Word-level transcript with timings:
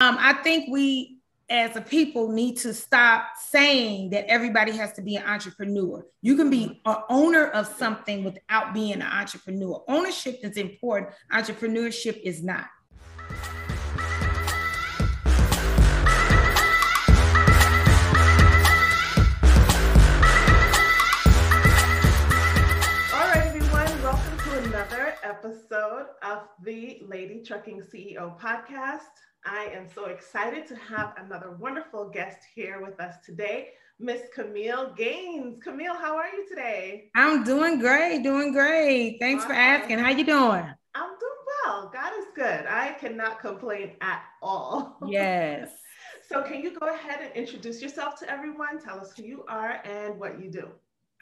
Um, 0.00 0.16
I 0.20 0.32
think 0.44 0.68
we 0.70 1.18
as 1.50 1.74
a 1.74 1.80
people 1.80 2.28
need 2.28 2.56
to 2.58 2.72
stop 2.72 3.30
saying 3.36 4.10
that 4.10 4.30
everybody 4.30 4.70
has 4.70 4.92
to 4.92 5.02
be 5.02 5.16
an 5.16 5.24
entrepreneur. 5.24 6.06
You 6.22 6.36
can 6.36 6.50
be 6.50 6.80
an 6.86 6.96
owner 7.08 7.48
of 7.48 7.66
something 7.66 8.22
without 8.22 8.72
being 8.72 8.92
an 8.92 9.02
entrepreneur. 9.02 9.82
Ownership 9.88 10.38
is 10.44 10.56
important, 10.56 11.14
entrepreneurship 11.32 12.20
is 12.22 12.44
not. 12.44 12.66
All 23.12 23.26
right, 23.26 23.46
everyone, 23.46 24.02
welcome 24.04 24.38
to 24.44 24.58
another 24.60 25.14
episode 25.24 26.06
of 26.22 26.42
the 26.62 27.02
Lady 27.08 27.42
Trucking 27.42 27.82
CEO 27.82 28.38
podcast. 28.38 29.02
I 29.44 29.70
am 29.72 29.86
so 29.94 30.06
excited 30.06 30.66
to 30.66 30.76
have 30.76 31.14
another 31.16 31.52
wonderful 31.52 32.08
guest 32.08 32.38
here 32.54 32.82
with 32.82 33.00
us 33.00 33.16
today, 33.24 33.68
Miss 33.98 34.22
Kameel 34.36 34.96
Gaines. 34.96 35.62
Kameel, 35.64 35.96
how 35.96 36.16
are 36.16 36.28
you 36.28 36.46
today? 36.48 37.10
I'm 37.14 37.44
doing 37.44 37.78
great, 37.78 38.22
doing 38.22 38.52
great. 38.52 39.18
Thanks 39.20 39.44
awesome. 39.44 39.54
for 39.54 39.60
asking. 39.60 39.98
How 39.98 40.10
you 40.10 40.24
doing? 40.24 40.64
I'm 40.94 41.10
doing 41.20 41.40
well. 41.64 41.90
God 41.92 42.12
is 42.18 42.26
good. 42.34 42.66
I 42.66 42.96
cannot 43.00 43.40
complain 43.40 43.92
at 44.00 44.22
all. 44.42 44.98
Yes. 45.06 45.70
so 46.28 46.42
can 46.42 46.60
you 46.60 46.78
go 46.78 46.88
ahead 46.88 47.20
and 47.22 47.32
introduce 47.34 47.80
yourself 47.80 48.18
to 48.20 48.30
everyone? 48.30 48.80
Tell 48.80 49.00
us 49.00 49.12
who 49.16 49.22
you 49.22 49.44
are 49.48 49.80
and 49.84 50.18
what 50.18 50.40
you 50.40 50.50
do. 50.50 50.68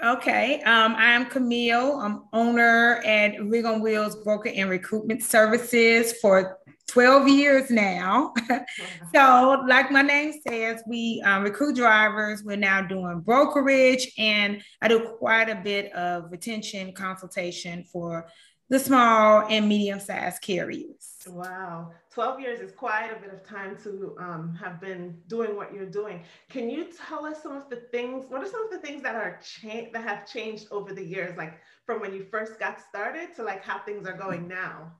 Okay, 0.05 0.61
um, 0.63 0.95
I'm 0.99 1.25
Kameel. 1.25 2.03
I'm 2.03 2.25
owner 2.35 2.97
at 3.07 3.43
Rig 3.43 3.65
on 3.65 3.81
Wheels 3.81 4.17
Broker 4.17 4.51
and 4.51 4.69
Recruitment 4.69 5.23
Services 5.23 6.13
for 6.21 6.59
12 6.89 7.29
years 7.29 7.71
now. 7.71 8.35
so, 9.15 9.65
like 9.67 9.91
my 9.91 10.03
name 10.03 10.35
says, 10.47 10.83
we 10.87 11.23
um, 11.25 11.43
recruit 11.43 11.77
drivers. 11.77 12.45
We're 12.45 12.59
now 12.59 12.83
doing 12.83 13.21
brokerage, 13.21 14.13
and 14.19 14.63
I 14.83 14.88
do 14.88 15.15
quite 15.19 15.49
a 15.49 15.55
bit 15.55 15.91
of 15.95 16.31
retention 16.31 16.93
consultation 16.93 17.85
for 17.85 18.27
the 18.69 18.79
small 18.79 19.47
and 19.49 19.66
medium 19.66 19.99
sized 19.99 20.43
carriers. 20.43 21.16
Wow. 21.27 21.93
12 22.17 22.41
years 22.41 22.61
is 22.61 22.73
quite 22.73 23.11
a 23.11 23.21
bit 23.21 23.31
of 23.31 23.47
time 23.47 23.77
to 23.83 24.17
um, 24.19 24.59
have 24.59 24.81
been 24.81 25.15
doing 25.27 25.55
what 25.55 25.75
you're 25.75 25.85
doing. 25.85 26.23
Can 26.49 26.71
you 26.71 26.87
tell 27.07 27.27
us 27.27 27.43
some 27.43 27.53
of 27.53 27.69
the 27.69 27.77
things, 27.93 28.25
what 28.31 28.43
are 28.43 28.49
some 28.49 28.65
of 28.65 28.71
the 28.71 28.79
things 28.79 29.03
that 29.03 29.15
are 29.15 29.39
cha- 29.45 29.91
that 29.93 30.03
have 30.03 30.27
changed 30.27 30.69
over 30.71 30.95
the 30.95 31.05
years, 31.05 31.37
like 31.37 31.59
from 31.85 32.01
when 32.01 32.15
you 32.15 32.25
first 32.31 32.59
got 32.59 32.79
started 32.89 33.37
to 33.37 33.43
like 33.43 33.63
how 33.63 33.81
things 33.81 34.09
are 34.09 34.17
going 34.17 34.49
now? 34.49 34.93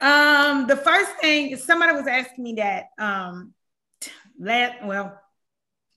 Um, 0.00 0.66
the 0.66 0.74
first 0.74 1.12
thing 1.20 1.56
somebody 1.56 1.92
was 1.92 2.08
asking 2.08 2.42
me 2.42 2.54
that 2.54 2.86
um 2.98 3.54
last 4.40 4.84
well 4.84 5.20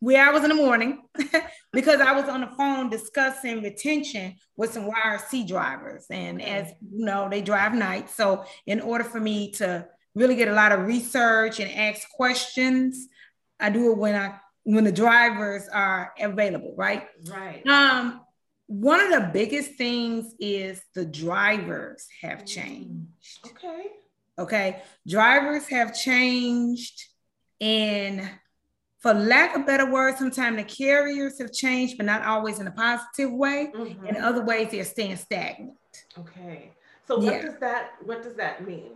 where 0.02 0.24
I 0.24 0.32
was 0.32 0.44
in 0.44 0.50
the 0.50 0.56
morning 0.56 1.02
because 1.74 2.00
I 2.00 2.12
was 2.12 2.30
on 2.30 2.42
the 2.42 2.48
phone 2.58 2.92
discussing 2.92 3.64
retention 3.64 4.36
with 4.56 4.74
some 4.74 4.88
YRC 4.88 5.48
drivers. 5.48 6.06
And 6.12 6.42
as 6.42 6.74
you 6.92 7.06
know, 7.06 7.28
they 7.30 7.42
drive 7.42 7.74
nights. 7.74 8.16
So, 8.16 8.44
in 8.66 8.82
order 8.82 9.04
for 9.04 9.20
me 9.20 9.52
to 9.54 9.88
really 10.16 10.36
get 10.36 10.48
a 10.48 10.54
lot 10.54 10.72
of 10.72 10.86
research 10.86 11.60
and 11.60 11.72
ask 11.72 12.10
questions, 12.10 13.08
I 13.60 13.70
do 13.70 13.92
it 13.92 13.98
when 13.98 14.16
I 14.16 14.40
when 14.64 14.84
the 14.84 14.92
drivers 14.92 15.68
are 15.70 16.14
available, 16.20 16.74
right? 16.78 17.08
Right. 17.28 17.66
Um, 17.66 18.22
one 18.68 19.00
of 19.00 19.10
the 19.10 19.30
biggest 19.34 19.74
things 19.74 20.34
is 20.40 20.82
the 20.94 21.06
drivers 21.06 22.08
have 22.22 22.44
mm. 22.44 22.48
changed. 22.48 23.40
Okay. 23.48 23.88
Okay. 24.38 24.82
Drivers 25.08 25.68
have 25.68 25.96
changed 25.96 27.08
and 27.60 28.30
for 29.00 29.14
lack 29.16 29.56
of 29.56 29.66
better 29.66 29.92
words, 29.92 30.20
sometimes 30.20 30.58
the 30.58 30.64
carriers 30.64 31.40
have 31.40 31.52
changed, 31.52 31.98
but 31.98 32.06
not 32.06 32.24
always 32.24 32.60
in 32.60 32.68
a 32.68 32.72
positive 32.72 33.32
way. 33.32 33.72
Mm-hmm. 33.76 34.06
In 34.06 34.18
other 34.18 34.44
ways, 34.44 34.70
they're 34.72 34.84
staying 34.84 35.16
stagnant. 35.16 35.76
Okay. 36.18 36.72
So 37.08 37.18
what 37.18 37.34
yeah. 37.34 37.42
does 37.42 37.60
that 37.60 37.92
what 38.06 38.24
does 38.24 38.36
that 38.36 38.66
mean? 38.66 38.92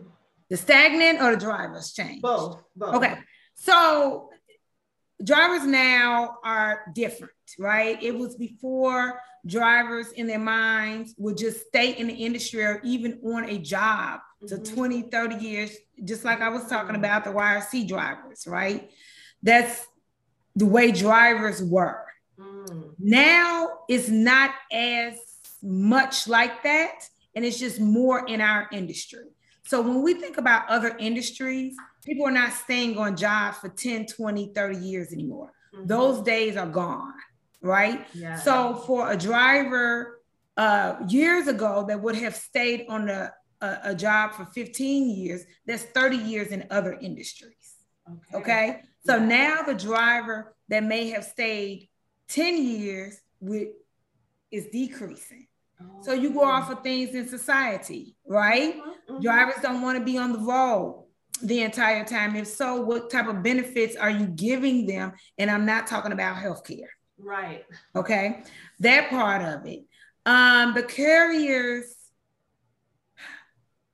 The 0.49 0.57
stagnant 0.57 1.21
or 1.21 1.31
the 1.31 1.37
drivers 1.37 1.93
change? 1.93 2.21
Both. 2.21 2.61
Both. 2.75 2.95
Okay. 2.95 3.17
So 3.55 4.29
drivers 5.23 5.65
now 5.65 6.37
are 6.43 6.85
different, 6.93 7.33
right? 7.57 8.01
It 8.01 8.15
was 8.15 8.35
before 8.35 9.19
drivers 9.45 10.11
in 10.11 10.27
their 10.27 10.39
minds 10.39 11.15
would 11.17 11.37
just 11.37 11.67
stay 11.67 11.91
in 11.91 12.07
the 12.07 12.13
industry 12.13 12.63
or 12.63 12.81
even 12.83 13.19
on 13.23 13.45
a 13.45 13.57
job 13.57 14.19
mm-hmm. 14.43 14.63
to 14.63 14.71
20, 14.71 15.03
30 15.03 15.35
years, 15.35 15.75
just 16.03 16.25
like 16.25 16.41
I 16.41 16.49
was 16.49 16.67
talking 16.67 16.95
about 16.95 17.23
the 17.23 17.31
YRC 17.31 17.87
drivers, 17.87 18.45
right? 18.47 18.89
That's 19.41 19.85
the 20.55 20.65
way 20.65 20.91
drivers 20.91 21.63
were. 21.63 22.03
Mm. 22.39 22.93
Now 22.99 23.69
it's 23.87 24.09
not 24.09 24.51
as 24.71 25.15
much 25.61 26.27
like 26.27 26.63
that, 26.63 27.07
and 27.35 27.45
it's 27.45 27.59
just 27.59 27.79
more 27.79 28.25
in 28.27 28.41
our 28.41 28.67
industry. 28.71 29.25
So 29.67 29.81
when 29.81 30.03
we 30.03 30.13
think 30.13 30.37
about 30.37 30.69
other 30.69 30.95
industries, 30.99 31.75
people 32.03 32.27
are 32.27 32.31
not 32.31 32.53
staying 32.53 32.97
on 32.97 33.17
jobs 33.17 33.57
for 33.57 33.69
10, 33.69 34.05
20, 34.05 34.51
30 34.53 34.77
years 34.77 35.11
anymore. 35.11 35.51
Mm-hmm. 35.73 35.87
Those 35.87 36.21
days 36.21 36.55
are 36.55 36.67
gone, 36.67 37.13
right? 37.61 38.05
Yeah. 38.13 38.35
So 38.35 38.75
for 38.85 39.11
a 39.11 39.17
driver 39.17 40.21
uh, 40.55 40.97
years 41.07 41.47
ago 41.47 41.83
that 41.87 42.01
would 42.01 42.15
have 42.15 42.35
stayed 42.35 42.85
on 42.89 43.09
a, 43.09 43.33
a, 43.61 43.77
a 43.85 43.95
job 43.95 44.33
for 44.33 44.45
15 44.45 45.09
years, 45.09 45.43
that's 45.65 45.83
30 45.83 46.17
years 46.17 46.49
in 46.49 46.65
other 46.69 46.93
industries. 46.93 47.75
Okay. 48.07 48.37
okay? 48.37 48.81
So 49.05 49.17
now 49.19 49.63
the 49.63 49.73
driver 49.73 50.55
that 50.69 50.83
may 50.83 51.09
have 51.09 51.23
stayed 51.23 51.89
10 52.29 52.63
years 52.63 53.19
with 53.39 53.69
is 54.51 54.67
decreasing. 54.67 55.44
So 56.01 56.13
you 56.13 56.31
go 56.31 56.43
off 56.43 56.69
of 56.69 56.83
things 56.83 57.15
in 57.15 57.27
society, 57.27 58.15
right? 58.27 58.75
Mm-hmm. 58.75 59.21
Drivers 59.21 59.55
don't 59.61 59.81
want 59.81 59.97
to 59.97 60.03
be 60.03 60.17
on 60.17 60.33
the 60.33 60.39
road 60.39 61.05
the 61.41 61.61
entire 61.61 62.05
time. 62.05 62.35
If 62.35 62.47
so, 62.47 62.81
what 62.81 63.09
type 63.09 63.27
of 63.27 63.43
benefits 63.43 63.95
are 63.95 64.09
you 64.09 64.27
giving 64.27 64.85
them? 64.85 65.13
And 65.37 65.49
I'm 65.49 65.65
not 65.65 65.87
talking 65.87 66.11
about 66.11 66.37
healthcare. 66.37 66.87
Right. 67.17 67.65
Okay. 67.95 68.43
That 68.79 69.09
part 69.09 69.41
of 69.41 69.65
it. 69.65 69.85
Um, 70.25 70.73
the 70.73 70.83
carriers 70.83 71.95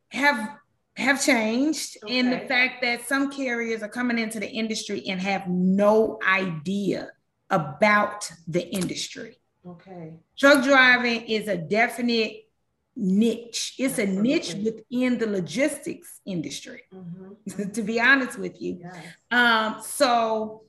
have 0.09 0.57
have 0.97 1.23
changed 1.23 1.97
okay. 2.03 2.19
in 2.19 2.29
the 2.29 2.39
fact 2.39 2.81
that 2.81 3.07
some 3.07 3.31
carriers 3.31 3.81
are 3.81 3.89
coming 3.89 4.19
into 4.19 4.39
the 4.39 4.49
industry 4.49 5.03
and 5.07 5.21
have 5.21 5.47
no 5.47 6.19
idea 6.27 7.09
about 7.49 8.29
the 8.47 8.67
industry. 8.69 9.40
Okay. 9.67 10.13
Truck 10.37 10.63
driving 10.63 11.21
is 11.21 11.47
a 11.47 11.57
definite 11.57 12.47
niche. 12.95 13.75
It's 13.77 13.99
Absolutely. 13.99 14.19
a 14.19 14.21
niche 14.21 14.55
within 14.55 15.17
the 15.17 15.27
logistics 15.27 16.19
industry, 16.25 16.83
mm-hmm. 16.93 17.69
to 17.73 17.81
be 17.81 17.99
honest 17.99 18.37
with 18.37 18.61
you. 18.61 18.79
Yes. 18.81 19.05
Um, 19.29 19.81
so 19.83 20.63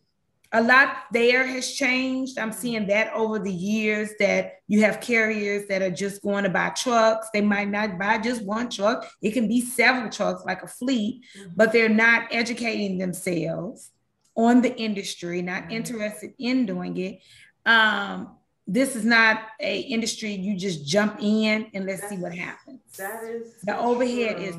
a 0.52 0.62
lot 0.62 1.04
there 1.12 1.46
has 1.46 1.72
changed. 1.72 2.38
I'm 2.38 2.52
seeing 2.52 2.86
that 2.88 3.12
over 3.14 3.38
the 3.38 3.52
years 3.52 4.10
that 4.18 4.56
you 4.68 4.82
have 4.82 5.00
carriers 5.00 5.66
that 5.68 5.80
are 5.80 5.90
just 5.90 6.22
going 6.22 6.44
to 6.44 6.50
buy 6.50 6.68
trucks. 6.70 7.28
They 7.32 7.40
might 7.40 7.70
not 7.70 7.98
buy 7.98 8.18
just 8.18 8.44
one 8.44 8.68
truck, 8.68 9.06
it 9.22 9.32
can 9.32 9.48
be 9.48 9.60
several 9.60 10.10
trucks, 10.10 10.42
like 10.44 10.62
a 10.62 10.68
fleet, 10.68 11.24
mm-hmm. 11.36 11.52
but 11.56 11.72
they're 11.72 11.88
not 11.88 12.28
educating 12.30 12.98
themselves 12.98 13.90
on 14.36 14.60
the 14.62 14.74
industry, 14.76 15.42
not 15.42 15.64
mm-hmm. 15.64 15.72
interested 15.72 16.34
in 16.38 16.66
doing 16.66 16.96
it. 16.98 17.20
Um, 17.64 18.36
this 18.66 18.96
is 18.96 19.04
not 19.04 19.42
a 19.60 19.80
industry 19.80 20.32
you 20.32 20.56
just 20.56 20.86
jump 20.86 21.16
in 21.20 21.66
and 21.74 21.86
let's 21.86 22.00
That's, 22.00 22.12
see 22.12 22.18
what 22.18 22.34
happens. 22.34 22.80
That 22.96 23.24
is 23.24 23.54
the 23.62 23.76
overhead 23.76 24.36
true. 24.36 24.46
is 24.46 24.56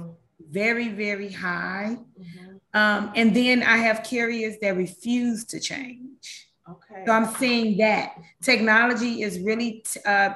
very, 0.51 0.89
very 0.89 1.31
high. 1.31 1.97
Mm-hmm. 2.19 2.49
Um, 2.75 3.11
and 3.15 3.35
then 3.35 3.63
I 3.63 3.77
have 3.77 4.03
carriers 4.03 4.55
that 4.61 4.75
refuse 4.75 5.45
to 5.45 5.59
change. 5.59 6.49
Okay. 6.69 7.03
So 7.05 7.11
I'm 7.11 7.33
seeing 7.35 7.77
that 7.77 8.15
technology 8.41 9.21
is 9.21 9.39
really 9.39 9.83
uh, 10.05 10.31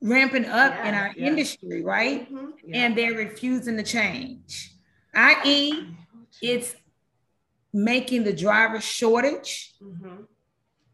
ramping 0.00 0.46
up 0.46 0.72
yeah, 0.74 0.88
in 0.88 0.94
our 0.94 1.12
yeah. 1.16 1.26
industry, 1.26 1.82
right? 1.82 2.32
Mm-hmm. 2.32 2.50
Yeah. 2.64 2.76
And 2.76 2.96
they're 2.96 3.14
refusing 3.14 3.76
to 3.76 3.82
change, 3.82 4.72
i.e., 5.14 5.88
it's 6.42 6.74
making 7.72 8.24
the 8.24 8.32
driver 8.32 8.80
shortage. 8.80 9.74
Mm-hmm. 9.82 10.22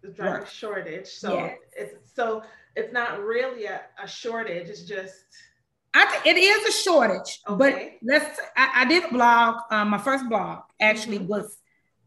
The 0.02 0.08
driver 0.08 0.40
work. 0.40 0.48
shortage. 0.48 1.06
So 1.06 1.34
yes. 1.34 1.58
it's 1.72 2.14
so 2.14 2.42
it's 2.76 2.92
not 2.92 3.20
really 3.20 3.66
a, 3.66 3.82
a 4.02 4.06
shortage. 4.06 4.68
It's 4.68 4.82
just 4.82 5.24
I 5.94 6.06
think 6.06 6.36
it 6.36 6.40
is 6.40 6.68
a 6.68 6.82
shortage, 6.82 7.40
okay. 7.46 7.58
but 7.58 7.92
let's. 8.02 8.40
I, 8.56 8.82
I, 8.82 8.84
did 8.86 9.04
a 9.04 9.08
blog. 9.08 9.56
Um, 9.70 9.90
my 9.90 9.98
first 9.98 10.26
blog 10.28 10.60
actually 10.80 11.18
mm-hmm. 11.18 11.28
was 11.28 11.58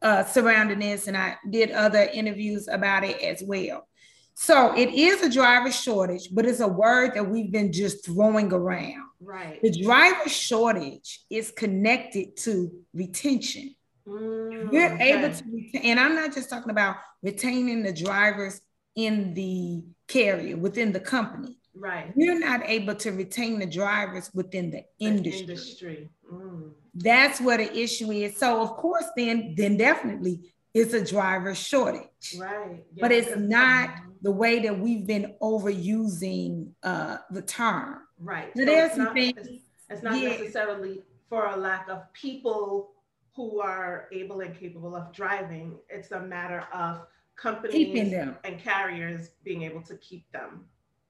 uh, 0.01 0.24
surrounding 0.24 0.80
this, 0.80 1.07
and 1.07 1.15
I 1.15 1.36
did 1.50 1.71
other 1.71 2.01
interviews 2.01 2.68
about 2.68 3.03
it 3.03 3.21
as 3.21 3.44
well. 3.45 3.88
So 4.33 4.75
it 4.75 4.89
is 4.94 5.21
a 5.21 5.30
driver 5.30 5.71
shortage, 5.71 6.30
but 6.33 6.45
it's 6.45 6.59
a 6.59 6.68
word 6.68 7.13
that 7.13 7.30
we've 7.30 7.51
been 7.51 7.71
just 7.71 8.06
throwing 8.06 8.51
around. 8.51 9.03
Right. 9.21 9.62
The 9.62 9.71
driver 9.71 10.30
shortage 10.30 11.21
is 11.30 11.51
connected 11.51 12.36
to 12.38 12.71
retention. 12.94 13.75
Mm, 14.07 14.72
We're 14.72 14.94
okay. 14.94 15.13
able 15.13 15.34
to 15.34 15.44
retain, 15.52 15.81
and 15.84 16.00
I'm 16.00 16.16
not 16.16 16.34
just 16.34 16.50
talking 16.50 16.69
about 16.69 16.98
retaining 17.24 17.84
the 17.84 17.94
drivers 17.94 18.62
in 18.96 19.34
the 19.34 19.84
carrier 20.07 20.57
within 20.57 20.92
the 20.92 21.00
company. 21.00 21.57
Right. 21.75 22.13
We're 22.16 22.40
not 22.40 22.62
able 22.66 22.96
to 22.96 23.12
retain 23.12 23.60
the 23.60 23.66
drivers 23.66 24.31
within 24.34 24.72
the, 24.72 24.84
the 25.00 25.06
industry. 25.06 25.42
industry. 25.42 26.10
Mm. 26.31 26.72
That's 26.94 27.42
what 27.42 27.57
the 27.57 27.78
issue 27.78 28.12
is. 28.12 28.38
So 28.38 28.62
of 28.62 28.78
course, 28.78 29.06
then 29.18 29.56
then 29.57 29.75
definitely 29.75 30.54
it's 30.74 30.94
a 30.94 31.04
driver 31.04 31.54
shortage. 31.54 32.36
Right. 32.38 32.84
Yeah, 32.94 33.02
but 33.02 33.12
it's 33.12 33.36
not 33.38 33.90
the 34.22 34.31
way 34.31 34.60
that 34.60 34.80
we've 34.80 35.06
been 35.06 35.36
overusing 35.42 36.69
uh, 36.84 37.18
the 37.31 37.42
term. 37.42 38.00
Right. 38.19 38.52
So, 38.56 38.62
so 38.62 38.66
there's 38.66 38.90
it's, 38.92 38.98
not, 38.98 39.18
it's, 39.18 39.50
it's 39.90 40.04
not 40.04 40.18
yeah. 40.18 40.30
necessarily 40.30 41.02
for 41.30 41.48
a 41.48 41.57
lack 41.57 41.90
of 41.90 42.12
people 42.13 42.92
who 43.35 43.59
are 43.59 44.07
able 44.11 44.41
and 44.41 44.57
capable 44.57 44.95
of 44.95 45.11
driving. 45.13 45.77
It's 45.89 46.11
a 46.11 46.21
matter 46.21 46.63
of 46.73 47.01
companies 47.35 48.13
and 48.43 48.59
carriers 48.63 49.31
being 49.43 49.63
able 49.63 49.81
to 49.83 49.97
keep 49.97 50.31
them. 50.31 50.65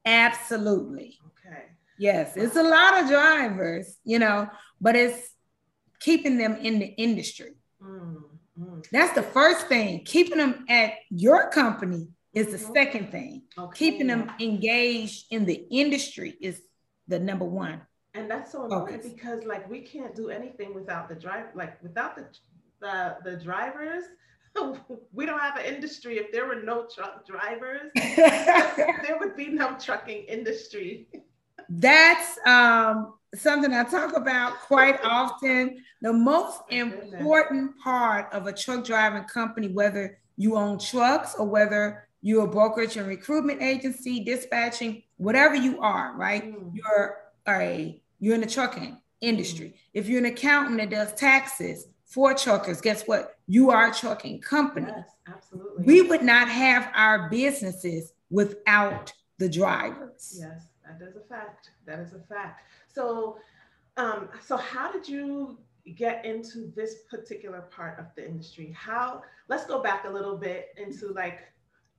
Absolutely. 0.05 1.19
Okay. 1.27 1.63
Yes, 1.97 2.35
it's 2.35 2.55
a 2.55 2.63
lot 2.63 3.01
of 3.01 3.09
drivers, 3.09 3.97
you 4.03 4.19
know, 4.19 4.49
but 4.81 4.95
it's 4.95 5.29
keeping 5.99 6.37
them 6.37 6.57
in 6.57 6.79
the 6.79 6.87
industry. 6.87 7.53
Mm, 7.81 8.23
mm. 8.59 8.85
That's 8.91 9.13
the 9.13 9.23
first 9.23 9.67
thing. 9.67 10.03
Keeping 10.03 10.37
them 10.37 10.65
at 10.67 10.93
your 11.09 11.49
company 11.49 12.07
is 12.33 12.47
the 12.47 12.57
mm-hmm. 12.57 12.73
second 12.73 13.11
thing. 13.11 13.43
Okay. 13.57 13.77
Keeping 13.77 14.07
them 14.07 14.29
engaged 14.39 15.27
in 15.31 15.45
the 15.45 15.65
industry 15.71 16.35
is 16.41 16.61
the 17.07 17.19
number 17.19 17.45
one. 17.45 17.81
And 18.15 18.31
that's 18.31 18.51
so 18.51 18.63
important 18.63 19.03
Focus. 19.03 19.13
because 19.13 19.43
like 19.43 19.69
we 19.69 19.81
can't 19.81 20.15
do 20.15 20.29
anything 20.29 20.73
without 20.73 21.09
the 21.09 21.15
drive, 21.15 21.47
like 21.53 21.81
without 21.83 22.15
the 22.15 22.25
the, 22.81 23.17
the 23.23 23.37
drivers. 23.37 24.03
we 25.13 25.25
don't 25.25 25.39
have 25.39 25.57
an 25.57 25.65
industry. 25.65 26.17
If 26.17 26.31
there 26.31 26.47
were 26.47 26.61
no 26.61 26.87
truck 26.93 27.25
drivers, 27.27 27.91
there 28.15 29.17
would 29.19 29.35
be 29.35 29.47
no 29.47 29.75
trucking 29.77 30.25
industry. 30.29 31.07
That's 31.67 32.37
um, 32.45 33.15
something 33.33 33.73
I 33.73 33.83
talk 33.83 34.15
about 34.15 34.59
quite 34.59 34.99
often. 35.03 35.83
The 36.01 36.13
most 36.13 36.61
important 36.69 37.77
part 37.79 38.31
of 38.33 38.47
a 38.47 38.53
truck 38.53 38.85
driving 38.85 39.23
company, 39.25 39.67
whether 39.69 40.19
you 40.37 40.55
own 40.55 40.79
trucks 40.79 41.35
or 41.35 41.45
whether 41.47 42.07
you're 42.21 42.45
a 42.45 42.47
brokerage 42.47 42.97
and 42.97 43.07
recruitment 43.07 43.61
agency, 43.61 44.23
dispatching, 44.23 45.03
whatever 45.17 45.55
you 45.55 45.81
are, 45.81 46.13
right? 46.15 46.43
Mm. 46.43 46.71
You're 46.73 47.17
a 47.47 48.01
you're 48.19 48.35
in 48.35 48.41
the 48.41 48.47
trucking 48.47 48.97
industry. 49.21 49.67
Mm. 49.67 49.73
If 49.93 50.07
you're 50.07 50.19
an 50.19 50.25
accountant 50.25 50.77
that 50.77 50.89
does 50.89 51.13
taxes 51.13 51.87
for 52.05 52.33
truckers, 52.33 52.81
guess 52.81 53.03
what? 53.07 53.37
You 53.47 53.71
are 53.71 53.89
a 53.89 53.93
trucking 53.93 54.41
company. 54.41 54.87
Yes, 54.95 55.09
absolutely. 55.27 55.83
We 55.83 56.01
would 56.01 56.23
not 56.23 56.47
have 56.47 56.91
our 56.93 57.29
businesses 57.29 58.13
without 58.29 59.13
the 59.37 59.49
drivers. 59.49 60.37
Yes, 60.39 60.67
that 60.85 61.05
is 61.05 61.15
a 61.15 61.21
fact. 61.21 61.69
That 61.85 61.99
is 61.99 62.13
a 62.13 62.19
fact. 62.19 62.63
So, 62.87 63.37
um, 63.97 64.29
so 64.43 64.57
how 64.57 64.91
did 64.91 65.07
you 65.07 65.57
get 65.95 66.25
into 66.25 66.71
this 66.75 66.95
particular 67.09 67.61
part 67.61 67.99
of 67.99 68.05
the 68.15 68.25
industry? 68.25 68.75
How? 68.77 69.21
Let's 69.47 69.65
go 69.65 69.81
back 69.81 70.05
a 70.05 70.09
little 70.09 70.37
bit 70.37 70.69
into 70.77 71.09
like, 71.13 71.39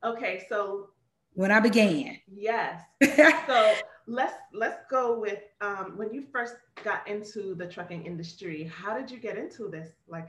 okay, 0.02 0.44
so 0.48 0.90
when 1.36 1.52
I 1.52 1.60
began. 1.60 2.18
Yes. 2.34 2.82
so 3.46 3.74
let's 4.06 4.34
let's 4.52 4.78
go 4.90 5.18
with 5.18 5.40
um, 5.60 5.94
when 5.96 6.12
you 6.12 6.24
first 6.32 6.56
got 6.84 7.06
into 7.08 7.54
the 7.54 7.66
trucking 7.66 8.04
industry. 8.04 8.64
How 8.64 8.96
did 8.96 9.10
you 9.10 9.18
get 9.18 9.36
into 9.36 9.68
this? 9.68 9.90
Like, 10.08 10.28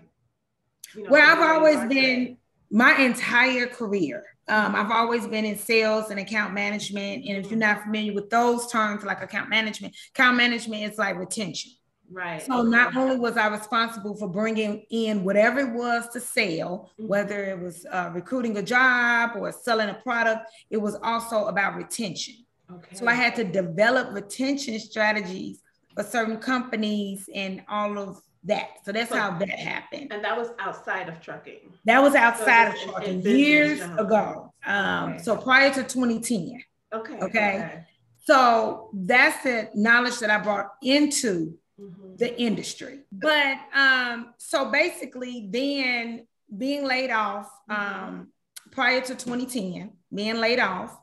you 0.95 1.03
know, 1.03 1.09
well, 1.11 1.29
I've 1.29 1.57
always 1.57 1.79
been 1.81 1.89
today? 1.89 2.37
my 2.71 2.95
entire 2.97 3.67
career. 3.67 4.23
Um, 4.49 4.75
I've 4.75 4.91
always 4.91 5.27
been 5.27 5.45
in 5.45 5.57
sales 5.57 6.09
and 6.09 6.19
account 6.19 6.53
management. 6.53 7.25
And 7.27 7.37
if 7.37 7.51
you're 7.51 7.59
not 7.59 7.83
familiar 7.83 8.13
with 8.13 8.29
those 8.29 8.71
terms, 8.71 9.03
like 9.03 9.21
account 9.21 9.49
management, 9.49 9.95
account 10.13 10.37
management 10.37 10.83
is 10.91 10.97
like 10.97 11.17
retention. 11.17 11.73
Right. 12.09 12.41
So 12.41 12.61
not 12.61 12.95
only 12.95 13.17
was 13.17 13.35
I 13.35 13.47
responsible 13.47 14.15
for 14.15 14.29
bringing 14.29 14.85
in 14.89 15.25
whatever 15.25 15.59
it 15.59 15.73
was 15.73 16.07
to 16.13 16.21
sell, 16.21 16.91
mm-hmm. 16.93 17.07
whether 17.07 17.43
it 17.43 17.59
was 17.59 17.85
uh, 17.91 18.11
recruiting 18.13 18.57
a 18.57 18.63
job 18.63 19.31
or 19.35 19.51
selling 19.51 19.89
a 19.89 19.95
product, 19.95 20.49
it 20.69 20.77
was 20.77 20.95
also 21.03 21.47
about 21.47 21.75
retention. 21.75 22.35
Okay. 22.71 22.95
So 22.95 23.07
I 23.07 23.13
had 23.13 23.35
to 23.35 23.43
develop 23.43 24.13
retention 24.13 24.79
strategies 24.79 25.61
for 25.95 26.03
certain 26.03 26.37
companies 26.37 27.29
and 27.33 27.63
all 27.69 27.97
of 27.97 28.21
that. 28.43 28.69
So 28.83 28.91
that's 28.91 29.09
so, 29.09 29.17
how 29.17 29.37
that 29.37 29.49
happened. 29.49 30.11
And 30.11 30.23
that 30.23 30.37
was 30.37 30.49
outside 30.59 31.09
of 31.09 31.21
trucking. 31.21 31.73
That 31.85 32.01
was 32.01 32.15
outside 32.15 32.73
so 32.77 32.89
of 32.89 32.93
trucking 32.93 33.21
years 33.21 33.81
ago. 33.81 34.53
Um, 34.65 35.13
okay. 35.13 35.23
So 35.23 35.37
prior 35.37 35.69
to 35.73 35.83
2010. 35.83 36.61
Okay. 36.93 37.13
okay. 37.13 37.23
Okay. 37.23 37.83
So 38.25 38.89
that's 38.93 39.43
the 39.43 39.69
knowledge 39.73 40.19
that 40.19 40.29
I 40.29 40.39
brought 40.39 40.71
into 40.81 41.57
mm-hmm. 41.79 42.15
the 42.17 42.39
industry. 42.39 42.99
But 43.11 43.57
um, 43.73 44.33
so 44.37 44.69
basically, 44.69 45.47
then 45.49 46.27
being 46.55 46.85
laid 46.85 47.11
off 47.11 47.49
mm-hmm. 47.69 48.03
um, 48.09 48.27
prior 48.71 48.99
to 49.01 49.15
2010, 49.15 49.91
being 50.13 50.37
laid 50.37 50.59
off, 50.59 50.97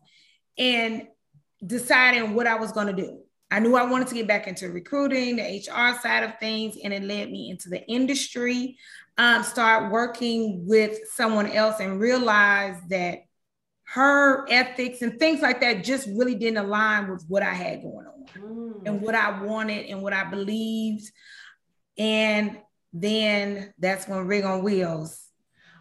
and 0.59 1.09
deciding 1.67 2.35
what 2.35 2.47
I 2.47 2.57
was 2.57 2.73
going 2.73 2.89
to 2.89 2.93
do. 2.93 3.21
I 3.51 3.61
knew 3.61 3.77
I 3.77 3.85
wanted 3.85 4.09
to 4.09 4.15
get 4.15 4.27
back 4.27 4.47
into 4.47 4.69
recruiting, 4.71 5.37
the 5.37 5.43
HR 5.43 5.99
side 6.01 6.25
of 6.25 6.39
things, 6.41 6.77
and 6.83 6.93
it 6.93 7.03
led 7.03 7.31
me 7.31 7.51
into 7.51 7.69
the 7.69 7.87
industry. 7.87 8.79
Um, 9.17 9.45
start 9.45 9.93
working 9.93 10.67
with 10.67 10.99
someone 11.13 11.47
else 11.47 11.79
and 11.79 12.01
realize 12.01 12.77
that 12.89 13.21
her 13.85 14.45
ethics 14.51 15.03
and 15.03 15.19
things 15.21 15.41
like 15.41 15.61
that 15.61 15.85
just 15.85 16.09
really 16.09 16.35
didn't 16.35 16.65
align 16.65 17.09
with 17.09 17.25
what 17.29 17.43
I 17.43 17.55
had 17.55 17.83
going 17.83 18.07
on 18.07 18.25
mm. 18.37 18.83
and 18.87 19.01
what 19.01 19.15
I 19.15 19.41
wanted 19.43 19.87
and 19.87 20.03
what 20.03 20.13
I 20.13 20.25
believed. 20.25 21.09
And 21.97 22.59
then 22.93 23.73
that's 23.79 24.09
when 24.09 24.27
Rig 24.27 24.45
on 24.45 24.65
Wheels. 24.65 25.21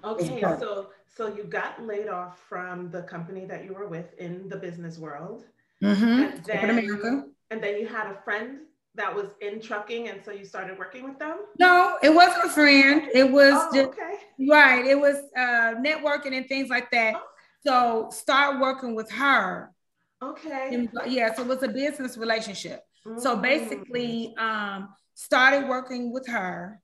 Okay, 0.04 0.42
so 0.42 0.90
so 1.16 1.28
you 1.28 1.44
got 1.44 1.82
laid 1.82 2.08
off 2.08 2.40
from 2.50 2.90
the 2.92 3.04
company 3.04 3.46
that 3.46 3.66
you 3.66 3.74
were 3.74 3.88
with 3.88 4.14
in 4.20 4.50
the 4.50 4.58
business 4.58 4.98
world. 4.98 5.46
Mm-hmm. 5.84 6.04
And, 6.06 6.44
then, 6.46 6.70
America. 6.70 7.26
and 7.52 7.64
then 7.64 7.78
you 7.80 7.88
had 7.88 8.08
a 8.08 8.22
friend 8.24 8.60
that 8.96 9.14
was 9.14 9.28
in 9.42 9.60
trucking, 9.60 10.10
and 10.10 10.22
so 10.24 10.32
you 10.32 10.46
started 10.46 10.78
working 10.78 11.04
with 11.04 11.20
them. 11.20 11.40
No, 11.60 11.98
it 12.02 12.14
wasn't 12.14 12.46
a 12.46 12.50
friend. 12.50 13.10
It 13.14 13.30
was 13.30 13.54
oh, 13.56 13.70
just 13.74 13.90
okay. 13.90 14.18
right. 14.48 14.86
It 14.86 15.00
was 15.00 15.18
uh, 15.36 15.76
networking 15.82 16.38
and 16.38 16.48
things 16.48 16.70
like 16.70 16.92
that. 16.92 17.16
Okay. 17.16 17.24
So 17.66 18.10
start 18.12 18.60
working 18.60 18.96
with 18.96 19.10
her. 19.12 19.72
Okay. 20.22 20.70
And, 20.74 20.90
yeah, 21.08 21.34
so 21.34 21.42
it 21.42 21.48
was 21.48 21.64
a 21.64 21.68
business 21.68 22.18
relationship. 22.18 22.82
Mm-hmm. 23.06 23.20
So 23.20 23.36
mm. 23.36 23.42
basically, 23.42 24.36
um, 24.38 24.90
started 25.16 25.68
working 25.68 26.14
with 26.14 26.28
her 26.28 26.80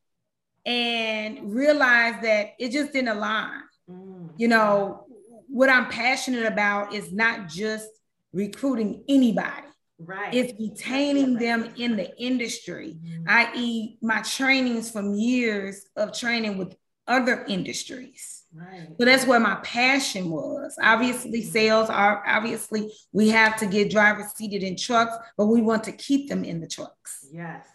and 0.65 1.53
realized 1.53 2.21
that 2.23 2.51
it 2.59 2.71
just 2.71 2.91
didn't 2.91 3.09
align. 3.09 3.61
Mm-hmm. 3.89 4.27
You 4.37 4.47
know, 4.47 5.05
what 5.47 5.69
I'm 5.69 5.89
passionate 5.89 6.45
about 6.45 6.93
is 6.93 7.11
not 7.11 7.47
just 7.47 7.87
recruiting 8.33 9.03
anybody. 9.07 9.67
Right. 9.99 10.33
It's 10.33 10.53
retaining 10.57 11.35
them 11.35 11.73
in 11.75 11.97
the 11.97 12.17
industry, 12.17 12.97
mm-hmm. 13.03 13.23
i.e., 13.27 13.97
my 14.01 14.21
trainings 14.21 14.89
from 14.89 15.13
years 15.13 15.85
of 15.97 16.17
training 16.17 16.57
with 16.57 16.73
other 17.05 17.43
industries. 17.49 18.45
Right. 18.53 18.87
So 18.97 19.05
that's 19.05 19.25
where 19.25 19.39
my 19.39 19.55
passion 19.55 20.29
was. 20.29 20.77
Obviously, 20.81 21.41
mm-hmm. 21.41 21.51
sales 21.51 21.89
are 21.89 22.23
obviously 22.25 22.91
we 23.11 23.29
have 23.29 23.57
to 23.57 23.65
get 23.65 23.91
drivers 23.91 24.31
seated 24.35 24.63
in 24.63 24.77
trucks, 24.77 25.15
but 25.37 25.47
we 25.47 25.61
want 25.61 25.83
to 25.83 25.91
keep 25.91 26.29
them 26.29 26.45
in 26.45 26.61
the 26.61 26.67
trucks. 26.67 27.27
Yes. 27.31 27.67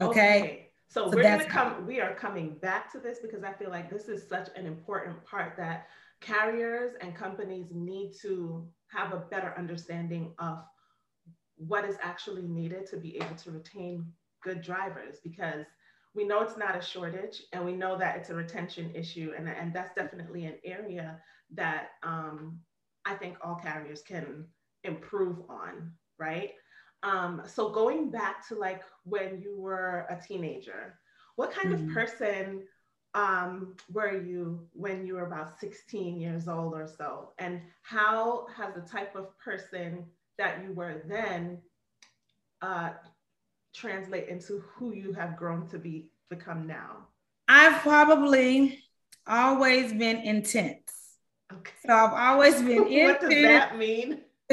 Okay. 0.00 0.40
okay. 0.40 0.62
So, 0.88 1.10
so 1.10 1.16
we're 1.16 1.22
gonna 1.24 1.44
come, 1.44 1.86
we 1.86 2.00
are 2.00 2.14
coming 2.14 2.56
back 2.62 2.90
to 2.92 2.98
this 2.98 3.18
because 3.20 3.44
I 3.44 3.52
feel 3.52 3.68
like 3.68 3.90
this 3.90 4.08
is 4.08 4.26
such 4.26 4.48
an 4.56 4.64
important 4.64 5.22
part 5.26 5.54
that 5.58 5.88
carriers 6.20 6.94
and 7.00 7.14
companies 7.14 7.66
need 7.72 8.12
to 8.22 8.66
have 8.88 9.12
a 9.12 9.24
better 9.30 9.54
understanding 9.56 10.32
of 10.38 10.58
what 11.56 11.84
is 11.84 11.96
actually 12.02 12.42
needed 12.42 12.86
to 12.86 12.96
be 12.96 13.16
able 13.16 13.34
to 13.36 13.50
retain 13.50 14.06
good 14.42 14.60
drivers 14.60 15.18
because 15.22 15.66
we 16.14 16.24
know 16.24 16.40
it's 16.40 16.56
not 16.56 16.76
a 16.76 16.80
shortage 16.80 17.42
and 17.52 17.64
we 17.64 17.72
know 17.72 17.98
that 17.98 18.16
it's 18.16 18.30
a 18.30 18.34
retention 18.34 18.90
issue 18.94 19.32
and, 19.36 19.48
and 19.48 19.74
that's 19.74 19.94
definitely 19.94 20.46
an 20.46 20.54
area 20.64 21.18
that 21.54 21.88
um, 22.02 22.58
i 23.04 23.14
think 23.14 23.36
all 23.42 23.56
carriers 23.56 24.02
can 24.02 24.46
improve 24.84 25.38
on 25.48 25.90
right 26.18 26.52
um, 27.02 27.42
so 27.46 27.70
going 27.70 28.10
back 28.10 28.46
to 28.48 28.54
like 28.54 28.82
when 29.04 29.40
you 29.40 29.58
were 29.58 30.06
a 30.10 30.20
teenager 30.20 30.98
what 31.36 31.52
kind 31.52 31.74
mm-hmm. 31.74 31.88
of 31.88 31.94
person 31.94 32.62
um, 33.16 33.74
were 33.90 34.22
you 34.22 34.60
when 34.74 35.06
you 35.06 35.14
were 35.14 35.26
about 35.26 35.58
16 35.58 36.20
years 36.20 36.48
old 36.48 36.74
or 36.74 36.86
so? 36.86 37.30
And 37.38 37.62
how 37.80 38.46
has 38.54 38.74
the 38.74 38.82
type 38.82 39.16
of 39.16 39.36
person 39.38 40.04
that 40.36 40.62
you 40.62 40.74
were 40.74 41.02
then 41.08 41.58
uh, 42.60 42.90
translate 43.74 44.28
into 44.28 44.62
who 44.74 44.92
you 44.92 45.14
have 45.14 45.36
grown 45.36 45.66
to 45.68 45.78
be 45.78 46.10
become 46.28 46.66
now? 46.66 47.06
I've 47.48 47.80
probably 47.80 48.84
always 49.26 49.94
been 49.94 50.18
intense. 50.18 50.92
Okay. 51.50 51.72
So 51.86 51.94
I've 51.94 52.12
always 52.12 52.60
been 52.60 52.82
what 53.04 53.20
does 53.22 53.30
that 53.30 53.78
mean? 53.78 54.20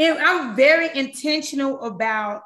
I'm 0.00 0.56
very 0.56 0.88
intentional 0.98 1.82
about 1.82 2.44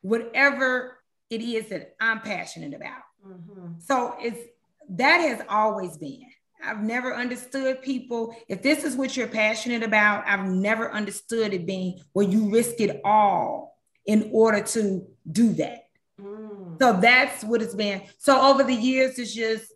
whatever 0.00 0.98
it 1.30 1.40
is 1.40 1.68
that 1.68 1.94
I'm 2.00 2.20
passionate 2.20 2.74
about. 2.74 3.03
Mm-hmm. 3.26 3.80
So 3.80 4.16
it's 4.20 4.38
that 4.90 5.18
has 5.18 5.40
always 5.48 5.96
been. 5.96 6.26
I've 6.62 6.82
never 6.82 7.14
understood 7.14 7.82
people. 7.82 8.34
If 8.48 8.62
this 8.62 8.84
is 8.84 8.96
what 8.96 9.16
you're 9.16 9.26
passionate 9.28 9.82
about, 9.82 10.24
I've 10.26 10.48
never 10.48 10.90
understood 10.92 11.52
it 11.52 11.66
being 11.66 12.00
where 12.12 12.26
you 12.26 12.50
risk 12.50 12.80
it 12.80 13.00
all 13.04 13.78
in 14.06 14.30
order 14.32 14.62
to 14.62 15.06
do 15.30 15.52
that. 15.54 15.88
Mm. 16.20 16.78
So 16.80 16.98
that's 17.00 17.44
what 17.44 17.62
it's 17.62 17.74
been. 17.74 18.02
So 18.18 18.40
over 18.40 18.64
the 18.64 18.74
years, 18.74 19.18
it's 19.18 19.34
just, 19.34 19.72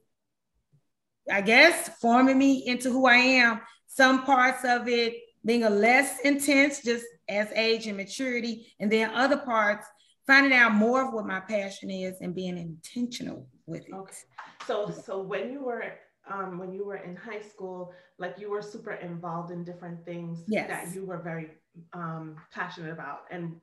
I 1.30 1.40
guess, 1.42 1.90
forming 2.00 2.38
me 2.38 2.66
into 2.66 2.90
who 2.90 3.06
I 3.06 3.16
am. 3.16 3.60
Some 3.86 4.24
parts 4.24 4.64
of 4.64 4.88
it 4.88 5.14
being 5.44 5.64
a 5.64 5.70
less 5.70 6.20
intense, 6.20 6.82
just 6.82 7.04
as 7.28 7.48
age 7.54 7.86
and 7.86 7.96
maturity, 7.96 8.72
and 8.80 8.90
then 8.90 9.10
other 9.10 9.38
parts 9.38 9.86
finding 10.28 10.52
out 10.52 10.72
more 10.72 11.08
of 11.08 11.14
what 11.14 11.26
my 11.26 11.40
passion 11.40 11.90
is 11.90 12.20
and 12.20 12.34
being 12.34 12.58
intentional 12.58 13.48
with 13.66 13.88
it. 13.88 13.94
Okay. 13.94 14.14
So, 14.66 14.90
so 14.90 15.20
when 15.20 15.50
you 15.50 15.64
were 15.64 15.94
um, 16.30 16.58
when 16.58 16.72
you 16.72 16.84
were 16.84 16.96
in 16.96 17.16
high 17.16 17.40
school, 17.40 17.92
like 18.18 18.36
you 18.38 18.50
were 18.50 18.60
super 18.60 18.92
involved 18.92 19.50
in 19.50 19.64
different 19.64 20.04
things 20.04 20.44
yes. 20.46 20.68
that 20.68 20.94
you 20.94 21.06
were 21.06 21.18
very 21.18 21.48
um, 21.94 22.36
passionate 22.52 22.92
about, 22.92 23.20
and 23.30 23.56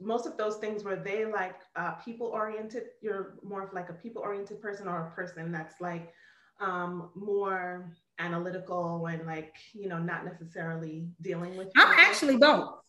most 0.00 0.24
of 0.24 0.36
those 0.36 0.56
things 0.56 0.84
were 0.84 0.96
they 0.96 1.24
like 1.26 1.56
uh, 1.76 1.92
people 1.92 2.28
oriented. 2.28 2.84
You're 3.02 3.34
more 3.42 3.64
of 3.64 3.72
like 3.74 3.90
a 3.90 3.94
people 3.94 4.22
oriented 4.22 4.60
person, 4.62 4.86
or 4.86 5.08
a 5.08 5.10
person 5.10 5.50
that's 5.50 5.80
like 5.80 6.12
um, 6.60 7.10
more 7.16 7.92
analytical 8.20 9.06
and 9.06 9.26
like 9.26 9.54
you 9.72 9.88
know 9.88 9.98
not 9.98 10.24
necessarily 10.24 11.08
dealing 11.20 11.56
with. 11.56 11.68
I'm 11.76 11.98
actually 11.98 12.36
both. 12.36 12.83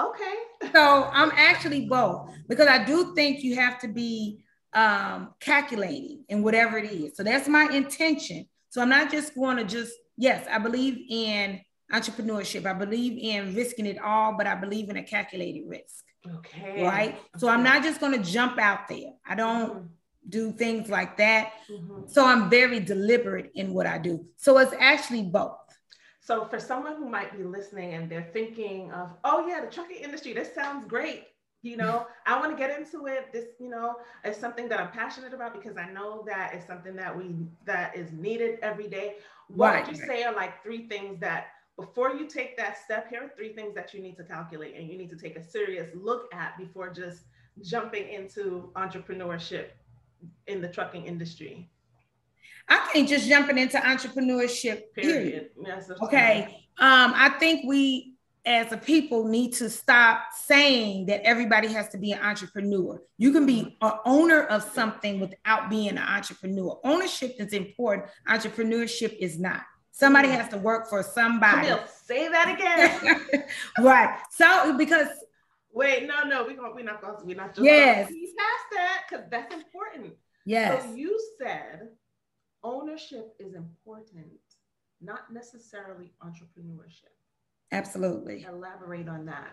Okay. 0.00 0.70
so 0.72 1.10
I'm 1.12 1.32
actually 1.34 1.86
both 1.86 2.30
because 2.48 2.68
I 2.68 2.84
do 2.84 3.14
think 3.14 3.42
you 3.42 3.56
have 3.56 3.78
to 3.80 3.88
be 3.88 4.44
um, 4.72 5.34
calculating 5.40 6.24
in 6.28 6.42
whatever 6.42 6.78
it 6.78 6.90
is. 6.90 7.16
So 7.16 7.22
that's 7.22 7.48
my 7.48 7.68
intention. 7.72 8.46
So 8.68 8.82
I'm 8.82 8.88
not 8.88 9.10
just 9.10 9.34
going 9.34 9.56
to 9.56 9.64
just, 9.64 9.92
yes, 10.16 10.46
I 10.50 10.58
believe 10.58 10.98
in 11.08 11.60
entrepreneurship. 11.92 12.66
I 12.66 12.74
believe 12.74 13.18
in 13.18 13.54
risking 13.54 13.86
it 13.86 13.98
all, 13.98 14.34
but 14.36 14.46
I 14.46 14.54
believe 14.54 14.90
in 14.90 14.96
a 14.96 15.02
calculated 15.02 15.64
risk. 15.66 16.04
Okay. 16.36 16.84
Right. 16.84 17.10
Okay. 17.10 17.18
So 17.38 17.48
I'm 17.48 17.62
not 17.62 17.82
just 17.82 18.00
going 18.00 18.12
to 18.12 18.30
jump 18.30 18.58
out 18.58 18.88
there. 18.88 19.12
I 19.26 19.34
don't 19.34 19.70
mm-hmm. 19.70 19.86
do 20.28 20.52
things 20.52 20.90
like 20.90 21.16
that. 21.16 21.52
Mm-hmm. 21.70 22.02
So 22.06 22.24
I'm 22.24 22.50
very 22.50 22.80
deliberate 22.80 23.50
in 23.54 23.72
what 23.72 23.86
I 23.86 23.98
do. 23.98 24.26
So 24.36 24.58
it's 24.58 24.74
actually 24.78 25.22
both. 25.22 25.56
So 26.28 26.44
for 26.44 26.60
someone 26.60 26.96
who 26.96 27.08
might 27.08 27.34
be 27.34 27.42
listening 27.42 27.94
and 27.94 28.10
they're 28.10 28.28
thinking 28.34 28.92
of, 28.92 29.14
oh 29.24 29.46
yeah, 29.48 29.64
the 29.64 29.70
trucking 29.70 29.96
industry, 29.96 30.34
this 30.34 30.54
sounds 30.54 30.84
great. 30.84 31.24
You 31.62 31.78
know, 31.78 32.06
I 32.26 32.38
want 32.38 32.52
to 32.52 32.58
get 32.58 32.78
into 32.78 33.06
it. 33.06 33.32
This, 33.32 33.46
you 33.58 33.70
know, 33.70 33.94
is 34.26 34.36
something 34.36 34.68
that 34.68 34.78
I'm 34.78 34.90
passionate 34.90 35.32
about 35.32 35.54
because 35.54 35.78
I 35.78 35.90
know 35.90 36.22
that 36.26 36.54
is 36.54 36.66
something 36.66 36.94
that 36.96 37.16
we 37.16 37.34
that 37.64 37.96
is 37.96 38.12
needed 38.12 38.58
every 38.60 38.88
day. 38.88 39.14
What 39.48 39.72
right. 39.72 39.86
would 39.86 39.96
you 39.96 40.04
say 40.04 40.22
are 40.24 40.34
like 40.34 40.62
three 40.62 40.86
things 40.86 41.18
that 41.20 41.46
before 41.78 42.10
you 42.10 42.26
take 42.26 42.58
that 42.58 42.76
step 42.76 43.08
here, 43.08 43.32
three 43.34 43.54
things 43.54 43.74
that 43.74 43.94
you 43.94 44.02
need 44.02 44.18
to 44.18 44.24
calculate 44.24 44.74
and 44.76 44.86
you 44.86 44.98
need 44.98 45.08
to 45.08 45.16
take 45.16 45.38
a 45.38 45.42
serious 45.42 45.88
look 45.94 46.28
at 46.34 46.58
before 46.58 46.92
just 46.92 47.22
jumping 47.62 48.06
into 48.06 48.70
entrepreneurship 48.76 49.68
in 50.46 50.60
the 50.60 50.68
trucking 50.68 51.06
industry? 51.06 51.70
I 52.68 52.78
think 52.92 53.08
just 53.08 53.28
jumping 53.28 53.58
into 53.58 53.78
entrepreneurship. 53.78 54.92
Period. 54.94 55.50
period. 55.54 55.84
Okay. 56.02 56.64
Um, 56.78 57.12
I 57.14 57.30
think 57.38 57.66
we 57.66 58.14
as 58.48 58.72
a 58.72 58.76
people 58.78 59.24
need 59.24 59.52
to 59.52 59.68
stop 59.68 60.22
saying 60.34 61.04
that 61.06 61.20
everybody 61.22 61.68
has 61.68 61.88
to 61.90 61.98
be 61.98 62.12
an 62.12 62.20
entrepreneur. 62.22 63.00
You 63.18 63.30
can 63.32 63.44
be 63.44 63.76
an 63.82 63.92
owner 64.06 64.44
of 64.44 64.62
something 64.62 65.20
without 65.20 65.68
being 65.68 65.90
an 65.90 65.98
entrepreneur. 65.98 66.80
Ownership 66.82 67.36
is 67.38 67.52
important. 67.52 68.08
Entrepreneurship 68.26 69.16
is 69.18 69.38
not. 69.38 69.62
Somebody 69.90 70.28
has 70.28 70.48
to 70.50 70.58
work 70.58 70.88
for 70.88 71.02
somebody. 71.02 71.68
say 72.04 72.28
that 72.28 72.48
again. 72.48 73.44
right. 73.80 74.18
So 74.30 74.78
because 74.78 75.08
wait, 75.72 76.06
no, 76.06 76.22
no, 76.22 76.44
we 76.44 76.54
going 76.54 76.74
we're 76.74 76.84
not 76.84 77.02
going 77.02 77.18
to 77.18 77.24
we're 77.24 77.36
not 77.36 77.54
just 77.54 77.64
yes. 77.64 78.06
past 78.08 78.64
that 78.72 79.04
because 79.08 79.24
that's 79.30 79.52
important. 79.52 80.14
Yes. 80.46 80.84
So 80.84 80.94
you 80.94 81.20
said 81.38 81.88
ownership 82.62 83.34
is 83.38 83.54
important, 83.54 84.26
not 85.00 85.32
necessarily 85.32 86.12
entrepreneurship. 86.22 87.14
Absolutely. 87.72 88.46
Elaborate 88.48 89.08
on 89.08 89.26
that. 89.26 89.52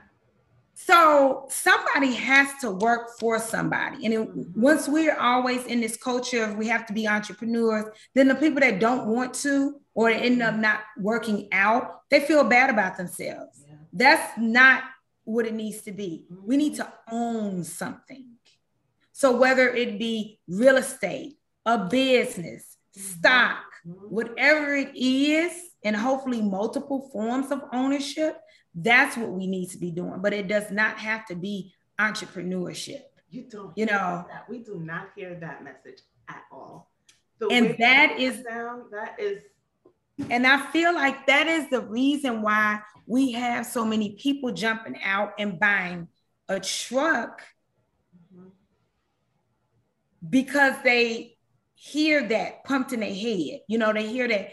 So 0.78 1.48
somebody 1.50 2.14
has 2.16 2.50
to 2.60 2.70
work 2.70 3.18
for 3.18 3.40
somebody. 3.40 4.06
And 4.06 4.14
it, 4.14 4.20
mm-hmm. 4.20 4.62
once 4.62 4.90
we're 4.90 5.18
always 5.18 5.66
in 5.66 5.80
this 5.80 5.96
culture 5.96 6.44
of 6.44 6.58
we 6.58 6.68
have 6.68 6.86
to 6.88 6.94
be 6.94 7.08
entrepreneurs, 7.08 7.86
then 8.14 8.28
the 8.28 8.36
people 8.36 8.60
that 8.60 8.80
don't 8.80 9.08
want 9.08 9.34
to 9.36 9.80
or 9.94 10.10
end 10.10 10.42
up 10.42 10.56
not 10.56 10.82
working 10.98 11.48
out, 11.54 12.02
they 12.10 12.20
feel 12.20 12.44
bad 12.44 12.70
about 12.70 12.98
themselves. 12.98 13.64
Yeah. 13.66 13.76
That's 13.94 14.38
not 14.38 14.84
what 15.24 15.46
it 15.46 15.54
needs 15.54 15.82
to 15.84 15.94
be. 15.94 16.26
Mm-hmm. 16.32 16.46
We 16.46 16.58
need 16.58 16.76
to 16.76 16.92
own 17.10 17.64
something. 17.64 18.28
So 19.14 19.38
whether 19.38 19.70
it 19.70 19.98
be 19.98 20.40
real 20.46 20.76
estate, 20.76 21.38
a 21.66 21.78
business, 21.78 22.75
stock, 22.96 23.64
whatever 23.84 24.76
it 24.76 24.96
is, 24.96 25.52
and 25.84 25.96
hopefully 25.96 26.42
multiple 26.42 27.10
forms 27.12 27.52
of 27.52 27.62
ownership, 27.72 28.40
that's 28.74 29.16
what 29.18 29.30
we 29.30 29.48
need 29.48 29.70
to 29.70 29.78
be 29.78 29.92
doing. 29.92 30.20
But 30.22 30.34
it 30.34 30.48
does 30.48 30.72
not 30.72 30.98
have 30.98 31.26
to 31.28 31.36
be 31.36 31.74
entrepreneurship. 32.00 33.02
You 33.30 33.44
don't, 33.50 33.78
you 33.78 33.86
know, 33.86 34.26
that. 34.30 34.50
we 34.50 34.60
do 34.60 34.80
not 34.80 35.10
hear 35.16 35.38
that 35.40 35.64
message 35.64 36.02
at 36.30 36.44
all. 36.52 36.92
The 37.40 37.48
and 37.50 37.76
that 37.80 38.16
is 38.18 38.44
sound, 38.48 38.84
that 38.92 39.20
is, 39.20 39.44
and 40.30 40.48
I 40.48 40.66
feel 40.72 40.94
like 40.94 41.28
that 41.28 41.48
is 41.48 41.70
the 41.70 41.82
reason 41.82 42.42
why 42.42 42.80
we 43.06 43.34
have 43.34 43.66
so 43.66 43.84
many 43.84 44.14
people 44.14 44.52
jumping 44.52 45.02
out 45.04 45.34
and 45.38 45.60
buying 45.60 46.08
a 46.48 46.60
truck 46.60 47.42
mm-hmm. 48.34 48.48
because 50.30 50.76
they 50.84 51.35
hear 51.76 52.28
that 52.28 52.64
pumped 52.64 52.94
in 52.94 53.02
their 53.02 53.14
head. 53.14 53.60
You 53.68 53.78
know, 53.78 53.94
they 53.94 54.08
hear 54.08 54.28
that 54.28 54.52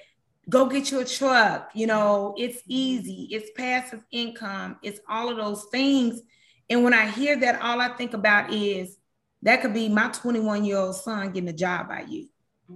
go 0.49 0.67
get 0.67 0.91
you 0.91 1.01
a 1.01 1.05
truck, 1.05 1.71
you 1.75 1.87
know, 1.87 2.35
it's 2.37 2.63
easy, 2.67 3.29
it's 3.31 3.51
passive 3.57 4.05
income, 4.11 4.77
it's 4.83 5.01
all 5.09 5.29
of 5.29 5.37
those 5.37 5.67
things. 5.71 6.21
And 6.69 6.83
when 6.83 6.95
I 6.95 7.09
hear 7.09 7.37
that, 7.41 7.63
all 7.63 7.81
I 7.81 7.91
think 7.91 8.13
about 8.13 8.53
is 8.53 8.97
that 9.43 9.63
could 9.63 9.75
be 9.75 9.89
my 9.89 10.09
21 10.09 10.65
year 10.65 10.79
old 10.79 10.97
son 10.97 11.33
getting 11.33 11.49
a 11.49 11.53
job 11.53 11.89
by 11.89 12.03
you 12.09 12.29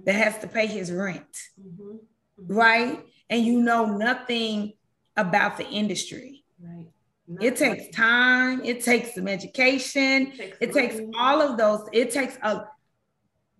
that 0.05 0.15
has 0.15 0.37
to 0.39 0.47
pay 0.47 0.67
his 0.67 0.91
rent, 0.91 1.25
mm-hmm. 1.59 1.97
Mm-hmm. 2.41 2.53
right? 2.53 3.05
And 3.29 3.45
you 3.45 3.61
know 3.61 3.85
nothing 3.85 4.73
about 5.15 5.57
the 5.57 5.67
industry. 5.67 6.45
Right. 6.61 6.87
Not 7.27 7.43
it 7.43 7.57
takes 7.57 7.83
right. 7.83 7.93
time, 7.93 8.63
it 8.63 8.83
takes 8.83 9.15
some 9.15 9.27
education, 9.27 10.27
it 10.27 10.37
takes, 10.37 10.57
it 10.61 10.73
takes 10.73 10.99
all 11.17 11.41
of 11.41 11.57
those, 11.57 11.87
it 11.91 12.11
takes 12.11 12.37
a 12.41 12.63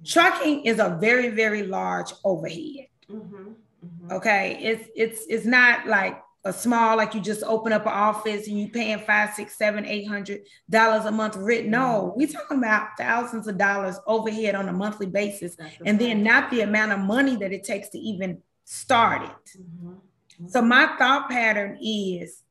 trucking 0.05 0.65
is 0.65 0.79
a 0.79 0.97
very 0.99 1.29
very 1.29 1.63
large 1.63 2.11
overhead. 2.23 2.87
Mm-hmm, 3.09 3.35
mm-hmm. 3.35 4.11
okay? 4.11 4.57
It's 4.61 4.89
it's 4.95 5.25
it's 5.27 5.45
not 5.45 5.87
like 5.87 6.21
a 6.45 6.53
small 6.53 6.97
like 6.97 7.13
you 7.13 7.21
just 7.21 7.43
open 7.43 7.73
up 7.73 7.85
an 7.85 7.91
office 7.91 8.47
and 8.47 8.59
you 8.59 8.69
paying 8.69 8.99
five 8.99 9.33
six 9.33 9.57
seven 9.57 9.85
eight 9.85 10.07
hundred 10.07 10.41
dollars 10.69 11.05
a 11.05 11.11
month 11.11 11.35
rent. 11.35 11.67
No 11.67 12.09
mm-hmm. 12.09 12.19
we 12.19 12.27
talking 12.27 12.57
about 12.59 12.97
thousands 12.97 13.47
of 13.47 13.57
dollars 13.57 13.99
overhead 14.07 14.55
on 14.55 14.69
a 14.69 14.73
monthly 14.73 15.07
basis. 15.07 15.57
And 15.85 15.99
then 15.99 16.23
not 16.23 16.49
the 16.51 16.61
amount 16.61 16.93
of 16.93 16.99
money 16.99 17.35
that 17.37 17.51
it 17.51 17.63
takes 17.63 17.89
to 17.89 17.97
even 17.97 18.41
start 18.63 19.23
it. 19.23 19.61
Mm-hmm. 19.61 20.47
so 20.47 20.61
my 20.61 20.87
thought 20.97 21.29
pattern 21.29 21.77
is 21.81 22.43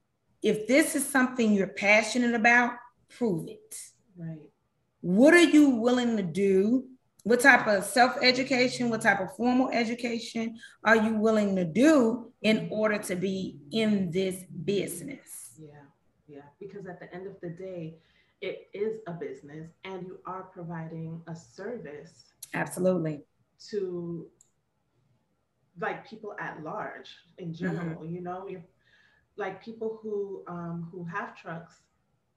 if 0.43 0.67
this 0.67 0.95
is 0.97 1.07
something 1.07 1.53
you're 1.53 1.67
passionate 1.69 2.35
about 2.35 2.73
prove 3.17 3.49
it. 3.49 3.77
Right. 4.17 4.39
What 5.01 5.35
are 5.35 5.43
you 5.43 5.71
willing 5.71 6.17
to 6.17 6.23
do 6.23 6.85
what 7.27 7.41
type 7.41 7.67
of 7.67 7.83
self-education, 7.83 8.89
what 8.89 9.03
type 9.03 9.19
of 9.19 9.35
formal 9.35 9.69
education 9.71 10.57
are 10.85 10.95
you 10.95 11.17
willing 11.17 11.57
to 11.57 11.65
do 11.65 12.31
in 12.43 12.69
order 12.71 12.99
to 12.99 13.17
be 13.17 13.59
in 13.73 14.13
this 14.13 14.45
business? 14.65 15.59
Yeah, 15.59 15.87
yeah. 16.29 16.43
Because 16.61 16.87
at 16.87 17.01
the 17.01 17.13
end 17.13 17.27
of 17.27 17.35
the 17.41 17.49
day, 17.49 17.97
it 18.41 18.69
is 18.73 18.99
a 19.09 19.11
business 19.11 19.73
and 19.83 20.07
you 20.07 20.21
are 20.25 20.45
providing 20.45 21.21
a 21.27 21.35
service. 21.35 22.27
Absolutely. 22.55 23.25
To 23.71 24.29
like 25.81 26.09
people 26.09 26.37
at 26.39 26.63
large 26.63 27.11
in 27.39 27.47
mm-hmm. 27.49 27.65
general, 27.65 28.05
mm-hmm. 28.05 28.15
you 28.15 28.21
know, 28.21 28.47
like 29.37 29.65
people 29.65 29.99
who 30.01 30.45
um, 30.47 30.89
who 30.93 31.03
have 31.03 31.37
trucks 31.37 31.81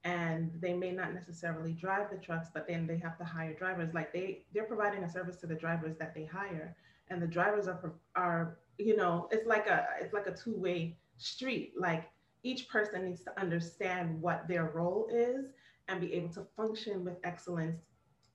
and 0.04 0.50
they 0.60 0.72
may 0.72 0.90
not 0.90 1.12
necessarily 1.12 1.72
drive 1.72 2.10
the 2.10 2.16
trucks 2.16 2.48
but 2.52 2.66
then 2.66 2.86
they 2.86 2.96
have 2.96 3.18
to 3.18 3.24
hire 3.24 3.54
drivers 3.54 3.92
like 3.92 4.12
they 4.12 4.42
they're 4.54 4.64
providing 4.64 5.04
a 5.04 5.10
service 5.10 5.36
to 5.36 5.46
the 5.46 5.54
drivers 5.54 5.96
that 5.98 6.14
they 6.14 6.24
hire 6.24 6.74
and 7.10 7.20
the 7.20 7.26
drivers 7.26 7.68
are 7.68 7.92
are 8.16 8.56
you 8.78 8.96
know 8.96 9.28
it's 9.30 9.46
like 9.46 9.66
a 9.66 9.86
it's 10.00 10.14
like 10.14 10.26
a 10.26 10.34
two-way 10.34 10.96
street 11.18 11.72
like 11.78 12.08
each 12.42 12.68
person 12.68 13.04
needs 13.04 13.22
to 13.22 13.38
understand 13.38 14.20
what 14.22 14.48
their 14.48 14.70
role 14.70 15.06
is 15.12 15.46
and 15.88 16.00
be 16.00 16.14
able 16.14 16.30
to 16.30 16.46
function 16.56 17.04
with 17.04 17.14
excellence 17.24 17.82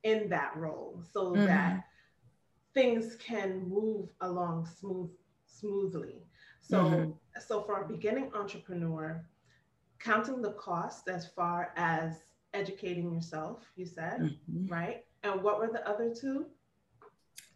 in 0.04 0.28
that 0.28 0.56
role 0.56 1.02
so 1.12 1.32
mm-hmm. 1.32 1.46
that 1.46 1.84
things 2.74 3.16
can 3.16 3.68
move 3.68 4.08
along 4.20 4.68
smooth 4.78 5.10
smoothly 5.46 6.22
so 6.60 6.84
mm-hmm. 6.84 7.10
so 7.44 7.62
for 7.62 7.82
a 7.82 7.88
beginning 7.88 8.30
entrepreneur 8.34 9.24
counting 9.98 10.42
the 10.42 10.52
cost 10.52 11.08
as 11.08 11.26
far 11.26 11.72
as 11.76 12.22
educating 12.54 13.12
yourself 13.12 13.62
you 13.76 13.86
said 13.86 14.20
mm-hmm. 14.20 14.66
right 14.72 15.04
and 15.22 15.42
what 15.42 15.58
were 15.58 15.68
the 15.68 15.86
other 15.88 16.12
two 16.14 16.46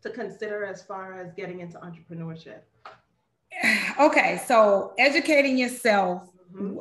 to 0.03 0.11
consider 0.11 0.65
as 0.65 0.83
far 0.83 1.19
as 1.19 1.33
getting 1.35 1.61
into 1.61 1.79
entrepreneurship 1.79 2.61
okay 4.01 4.41
so 4.47 4.93
educating 4.99 5.57
yourself 5.57 6.29
mm-hmm. 6.55 6.79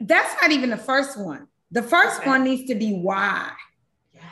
that's 0.00 0.40
not 0.40 0.50
even 0.50 0.70
the 0.70 0.76
first 0.76 1.18
one 1.18 1.46
the 1.70 1.82
first 1.82 2.20
okay. 2.20 2.28
one 2.28 2.44
needs 2.44 2.68
to 2.68 2.74
be 2.74 2.92
why 2.94 3.50
yes 4.14 4.22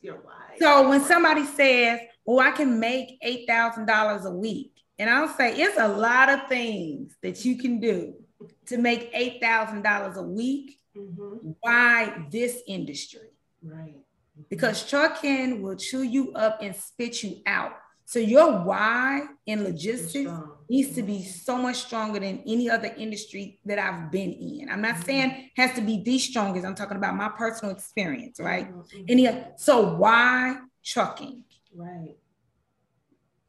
your 0.00 0.16
why 0.16 0.56
so 0.58 0.88
when 0.88 1.00
somebody 1.00 1.44
says 1.44 2.00
oh 2.26 2.38
i 2.38 2.50
can 2.50 2.78
make 2.78 3.20
$8000 3.22 4.24
a 4.24 4.30
week 4.30 4.72
and 4.98 5.08
i'll 5.08 5.28
say 5.28 5.54
it's 5.56 5.78
a 5.78 5.88
lot 5.88 6.28
of 6.28 6.48
things 6.48 7.16
that 7.22 7.44
you 7.44 7.56
can 7.56 7.80
do 7.80 8.14
to 8.66 8.78
make 8.78 9.12
$8000 9.14 10.16
a 10.16 10.22
week 10.22 10.78
mm-hmm. 10.96 11.50
why 11.60 12.26
this 12.30 12.62
industry 12.66 13.30
right 13.62 13.96
because 14.48 14.88
trucking 14.88 15.62
will 15.62 15.76
chew 15.76 16.02
you 16.02 16.32
up 16.34 16.62
and 16.62 16.74
spit 16.74 17.22
you 17.22 17.38
out. 17.46 17.72
So 18.04 18.18
your 18.18 18.64
why 18.64 19.26
in 19.44 19.64
logistics 19.64 20.30
needs 20.70 20.94
to 20.94 21.02
be 21.02 21.22
so 21.22 21.58
much 21.58 21.76
stronger 21.76 22.18
than 22.20 22.42
any 22.46 22.70
other 22.70 22.94
industry 22.96 23.60
that 23.66 23.78
I've 23.78 24.10
been 24.10 24.32
in. 24.32 24.68
I'm 24.70 24.80
not 24.80 24.94
mm-hmm. 24.94 25.02
saying 25.02 25.50
has 25.56 25.74
to 25.74 25.82
be 25.82 26.02
the 26.02 26.18
strongest. 26.18 26.64
I'm 26.64 26.74
talking 26.74 26.96
about 26.96 27.16
my 27.16 27.28
personal 27.28 27.74
experience, 27.74 28.40
right? 28.40 28.72
Mm-hmm. 28.72 29.04
Any 29.08 29.28
so 29.56 29.94
why 29.96 30.56
trucking? 30.82 31.44
Right. 31.74 32.16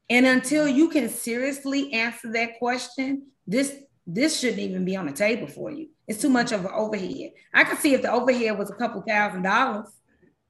And 0.09 0.25
until 0.25 0.67
you 0.67 0.89
can 0.89 1.07
seriously 1.07 1.93
answer 1.93 2.31
that 2.33 2.57
question, 2.59 3.27
this 3.47 3.73
this 4.13 4.39
shouldn't 4.39 4.59
even 4.59 4.85
be 4.85 4.95
on 4.95 5.05
the 5.05 5.11
table 5.11 5.47
for 5.47 5.71
you. 5.71 5.89
It's 6.07 6.21
too 6.21 6.29
much 6.29 6.51
of 6.51 6.65
an 6.65 6.71
overhead. 6.73 7.31
I 7.53 7.63
could 7.63 7.79
see 7.79 7.93
if 7.93 8.01
the 8.01 8.11
overhead 8.11 8.57
was 8.57 8.69
a 8.69 8.75
couple 8.75 9.01
thousand 9.01 9.43
dollars 9.43 9.87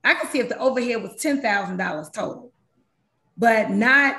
I 0.04 0.14
could 0.16 0.30
see 0.30 0.40
if 0.40 0.50
the 0.50 0.58
overhead 0.58 1.02
was 1.02 1.14
$10,000 1.14 2.14
total, 2.14 2.52
but 3.38 3.70
not 3.70 4.18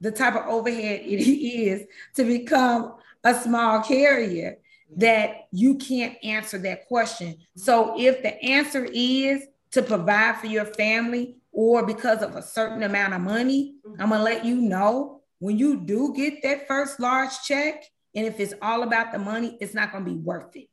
the 0.00 0.10
type 0.10 0.34
of 0.34 0.46
overhead 0.46 1.00
it 1.04 1.20
is 1.20 1.86
to 2.16 2.24
become 2.24 2.94
a 3.24 3.34
small 3.34 3.82
carrier 3.82 4.58
that 4.96 5.48
you 5.52 5.76
can't 5.76 6.16
answer 6.22 6.58
that 6.58 6.86
question. 6.86 7.36
So 7.56 7.94
if 7.98 8.22
the 8.22 8.40
answer 8.42 8.84
is 8.84 9.44
to 9.72 9.82
provide 9.82 10.38
for 10.38 10.46
your 10.46 10.64
family 10.64 11.36
or 11.52 11.84
because 11.84 12.22
of 12.22 12.36
a 12.36 12.42
certain 12.42 12.82
amount 12.82 13.14
of 13.14 13.20
money, 13.20 13.76
I'm 13.98 14.10
gonna 14.10 14.22
let 14.22 14.44
you 14.44 14.56
know 14.56 15.22
when 15.38 15.58
you 15.58 15.80
do 15.80 16.14
get 16.14 16.42
that 16.42 16.68
first 16.68 17.00
large 17.00 17.32
check, 17.44 17.84
and 18.16 18.26
if 18.26 18.40
it's 18.40 18.54
all 18.60 18.82
about 18.82 19.12
the 19.12 19.18
money, 19.18 19.56
it's 19.60 19.74
not 19.74 19.92
gonna 19.92 20.04
be 20.04 20.16
worth 20.16 20.56
it. 20.56 20.68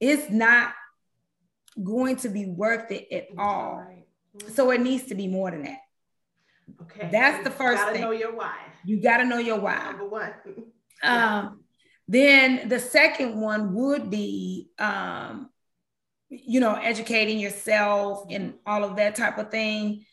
It's 0.00 0.30
not 0.30 0.74
going 1.82 2.16
to 2.16 2.28
be 2.28 2.46
worth 2.46 2.90
it 2.90 3.08
at 3.12 3.26
all. 3.38 3.76
Right. 3.76 4.06
So 4.54 4.70
it 4.70 4.80
needs 4.80 5.04
to 5.04 5.14
be 5.14 5.28
more 5.28 5.50
than 5.50 5.62
that. 5.62 5.78
Okay. 6.82 7.08
That's 7.10 7.44
the 7.44 7.50
first 7.50 7.82
gotta 7.82 7.92
thing. 7.92 8.02
know 8.02 8.10
your 8.10 8.34
why. 8.34 8.56
You 8.84 9.00
got 9.00 9.18
to 9.18 9.24
know 9.24 9.38
your 9.38 9.60
why. 9.60 9.82
Number 9.84 10.08
one. 10.08 10.32
um, 11.02 11.60
then 12.08 12.68
the 12.68 12.80
second 12.80 13.40
one 13.40 13.74
would 13.74 14.10
be, 14.10 14.68
um, 14.78 15.50
you 16.28 16.60
know, 16.60 16.74
educating 16.74 17.38
yourself 17.38 18.26
and 18.30 18.54
all 18.66 18.84
of 18.84 18.96
that 18.96 19.14
type 19.14 19.38
of 19.38 19.50
thing. 19.50 20.04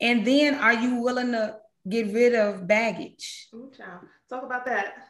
And 0.00 0.26
then 0.26 0.54
are 0.54 0.74
you 0.74 0.96
willing 0.96 1.32
to 1.32 1.56
get 1.88 2.12
rid 2.12 2.34
of 2.34 2.66
baggage? 2.66 3.48
Ooh, 3.54 3.70
child. 3.76 4.00
Talk 4.28 4.44
about 4.44 4.66
that. 4.66 5.07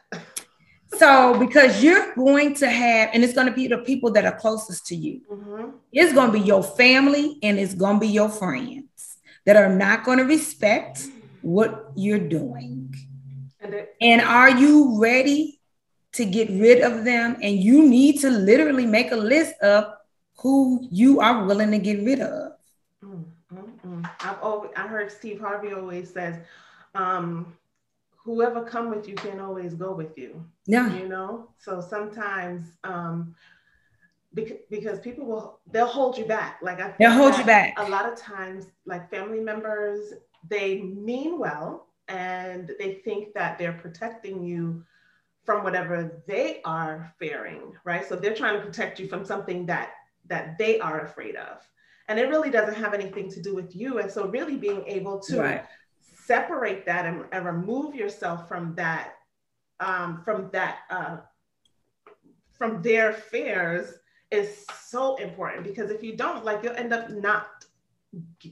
So, 0.97 1.39
because 1.39 1.83
you're 1.83 2.13
going 2.15 2.55
to 2.55 2.69
have, 2.69 3.11
and 3.13 3.23
it's 3.23 3.33
going 3.33 3.47
to 3.47 3.53
be 3.53 3.67
the 3.67 3.77
people 3.79 4.11
that 4.11 4.25
are 4.25 4.35
closest 4.35 4.87
to 4.87 4.95
you, 4.95 5.21
mm-hmm. 5.31 5.69
it's 5.91 6.13
going 6.13 6.31
to 6.31 6.39
be 6.39 6.45
your 6.45 6.63
family 6.63 7.37
and 7.43 7.59
it's 7.59 7.73
going 7.73 7.95
to 7.95 7.99
be 7.99 8.07
your 8.07 8.29
friends 8.29 9.17
that 9.45 9.55
are 9.55 9.69
not 9.69 10.03
going 10.03 10.17
to 10.17 10.25
respect 10.25 11.07
what 11.41 11.91
you're 11.95 12.19
doing. 12.19 12.93
And, 14.01 14.21
are 14.21 14.49
you 14.49 14.99
ready 15.01 15.59
to 16.13 16.25
get 16.25 16.49
rid 16.49 16.81
of 16.81 17.05
them? 17.05 17.37
And 17.41 17.57
you 17.57 17.87
need 17.87 18.19
to 18.21 18.29
literally 18.29 18.85
make 18.85 19.11
a 19.11 19.15
list 19.15 19.53
of 19.61 19.93
who 20.37 20.87
you 20.91 21.19
are 21.19 21.45
willing 21.45 21.71
to 21.71 21.77
get 21.77 22.03
rid 22.03 22.19
of. 22.19 22.53
Mm-hmm. 23.03 24.01
I've 24.21 24.41
always, 24.41 24.71
I 24.75 24.87
heard 24.87 25.11
Steve 25.11 25.39
Harvey 25.39 25.73
always 25.73 26.11
says, 26.13 26.39
um, 26.95 27.53
whoever 28.23 28.63
come 28.63 28.89
with 28.89 29.07
you 29.07 29.15
can't 29.15 29.39
always 29.39 29.73
go 29.73 29.93
with 29.93 30.17
you. 30.17 30.45
Yeah. 30.65 30.93
You 30.93 31.07
know, 31.07 31.49
so 31.57 31.81
sometimes 31.81 32.73
um, 32.83 33.35
because, 34.33 34.57
because 34.69 34.99
people 34.99 35.25
will 35.25 35.59
they'll 35.71 35.87
hold 35.87 36.17
you 36.17 36.25
back. 36.25 36.59
Like 36.61 36.79
I 36.79 36.93
they'll 36.99 37.11
hold 37.11 37.37
you 37.37 37.43
back. 37.43 37.73
A 37.77 37.89
lot 37.89 38.11
of 38.11 38.17
times, 38.17 38.67
like 38.85 39.09
family 39.09 39.39
members, 39.39 40.13
they 40.47 40.81
mean 40.81 41.39
well 41.39 41.87
and 42.07 42.71
they 42.79 42.95
think 43.05 43.33
that 43.33 43.57
they're 43.57 43.73
protecting 43.73 44.43
you 44.43 44.83
from 45.43 45.63
whatever 45.63 46.21
they 46.27 46.61
are 46.65 47.13
fearing, 47.17 47.73
right? 47.83 48.07
So 48.07 48.15
they're 48.15 48.35
trying 48.35 48.59
to 48.59 48.65
protect 48.65 48.99
you 48.99 49.07
from 49.07 49.25
something 49.25 49.65
that 49.67 49.91
that 50.27 50.57
they 50.57 50.79
are 50.79 51.01
afraid 51.01 51.35
of. 51.35 51.67
And 52.07 52.19
it 52.19 52.27
really 52.29 52.49
doesn't 52.49 52.75
have 52.75 52.93
anything 52.93 53.29
to 53.31 53.41
do 53.41 53.53
with 53.55 53.75
you. 53.75 53.99
And 53.99 54.11
so 54.11 54.27
really 54.27 54.57
being 54.57 54.83
able 54.87 55.19
to 55.21 55.39
right 55.39 55.65
separate 56.29 56.85
that 56.85 57.07
and, 57.07 57.25
and 57.31 57.43
remove 57.43 57.95
yourself 57.95 58.47
from 58.47 58.75
that 58.75 59.15
um, 59.79 60.21
from 60.23 60.49
that 60.53 60.79
uh, 60.91 61.17
from 62.53 62.83
their 62.83 63.11
fears 63.13 63.95
is 64.29 64.63
so 64.79 65.15
important 65.15 65.63
because 65.63 65.89
if 65.89 66.03
you 66.03 66.15
don't 66.15 66.45
like 66.45 66.61
you'll 66.61 66.75
end 66.83 66.93
up 66.93 67.09
not 67.09 67.65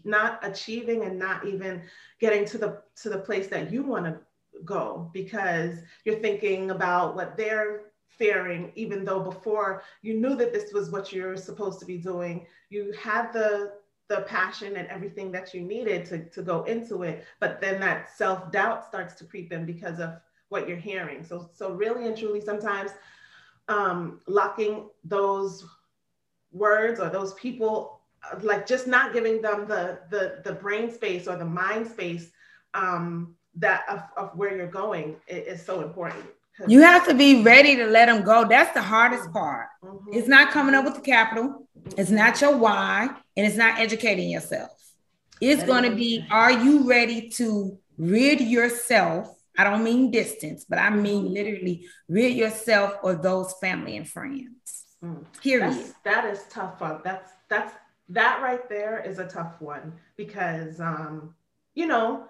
not 0.04 0.40
achieving 0.42 1.04
and 1.04 1.20
not 1.20 1.46
even 1.46 1.84
getting 2.20 2.46
to 2.46 2.58
the 2.58 2.82
to 2.96 3.10
the 3.10 3.20
place 3.20 3.48
that 3.48 3.72
you 3.72 3.84
want 3.84 4.06
to 4.06 4.18
go 4.66 5.12
because 5.14 5.74
you're 6.04 6.20
thinking 6.20 6.72
about 6.72 7.16
what 7.16 7.38
they're 7.38 7.92
fearing 8.08 8.72
even 8.74 9.06
though 9.06 9.20
before 9.20 9.84
you 10.02 10.20
knew 10.20 10.36
that 10.36 10.52
this 10.52 10.74
was 10.74 10.90
what 10.90 11.14
you're 11.14 11.38
supposed 11.38 11.80
to 11.80 11.86
be 11.86 12.00
doing. 12.00 12.48
You 12.72 12.92
had 13.00 13.32
the 13.34 13.74
the 14.10 14.22
passion 14.22 14.78
and 14.78 14.88
everything 14.88 15.32
that 15.32 15.54
you 15.54 15.62
needed 15.62 16.06
to, 16.06 16.24
to 16.30 16.42
go 16.42 16.64
into 16.64 17.04
it 17.04 17.26
but 17.40 17.60
then 17.60 17.80
that 17.80 18.10
self-doubt 18.16 18.86
starts 18.86 19.14
to 19.16 19.26
creep 19.26 19.52
in 19.52 19.66
because 19.66 20.00
of 20.00 20.16
what 20.50 20.68
you're 20.68 20.78
hearing. 20.78 21.24
So 21.24 21.50
so 21.54 21.72
really 21.72 22.08
and 22.08 22.18
truly 22.18 22.42
sometimes 22.42 22.92
um, 23.68 24.22
locking 24.28 24.90
those 25.04 25.66
words 26.52 27.00
or 27.00 27.10
those 27.10 27.34
people 27.34 28.02
like 28.42 28.66
just 28.66 28.88
not 28.88 29.14
giving 29.14 29.42
them 29.42 29.68
the 29.68 30.00
the 30.10 30.42
the 30.44 30.54
brain 30.54 30.92
space 30.92 31.28
or 31.28 31.36
the 31.38 31.46
mind 31.46 31.88
space 31.88 32.32
um, 32.74 33.36
that 33.56 33.84
of, 33.90 34.04
of 34.16 34.38
where 34.38 34.56
you're 34.56 34.68
going 34.68 35.18
is, 35.28 35.60
is 35.60 35.66
so 35.66 35.82
important 35.82 36.26
you 36.68 36.82
have 36.82 37.08
to 37.08 37.14
be 37.14 37.44
ready 37.44 37.76
to 37.76 37.86
let 37.86 38.08
them 38.08 38.24
go 38.24 38.48
that's 38.48 38.74
the 38.74 38.82
hardest 38.82 39.32
part 39.32 39.68
mm-hmm. 39.84 40.14
it's 40.14 40.28
not 40.28 40.52
coming 40.52 40.74
up 40.74 40.86
with 40.86 40.96
the 40.96 41.02
capital 41.02 41.68
it's 41.96 42.10
not 42.10 42.42
your 42.42 42.58
why, 42.58 43.10
and 43.36 43.46
it's 43.46 43.56
not 43.56 43.80
educating 43.80 44.30
yourself. 44.30 44.72
It's 45.40 45.64
going 45.64 45.84
to 45.84 45.96
be 45.96 46.26
are 46.32 46.52
you 46.52 46.88
ready 46.88 47.30
to 47.32 47.78
rid 47.98 48.42
yourself? 48.42 49.34
I 49.58 49.64
don't 49.64 49.84
mean 49.84 50.12
distance, 50.12 50.66
but 50.68 50.80
I 50.80 50.90
mean 50.90 51.34
literally 51.34 51.88
rid 52.08 52.36
yourself 52.36 52.96
or 53.04 53.16
those 53.16 53.54
family 53.62 53.98
and 53.98 54.08
friends. 54.08 54.86
Mm. 55.04 55.26
Period. 55.42 55.74
That's, 55.74 55.94
that 56.04 56.26
is 56.26 56.44
tough. 56.50 56.80
That's 57.04 57.32
that's 57.50 57.74
that 58.10 58.42
right 58.42 58.68
there 58.68 59.04
is 59.06 59.20
a 59.20 59.28
tough 59.28 59.62
one 59.62 59.94
because 60.16 60.80
um, 60.80 61.36
you 61.76 61.86
know 61.86 62.26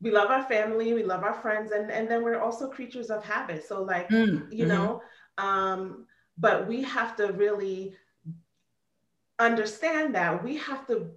we 0.00 0.10
love 0.10 0.30
our 0.30 0.44
family, 0.44 0.94
we 0.94 1.02
love 1.02 1.22
our 1.22 1.34
friends, 1.34 1.72
and 1.72 1.90
and 1.90 2.08
then 2.10 2.22
we're 2.22 2.40
also 2.40 2.68
creatures 2.68 3.10
of 3.10 3.24
habit. 3.24 3.66
So 3.66 3.82
like 3.82 4.08
mm. 4.08 4.50
you 4.52 4.64
mm-hmm. 4.64 4.68
know, 4.68 5.02
um, 5.38 6.06
but 6.38 6.66
we 6.66 6.82
have 6.82 7.16
to 7.16 7.28
really 7.32 7.94
understand 9.38 10.14
that 10.14 10.44
we 10.44 10.56
have 10.58 10.86
to 10.86 11.10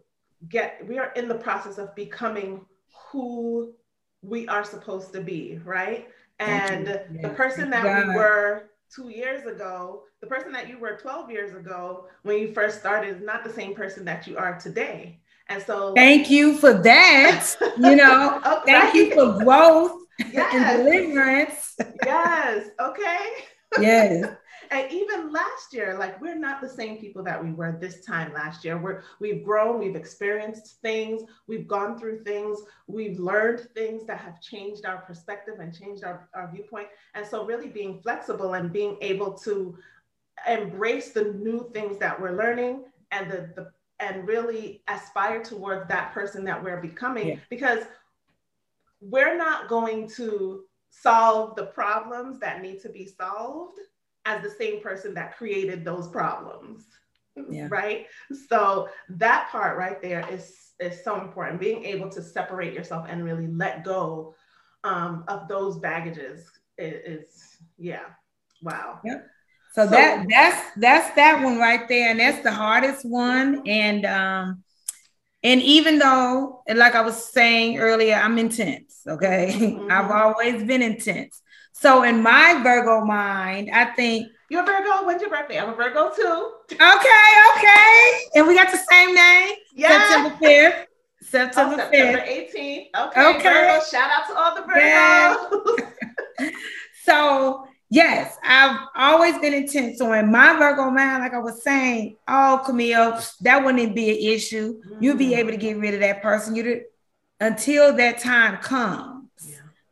get, 0.50 0.86
we 0.88 0.98
are 0.98 1.12
in 1.13 1.28
the 1.28 1.36
process 1.36 1.78
of 1.78 1.93
becoming 1.96 2.65
who 3.12 3.74
we 4.22 4.48
are 4.48 4.63
supposed 4.63 5.13
to 5.13 5.22
be, 5.22 5.60
right? 5.63 6.08
And 6.39 6.88
yeah. 6.88 7.22
the 7.22 7.30
person 7.30 7.69
that 7.69 8.08
we 8.08 8.15
were 8.15 8.72
two 8.93 9.10
years 9.10 9.46
ago, 9.46 10.04
the 10.22 10.28
person 10.28 10.52
that 10.54 10.67
you 10.67 10.80
were 10.80 10.98
12 10.98 11.30
years 11.30 11.54
ago 11.54 12.08
when 12.24 12.38
you 12.38 12.54
first 12.54 12.80
started 12.80 13.15
is 13.15 13.22
not 13.22 13.43
the 13.43 13.52
same 13.52 13.76
person 13.76 14.06
that 14.06 14.26
you 14.26 14.38
are 14.38 14.58
today. 14.60 15.19
And 15.49 15.62
so 15.63 15.93
thank 15.93 16.29
you 16.29 16.58
for 16.58 16.73
that. 16.73 17.56
You 17.77 17.95
know, 17.95 18.41
okay. 18.45 18.71
thank 18.71 18.93
you 18.95 19.13
for 19.13 19.43
growth 19.43 19.99
yes. 20.32 20.53
and 20.53 20.77
deliverance. 20.77 21.75
yes. 22.06 22.69
Okay. 22.79 23.29
Yes. 23.79 24.36
and 24.71 24.91
even 24.91 25.32
last 25.32 25.73
year, 25.73 25.97
like 25.99 26.19
we're 26.21 26.38
not 26.38 26.62
the 26.62 26.69
same 26.69 26.97
people 26.97 27.23
that 27.23 27.43
we 27.43 27.51
were 27.51 27.77
this 27.79 28.03
time 28.06 28.34
last 28.34 28.63
year. 28.63 28.77
We're 28.77 29.03
we've 29.19 29.43
grown, 29.43 29.79
we've 29.79 29.95
experienced 29.95 30.82
things, 30.82 31.23
we've 31.47 31.67
gone 31.67 31.97
through 31.97 32.23
things, 32.23 32.60
we've 32.88 33.19
learned 33.19 33.67
things 33.75 34.06
that 34.08 34.19
have 34.19 34.41
changed 34.41 34.86
our 34.86 34.97
perspective 34.97 35.56
and 35.60 35.77
changed 35.77 36.03
our, 36.03 36.29
our 36.34 36.49
viewpoint. 36.53 36.88
And 37.13 37.25
so 37.25 37.45
really 37.45 37.67
being 37.67 37.99
flexible 38.01 38.53
and 38.53 38.71
being 38.71 38.97
able 39.01 39.34
to 39.39 39.77
embrace 40.47 41.12
the 41.12 41.25
new 41.25 41.69
things 41.73 41.97
that 41.99 42.19
we're 42.19 42.36
learning 42.36 42.86
and 43.12 43.29
the, 43.29 43.49
the 43.56 43.71
and 44.04 44.28
really 44.28 44.84
aspire 44.88 45.42
towards 45.42 45.88
that 45.88 46.13
person 46.13 46.44
that 46.44 46.62
we're 46.62 46.82
becoming 46.82 47.28
yeah. 47.30 47.36
because 47.50 47.84
we're 49.00 49.38
not 49.38 49.70
going 49.70 50.08
to 50.08 50.63
solve 50.89 51.56
the 51.56 51.68
problems 51.68 52.39
that 52.39 52.62
need 52.62 52.82
to 52.82 52.89
be 52.89 53.08
solved 53.08 53.80
as 54.26 54.42
the 54.44 54.50
same 54.50 54.82
person 54.82 55.13
that 55.13 55.38
created 55.38 55.84
those 55.84 56.08
problems. 56.08 56.86
Yeah. 57.50 57.68
Right. 57.72 58.06
So 58.48 58.89
that 59.10 59.50
part 59.50 59.78
right 59.78 60.00
there 60.02 60.26
is 60.32 60.56
is 60.80 61.04
so 61.04 61.20
important. 61.20 61.60
Being 61.60 61.84
able 61.84 62.10
to 62.10 62.22
separate 62.22 62.74
yourself 62.74 63.08
and 63.10 63.24
really 63.24 63.48
let 63.48 63.84
go 63.84 64.36
um, 64.84 65.24
of 65.28 65.48
those 65.48 65.80
baggages 65.80 66.52
is, 66.78 67.22
is 67.22 67.58
yeah. 67.78 68.06
Wow. 68.62 69.00
Yep. 69.04 69.28
So, 69.73 69.86
so 69.86 69.89
that 69.89 70.27
that's 70.29 70.71
that's 70.77 71.15
that 71.15 71.43
one 71.43 71.57
right 71.57 71.88
there, 71.89 72.12
and 72.12 72.19
that's 72.19 72.43
the 72.43 72.51
hardest 72.51 73.03
one. 73.03 73.63
And 73.67 74.05
um, 74.05 74.63
and 75.41 75.62
even 75.63 75.97
though, 75.97 76.62
like 76.73 76.93
I 76.93 77.01
was 77.01 77.31
saying 77.31 77.79
earlier, 77.79 78.15
I'm 78.15 78.38
intense. 78.38 79.01
Okay, 79.07 79.51
mm-hmm. 79.55 79.91
I've 79.91 80.12
always 80.12 80.63
been 80.63 80.83
intense. 80.83 81.41
So 81.71 82.03
in 82.03 82.21
my 82.21 82.62
Virgo 82.62 83.03
mind, 83.03 83.71
I 83.73 83.86
think 83.86 84.27
you're 84.49 84.62
a 84.62 84.65
Virgo. 84.65 85.07
When's 85.07 85.21
your 85.21 85.31
birthday? 85.31 85.59
I'm 85.59 85.69
a 85.69 85.75
Virgo 85.75 86.12
too. 86.15 86.51
Okay, 86.71 87.31
okay. 87.57 88.19
And 88.36 88.47
we 88.47 88.53
got 88.53 88.71
the 88.71 88.77
same 88.77 89.15
name. 89.15 89.55
Yeah. 89.73 90.07
September 90.07 90.45
5th. 90.45 90.86
September, 91.23 91.73
oh, 91.73 91.77
September 91.77 92.19
18th. 92.19 92.88
Okay. 92.95 93.25
okay. 93.25 93.41
Virgo. 93.41 93.83
Shout 93.86 94.12
out 94.12 94.27
to 94.27 94.38
all 94.38 94.55
the 94.55 94.62
Virgos. 94.62 95.89
Yeah. 96.39 96.49
so 97.03 97.65
yes, 97.93 98.38
I've 98.43 98.79
always 98.95 99.38
been 99.38 99.53
intense. 99.53 99.99
So 99.99 100.12
in 100.13 100.32
my 100.32 100.58
Virgo 100.58 100.89
mind, 100.89 101.23
like 101.23 101.34
I 101.34 101.39
was 101.39 101.63
saying, 101.63 102.17
oh 102.27 102.63
Kameel, 102.65 103.38
that 103.41 103.63
wouldn't 103.63 103.95
be 103.95 104.10
an 104.10 104.34
issue. 104.34 104.79
Mm-hmm. 104.79 105.03
You'll 105.03 105.17
be 105.17 105.36
able 105.36 105.51
to 105.51 105.58
get 105.58 105.77
rid 105.77 105.93
of 105.93 105.99
that 105.99 106.21
person. 106.21 106.56
You 106.56 106.82
until 107.39 107.95
that 107.97 108.19
time 108.19 108.58
comes 108.58 109.23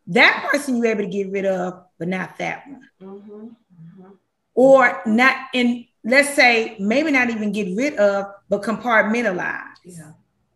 that 0.07 0.47
person 0.49 0.77
you're 0.77 0.87
able 0.87 1.03
to 1.03 1.09
get 1.09 1.31
rid 1.31 1.45
of, 1.45 1.85
but 1.97 2.07
not 2.07 2.37
that 2.37 2.63
one. 2.67 2.89
Mm-hmm. 3.01 3.31
Mm-hmm. 3.31 4.11
Or 4.55 5.01
not 5.05 5.35
in, 5.53 5.85
let's 6.03 6.33
say, 6.33 6.75
maybe 6.79 7.11
not 7.11 7.29
even 7.29 7.51
get 7.51 7.75
rid 7.77 7.95
of, 7.95 8.25
but 8.49 8.61
compartmentalize. 8.61 9.61
Yeah. 9.85 10.11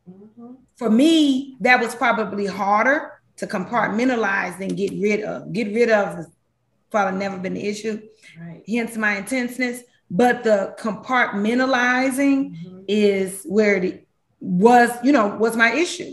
Mm-hmm. 0.10 0.55
For 0.75 0.89
me, 0.89 1.55
that 1.62 1.79
was 1.79 1.95
probably 1.95 2.47
harder 2.47 3.13
to 3.38 3.47
compartmentalize 3.47 4.58
than 4.60 4.69
get 4.69 4.91
rid 4.91 5.21
of. 5.21 5.53
Get 5.53 5.73
rid 5.73 5.89
of 5.89 6.25
probably 6.91 7.19
never 7.19 7.38
been 7.38 7.56
the 7.56 7.67
issue, 7.67 8.02
right. 8.39 8.63
hence 8.67 8.98
my 8.98 9.17
intenseness. 9.17 9.84
But 10.12 10.43
the 10.43 10.76
compartmentalizing 10.80 12.52
mm-hmm. 12.52 12.80
is 12.88 13.43
where 13.45 13.78
it 13.78 14.08
was, 14.39 14.91
you 15.04 15.12
know, 15.12 15.36
was 15.36 15.56
my 15.56 15.74
issue. 15.74 16.12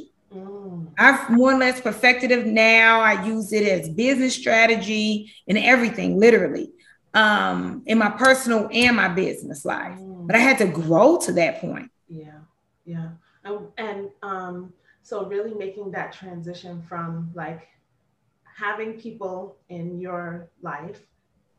I've 0.98 1.30
more 1.30 1.52
or 1.52 1.58
less 1.58 1.80
perfected 1.80 2.30
it 2.30 2.46
now. 2.46 3.00
I 3.00 3.24
use 3.24 3.52
it 3.52 3.66
as 3.66 3.88
business 3.88 4.34
strategy 4.34 5.32
and 5.48 5.58
everything, 5.58 6.18
literally, 6.18 6.70
um, 7.14 7.82
in 7.86 7.98
my 7.98 8.10
personal 8.10 8.68
and 8.72 8.96
my 8.96 9.08
business 9.08 9.64
life. 9.64 9.98
Mm. 9.98 10.26
But 10.26 10.36
I 10.36 10.40
had 10.40 10.58
to 10.58 10.66
grow 10.66 11.18
to 11.18 11.32
that 11.32 11.60
point. 11.60 11.90
Yeah, 12.08 12.40
yeah, 12.84 13.08
and, 13.44 13.68
and 13.78 14.10
um, 14.22 14.72
so 15.02 15.26
really 15.26 15.54
making 15.54 15.90
that 15.92 16.12
transition 16.12 16.82
from 16.88 17.30
like 17.34 17.68
having 18.62 18.92
people 18.94 19.56
in 19.70 20.00
your 20.00 20.48
life 20.62 21.00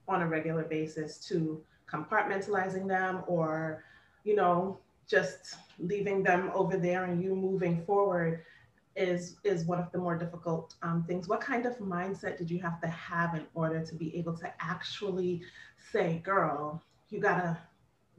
on 0.07 0.21
a 0.21 0.27
regular 0.27 0.63
basis 0.63 1.17
to 1.17 1.61
compartmentalizing 1.91 2.87
them 2.87 3.23
or 3.27 3.83
you 4.23 4.35
know 4.35 4.79
just 5.07 5.55
leaving 5.79 6.23
them 6.23 6.49
over 6.53 6.77
there 6.77 7.03
and 7.03 7.21
you 7.21 7.35
moving 7.35 7.83
forward 7.85 8.41
is 8.95 9.35
is 9.43 9.65
one 9.65 9.79
of 9.79 9.91
the 9.91 9.97
more 9.97 10.15
difficult 10.15 10.75
um, 10.83 11.03
things. 11.07 11.27
What 11.27 11.41
kind 11.41 11.65
of 11.65 11.77
mindset 11.79 12.37
did 12.37 12.49
you 12.49 12.59
have 12.59 12.79
to 12.81 12.87
have 12.87 13.33
in 13.33 13.45
order 13.53 13.83
to 13.83 13.95
be 13.95 14.15
able 14.15 14.37
to 14.37 14.53
actually 14.59 15.41
say, 15.91 16.21
"Girl, 16.23 16.81
you 17.09 17.19
gotta 17.19 17.57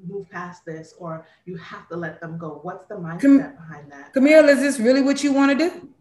move 0.05 0.29
past 0.31 0.65
this," 0.65 0.93
or 0.99 1.27
"You 1.45 1.57
have 1.57 1.89
to 1.91 1.97
let 1.97 2.21
them 2.21 2.39
go"? 2.39 2.59
What's 2.63 2.87
the 2.87 2.97
mindset 2.97 3.21
Cam- 3.21 3.57
behind 3.57 3.93
that? 3.93 4.13
Kameel, 4.13 4.49
is 4.49 4.61
this 4.61 4.81
really 4.81 5.01
what 5.01 5.23
you 5.23 5.33
want 5.33 5.57
to 5.57 5.59
do? 5.71 5.95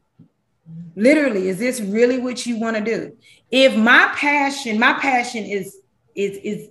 Literally, 0.95 1.49
is 1.49 1.59
this 1.59 1.81
really 1.81 2.19
what 2.19 2.45
you 2.45 2.59
want 2.59 2.77
to 2.77 2.83
do? 2.83 3.17
If 3.51 3.75
my 3.75 4.11
passion, 4.15 4.79
my 4.79 4.93
passion 4.93 5.43
is 5.43 5.77
is 6.15 6.37
is 6.37 6.69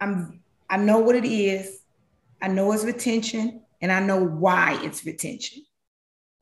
I'm 0.00 0.40
I 0.68 0.76
know 0.78 0.98
what 0.98 1.16
it 1.16 1.24
is. 1.24 1.80
I 2.40 2.48
know 2.48 2.72
it's 2.72 2.84
retention, 2.84 3.62
and 3.80 3.92
I 3.92 4.00
know 4.00 4.24
why 4.24 4.80
it's 4.82 5.04
retention. 5.04 5.62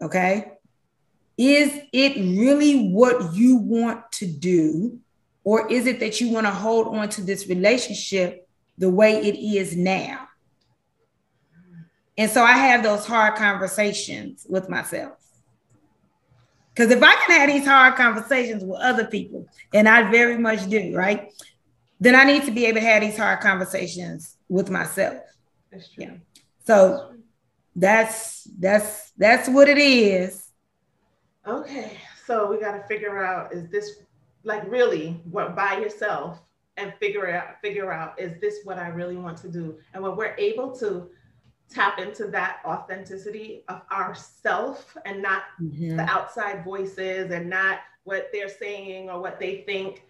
Okay 0.03 0.53
is 1.40 1.81
it 1.95 2.16
really 2.38 2.90
what 2.90 3.35
you 3.35 3.57
want 3.57 4.12
to 4.12 4.27
do? 4.27 4.99
Or 5.43 5.66
is 5.73 5.87
it 5.87 5.99
that 6.01 6.21
you 6.21 6.31
want 6.31 6.47
to 6.47 6.51
hold 6.53 6.95
on 6.95 7.09
to 7.11 7.23
this 7.23 7.49
relationship 7.49 8.47
the 8.77 8.90
way 8.90 9.16
it 9.27 9.38
is 9.38 9.75
now? 9.75 10.29
And 12.19 12.31
so 12.31 12.43
I 12.43 12.53
have 12.53 12.83
those 12.83 13.07
hard 13.07 13.37
conversations 13.37 14.47
with 14.51 14.69
myself. 14.69 15.16
Because 16.74 16.90
if 16.90 17.02
I 17.02 17.14
can 17.16 17.40
have 17.40 17.50
these 17.50 17.66
hard 17.66 17.96
conversations 17.96 18.64
with 18.64 18.80
other 18.80 19.06
people, 19.06 19.46
and 19.74 19.88
I 19.88 20.11
very 20.11 20.38
much 20.38 20.68
do, 20.68 20.94
right? 20.94 21.33
Then 21.98 22.14
I 22.14 22.24
need 22.24 22.44
to 22.44 22.50
be 22.50 22.66
able 22.66 22.80
to 22.80 22.87
have 22.87 23.02
these 23.02 23.16
hard 23.16 23.40
conversations 23.40 24.37
with 24.48 24.70
myself. 24.70 25.22
That's 25.70 25.90
true. 25.90 26.04
Yeah. 26.04 26.12
So 26.64 27.12
that's 27.76 28.48
that's 28.59 29.12
that's 29.16 29.48
what 29.48 29.68
it 29.68 29.78
is 29.78 30.50
okay, 31.46 31.98
so 32.26 32.50
we 32.50 32.61
got 32.61 32.72
to 32.72 32.83
figure 32.85 33.24
out 33.24 33.52
is 33.52 33.68
this 33.70 34.02
like 34.44 34.68
really 34.70 35.20
what 35.30 35.54
by 35.54 35.78
yourself 35.78 36.40
and 36.76 36.92
figure 36.98 37.30
out 37.30 37.61
figure 37.61 37.92
out 37.92 38.18
is 38.18 38.40
this 38.40 38.61
what 38.64 38.78
I 38.78 38.88
really 38.88 39.16
want 39.16 39.37
to 39.38 39.48
do? 39.48 39.78
And 39.92 40.02
when 40.02 40.16
we're 40.16 40.37
able 40.38 40.74
to 40.78 41.11
tap 41.70 41.98
into 41.98 42.26
that 42.26 42.59
authenticity 42.64 43.62
of 43.68 43.83
ourself 43.92 44.96
and 45.04 45.22
not 45.22 45.42
mm-hmm. 45.61 45.96
the 45.96 46.02
outside 46.02 46.64
voices 46.64 47.30
and 47.30 47.48
not 47.48 47.78
what 48.04 48.28
they're 48.33 48.48
saying 48.48 49.09
or 49.09 49.20
what 49.20 49.38
they 49.38 49.62
think, 49.66 50.02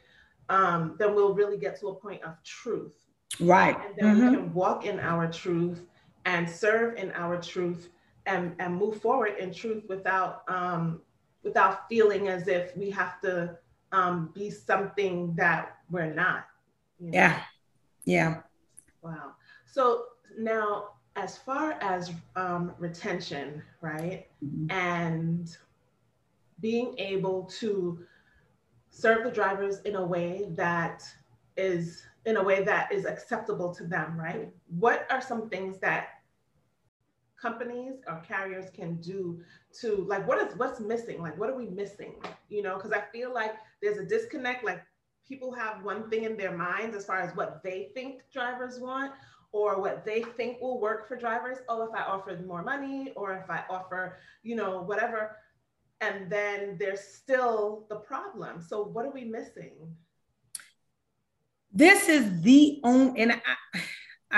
um, 0.49 0.97
then 0.99 1.15
we'll 1.15 1.35
really 1.35 1.59
get 1.59 1.79
to 1.81 1.89
a 1.89 1.95
point 1.95 2.23
of 2.23 2.43
truth. 2.45 3.07
Right. 3.39 3.77
And 3.77 3.95
then 3.97 4.17
mm-hmm. 4.17 4.31
we 4.31 4.37
can 4.37 4.55
walk 4.55 4.87
in 4.87 4.99
our 5.01 5.31
truth 5.31 5.87
and 6.25 6.49
serve 6.49 6.97
in 6.97 7.13
our 7.13 7.41
truth 7.41 7.91
and, 8.27 8.55
and 8.59 8.75
move 8.75 9.01
forward 9.01 9.37
in 9.39 9.53
truth 9.53 9.85
without 9.89 10.43
um, 10.49 11.01
without 11.43 11.89
feeling 11.89 12.29
as 12.29 12.49
if 12.49 12.77
we 12.77 12.91
have 12.91 13.21
to 13.23 13.57
um, 13.93 14.31
be 14.35 14.51
something 14.51 15.35
that 15.37 15.77
we're 15.91 16.13
not. 16.13 16.47
You 16.99 17.11
know? 17.11 17.19
Yeah. 17.19 17.41
Yeah. 18.05 18.37
Wow. 19.03 19.33
So 19.67 20.05
now, 20.39 20.91
as 21.17 21.39
far 21.39 21.73
as 21.81 22.13
um, 22.37 22.73
retention, 22.79 23.63
right, 23.81 24.27
mm-hmm. 24.45 24.71
and 24.71 25.57
being 26.61 26.95
able 26.99 27.45
to 27.59 27.99
serve 28.91 29.25
the 29.25 29.31
drivers 29.31 29.81
in 29.83 29.97
a 29.97 30.05
way 30.05 30.47
that 30.51 31.03
is 31.57 32.03
in 32.27 32.37
a 32.37 32.43
way 32.43 32.63
that 32.63 32.93
is 32.93 33.07
acceptable 33.07 33.75
to 33.75 33.85
them, 33.85 34.19
right? 34.19 34.53
What 34.79 35.07
are 35.11 35.21
some 35.21 35.49
things 35.49 35.79
that 35.81 36.21
companies 37.41 37.95
or 38.07 38.21
carriers 38.27 38.71
can 38.71 38.97
do 38.97 39.41
to 39.81 40.05
like 40.09 40.27
what 40.29 40.39
is 40.39 40.55
what's 40.59 40.79
missing 40.79 41.23
like 41.23 41.39
what 41.39 41.49
are 41.49 41.57
we 41.57 41.67
missing 41.67 42.15
you 42.51 42.63
know 42.63 42.77
because 42.77 42.93
i 42.93 43.01
feel 43.13 43.33
like 43.33 43.53
there's 43.81 43.97
a 43.97 44.05
disconnect 44.05 44.63
like 44.63 44.83
people 45.27 45.53
have 45.53 45.83
one 45.83 46.11
thing 46.11 46.25
in 46.25 46.37
their 46.37 46.55
minds 46.55 46.95
as 46.95 47.07
far 47.07 47.19
as 47.19 47.35
what 47.37 47.63
they 47.63 47.89
think 47.95 48.21
drivers 48.33 48.79
want 48.79 49.13
or 49.53 49.81
what 49.81 50.05
they 50.05 50.23
think 50.37 50.61
will 50.61 50.81
work 50.81 51.09
for 51.09 51.17
drivers 51.17 51.59
oh 51.69 51.83
if 51.83 51.91
i 51.95 52.03
offer 52.03 52.39
more 52.47 52.63
money 52.63 53.13
or 53.17 53.33
if 53.35 53.51
i 53.51 53.63
offer 53.69 54.19
you 54.43 54.55
know 54.55 54.83
whatever 54.83 55.37
and 56.01 56.31
then 56.31 56.77
there's 56.79 57.01
still 57.01 57.87
the 57.89 57.97
problem 57.97 58.61
so 58.61 58.83
what 58.83 59.05
are 59.05 59.13
we 59.13 59.25
missing 59.25 59.73
This 61.73 62.09
is 62.09 62.41
the 62.43 62.81
only, 62.83 63.21
and 63.23 63.33
I, 63.33 63.81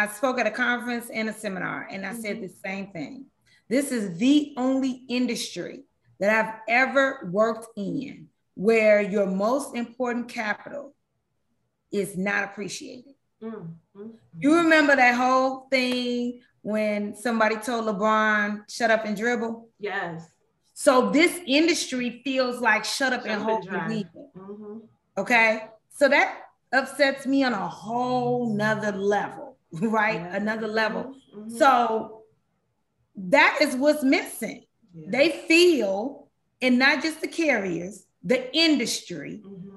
I 0.04 0.08
spoke 0.08 0.38
at 0.38 0.46
a 0.46 0.50
conference 0.50 1.08
and 1.10 1.28
a 1.28 1.32
seminar, 1.32 1.88
and 1.90 2.04
I 2.04 2.10
mm-hmm. 2.10 2.20
said 2.20 2.42
the 2.42 2.48
same 2.48 2.88
thing. 2.92 3.26
This 3.68 3.90
is 3.90 4.18
the 4.18 4.52
only 4.56 5.04
industry 5.08 5.84
that 6.20 6.30
I've 6.30 6.60
ever 6.68 7.28
worked 7.32 7.68
in 7.76 8.28
where 8.54 9.00
your 9.00 9.26
most 9.26 9.74
important 9.74 10.28
capital 10.28 10.94
is 11.90 12.16
not 12.18 12.44
appreciated. 12.44 13.14
Mm-hmm. 13.42 14.06
You 14.38 14.56
remember 14.56 14.96
that 14.96 15.14
whole 15.14 15.66
thing 15.70 16.40
when 16.62 17.14
somebody 17.14 17.56
told 17.56 17.86
LeBron, 17.86 18.70
shut 18.70 18.90
up 18.90 19.04
and 19.04 19.16
dribble? 19.16 19.68
Yes. 19.78 20.28
So 20.74 21.10
this 21.10 21.40
industry 21.46 22.22
feels 22.24 22.60
like 22.60 22.84
shut 22.84 23.12
up 23.12 23.22
shut 23.22 23.30
and 23.30 23.42
hold 23.42 23.64
the 23.64 23.70
mm-hmm. 23.70 24.78
Okay. 25.18 25.66
So 25.90 26.08
that 26.08 26.42
upsets 26.72 27.26
me 27.26 27.44
on 27.44 27.52
a 27.52 27.68
whole 27.68 28.54
nother 28.54 28.92
level, 28.92 29.56
right? 29.72 30.20
Yeah. 30.20 30.36
Another 30.36 30.68
level. 30.68 31.14
Mm-hmm. 31.36 31.56
So 31.56 32.22
that 33.16 33.58
is 33.60 33.76
what's 33.76 34.02
missing. 34.02 34.64
Yeah. 34.94 35.06
They 35.10 35.30
feel, 35.48 36.28
and 36.60 36.78
not 36.78 37.02
just 37.02 37.20
the 37.20 37.28
carriers, 37.28 38.06
the 38.22 38.54
industry, 38.56 39.42
mm-hmm. 39.44 39.71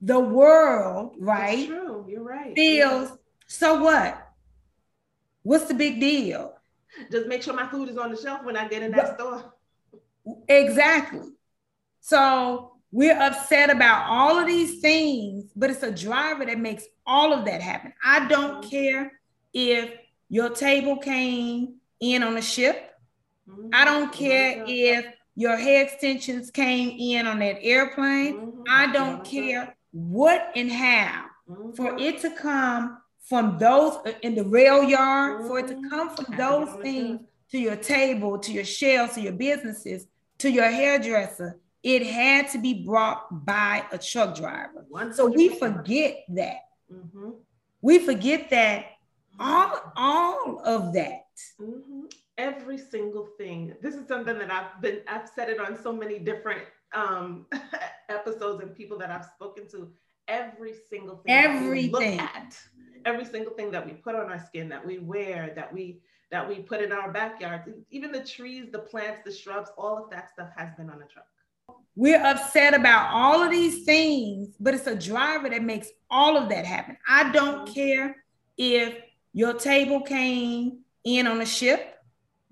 The 0.00 0.18
world, 0.18 1.16
right? 1.18 1.66
True. 1.66 2.06
You're 2.08 2.22
right. 2.22 2.54
Feels 2.54 3.10
yeah. 3.10 3.16
so 3.46 3.82
what? 3.82 4.28
What's 5.42 5.66
the 5.66 5.74
big 5.74 6.00
deal? 6.00 6.54
Just 7.10 7.26
make 7.26 7.42
sure 7.42 7.54
my 7.54 7.68
food 7.68 7.88
is 7.88 7.96
on 7.96 8.10
the 8.10 8.16
shelf 8.16 8.44
when 8.44 8.56
I 8.56 8.68
get 8.68 8.82
in 8.82 8.92
that 8.92 9.16
but, 9.16 9.18
store. 9.18 9.54
Exactly. 10.48 11.30
So 12.00 12.72
we're 12.90 13.18
upset 13.18 13.70
about 13.70 14.08
all 14.08 14.38
of 14.38 14.46
these 14.46 14.80
things, 14.80 15.50
but 15.54 15.70
it's 15.70 15.82
a 15.82 15.90
driver 15.90 16.44
that 16.46 16.58
makes 16.58 16.84
all 17.06 17.32
of 17.32 17.44
that 17.44 17.60
happen. 17.60 17.92
I 18.04 18.28
don't 18.28 18.62
mm-hmm. 18.62 18.70
care 18.70 19.12
if 19.52 19.92
your 20.28 20.50
table 20.50 20.96
came 20.96 21.76
in 22.00 22.22
on 22.22 22.36
a 22.36 22.42
ship. 22.42 22.92
Mm-hmm. 23.48 23.68
I 23.72 23.84
don't 23.84 24.12
care 24.12 24.64
if 24.66 25.06
your 25.34 25.56
hair 25.56 25.84
extensions 25.84 26.50
came 26.50 26.96
in 26.98 27.26
on 27.26 27.38
that 27.40 27.62
airplane. 27.62 28.36
Mm-hmm. 28.36 28.62
I 28.68 28.92
don't 28.92 29.24
care 29.24 29.74
what 29.92 30.50
and 30.54 30.70
how 30.70 31.24
mm-hmm. 31.48 31.72
for 31.72 31.96
it 31.98 32.20
to 32.20 32.30
come 32.30 32.98
from 33.20 33.58
those 33.58 33.94
uh, 34.06 34.12
in 34.22 34.34
the 34.34 34.44
rail 34.44 34.82
yard, 34.82 35.46
for 35.46 35.58
it 35.58 35.68
to 35.68 35.74
mm-hmm. 35.74 35.88
come 35.88 36.14
from 36.14 36.36
those 36.36 36.82
things 36.82 37.20
to 37.50 37.58
your 37.58 37.76
table, 37.76 38.38
to 38.38 38.52
your 38.52 38.64
shelves, 38.64 39.14
to 39.14 39.20
your 39.20 39.32
businesses, 39.32 40.06
to 40.38 40.50
your 40.50 40.70
hairdresser. 40.70 41.58
It 41.82 42.06
had 42.06 42.48
to 42.50 42.58
be 42.58 42.84
brought 42.84 43.46
by 43.46 43.84
a 43.92 43.98
truck 43.98 44.36
driver. 44.36 44.84
100%. 44.92 45.14
So 45.14 45.26
we 45.26 45.50
forget 45.50 46.24
that. 46.30 46.68
Mm-hmm. 46.92 47.30
We 47.80 47.98
forget 48.00 48.50
that 48.50 48.86
all, 49.38 49.92
all 49.96 50.60
of 50.64 50.92
that. 50.94 51.26
Mm-hmm 51.60 52.06
every 52.38 52.78
single 52.78 53.28
thing. 53.36 53.74
This 53.82 53.94
is 53.94 54.06
something 54.06 54.38
that 54.38 54.50
I've 54.50 54.80
been, 54.80 55.00
I've 55.08 55.28
said 55.34 55.50
it 55.50 55.60
on 55.60 55.76
so 55.82 55.92
many 55.92 56.18
different 56.18 56.62
um, 56.94 57.46
episodes 58.08 58.62
and 58.62 58.74
people 58.74 58.98
that 58.98 59.10
I've 59.10 59.24
spoken 59.24 59.68
to. 59.68 59.90
Every 60.26 60.74
single 60.90 61.16
thing 61.16 61.34
everything 61.34 62.20
at, 62.20 62.58
every 63.06 63.24
single 63.24 63.54
thing 63.54 63.70
that 63.70 63.86
we 63.86 63.92
put 63.92 64.14
on 64.14 64.30
our 64.30 64.44
skin, 64.44 64.68
that 64.68 64.86
we 64.86 64.98
wear, 64.98 65.52
that 65.56 65.72
we 65.72 66.00
that 66.30 66.46
we 66.46 66.56
put 66.56 66.82
in 66.82 66.92
our 66.92 67.10
backyards, 67.10 67.68
even 67.90 68.12
the 68.12 68.22
trees, 68.22 68.66
the 68.70 68.78
plants, 68.78 69.20
the 69.24 69.32
shrubs, 69.32 69.70
all 69.78 69.96
of 69.96 70.10
that 70.10 70.30
stuff 70.30 70.50
has 70.56 70.68
been 70.76 70.90
on 70.90 71.00
a 71.00 71.06
truck. 71.06 71.24
We're 71.96 72.22
upset 72.22 72.74
about 72.74 73.12
all 73.12 73.42
of 73.42 73.50
these 73.50 73.84
things, 73.84 74.54
but 74.60 74.74
it's 74.74 74.86
a 74.86 74.94
driver 74.94 75.48
that 75.48 75.62
makes 75.62 75.88
all 76.10 76.36
of 76.36 76.48
that 76.50 76.64
happen. 76.64 76.96
I 77.08 77.32
don't 77.32 77.64
mm-hmm. 77.64 77.74
care 77.74 78.16
if 78.56 78.94
your 79.32 79.54
table 79.54 80.02
came 80.02 80.80
in 81.04 81.26
on 81.26 81.40
a 81.40 81.46
ship. 81.46 81.96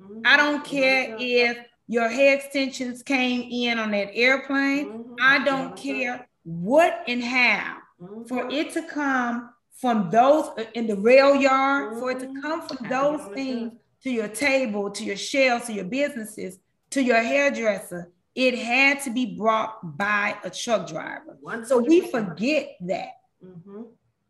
Mm-hmm. 0.00 0.22
I 0.24 0.36
don't 0.36 0.64
care 0.64 1.16
if 1.18 1.58
your 1.88 2.08
hair 2.08 2.34
extensions 2.34 3.02
came 3.02 3.48
in 3.50 3.78
on 3.78 3.92
that 3.92 4.10
airplane. 4.14 4.88
Mm-hmm. 4.88 5.14
I 5.20 5.44
don't 5.44 5.76
care 5.76 6.28
what 6.42 7.04
and 7.06 7.22
how 7.22 7.76
mm-hmm. 8.02 8.24
for 8.24 8.48
it 8.50 8.72
to 8.72 8.82
come 8.82 9.50
from 9.72 10.10
those 10.10 10.46
uh, 10.58 10.64
in 10.74 10.86
the 10.86 10.96
rail 10.96 11.34
yard, 11.34 11.98
for 11.98 12.10
it 12.10 12.20
to 12.20 12.26
mm-hmm. 12.26 12.40
come 12.40 12.62
from 12.66 12.88
those 12.88 13.20
things 13.34 13.72
to 14.02 14.10
your 14.10 14.28
table, 14.28 14.90
to 14.90 15.04
your 15.04 15.16
shelves, 15.16 15.66
to 15.66 15.72
your 15.72 15.84
businesses, 15.84 16.58
to 16.90 17.02
your 17.02 17.22
hairdresser. 17.22 18.10
It 18.34 18.58
had 18.58 19.00
to 19.02 19.10
be 19.10 19.34
brought 19.36 19.96
by 19.96 20.36
a 20.44 20.50
truck 20.50 20.88
driver. 20.88 21.38
100%. 21.42 21.66
So 21.66 21.78
we 21.78 22.02
forget 22.02 22.76
that. 22.82 23.12
Mm-hmm. 23.44 23.82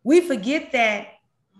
We 0.04 0.20
forget 0.20 0.70
that 0.72 1.08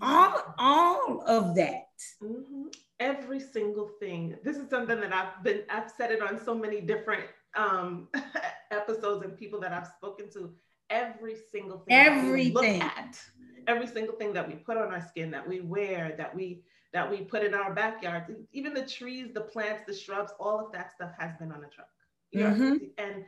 all, 0.01 0.55
all 0.59 1.23
of 1.27 1.57
that. 1.57 1.89
Mm-hmm 2.23 2.56
every 3.01 3.41
single 3.41 3.89
thing. 4.01 4.37
This 4.43 4.57
is 4.57 4.69
something 4.71 5.01
that 5.01 5.13
I've 5.13 5.43
been, 5.43 5.63
I've 5.71 5.91
said 5.97 6.11
it 6.11 6.23
on 6.23 6.43
so 6.43 6.55
many 6.55 6.81
different 6.81 7.25
um, 7.57 8.09
episodes 8.71 9.25
and 9.25 9.37
people 9.37 9.61
that 9.61 9.73
I've 9.73 9.87
spoken 9.87 10.31
to. 10.31 10.53
Every 10.89 11.35
single 11.51 11.79
thing 11.79 11.97
everything 11.97 12.55
look 12.55 12.65
at, 12.65 13.21
every 13.67 13.89
single 13.89 14.15
thing 14.15 14.33
that 14.35 14.47
we 14.47 14.55
put 14.55 14.77
on 14.77 14.93
our 14.93 15.05
skin, 15.09 15.33
that 15.33 15.47
we 15.47 15.61
wear, 15.61 16.15
that 16.17 16.35
we 16.35 16.63
that 16.93 17.11
we 17.11 17.19
put 17.19 17.43
in 17.43 17.53
our 17.53 17.75
backyards, 17.75 18.31
even 18.53 18.73
the 18.73 18.87
trees, 18.87 19.29
the 19.35 19.41
plants, 19.41 19.83
the 19.87 19.93
shrubs, 19.93 20.33
all 20.39 20.65
of 20.65 20.73
that 20.73 20.93
stuff 20.95 21.11
has 21.19 21.33
been 21.39 21.51
on 21.51 21.65
a 21.65 21.69
truck. 21.69 21.89
You 22.31 22.41
know, 22.41 22.51
mm-hmm. 22.51 22.77
and 22.99 23.25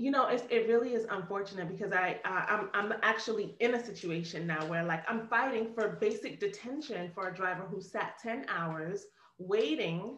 you 0.00 0.10
know, 0.10 0.28
it's, 0.28 0.44
it 0.48 0.66
really 0.66 0.94
is 0.94 1.06
unfortunate 1.10 1.68
because 1.68 1.92
I, 1.92 2.18
uh, 2.24 2.44
I'm, 2.48 2.70
I'm 2.72 2.94
actually 3.02 3.54
in 3.60 3.74
a 3.74 3.84
situation 3.84 4.46
now 4.46 4.64
where 4.66 4.82
like 4.82 5.04
I'm 5.08 5.26
fighting 5.28 5.74
for 5.74 5.98
basic 6.00 6.40
detention 6.40 7.10
for 7.14 7.28
a 7.28 7.34
driver 7.34 7.64
who 7.70 7.82
sat 7.82 8.18
10 8.22 8.46
hours 8.48 9.04
waiting 9.38 10.16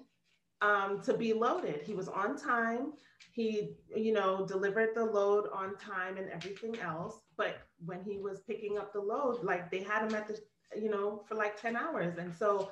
um, 0.61 1.03
to 1.03 1.15
be 1.15 1.33
loaded. 1.33 1.83
He 1.83 1.95
was 1.95 2.07
on 2.07 2.37
time. 2.37 2.93
He, 3.33 3.73
you 3.95 4.13
know, 4.13 4.47
delivered 4.47 4.91
the 4.95 5.05
load 5.05 5.49
on 5.53 5.77
time 5.77 6.17
and 6.17 6.31
everything 6.31 6.79
else. 6.79 7.17
But 7.37 7.57
when 7.85 8.05
he 8.05 8.19
was 8.19 8.41
picking 8.47 8.79
up 8.79 8.93
the 8.93 9.01
load, 9.01 9.43
like 9.43 9.69
they 9.73 9.83
had 9.83 10.07
him 10.07 10.15
at 10.15 10.29
the, 10.29 10.39
you 10.81 10.91
know, 10.91 11.25
for 11.29 11.35
like 11.35 11.61
10 11.61 11.77
hours. 11.77 12.19
And 12.19 12.33
so, 12.33 12.71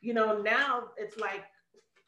you 0.00 0.14
know, 0.14 0.40
now 0.40 0.84
it's 0.96 1.18
like 1.18 1.44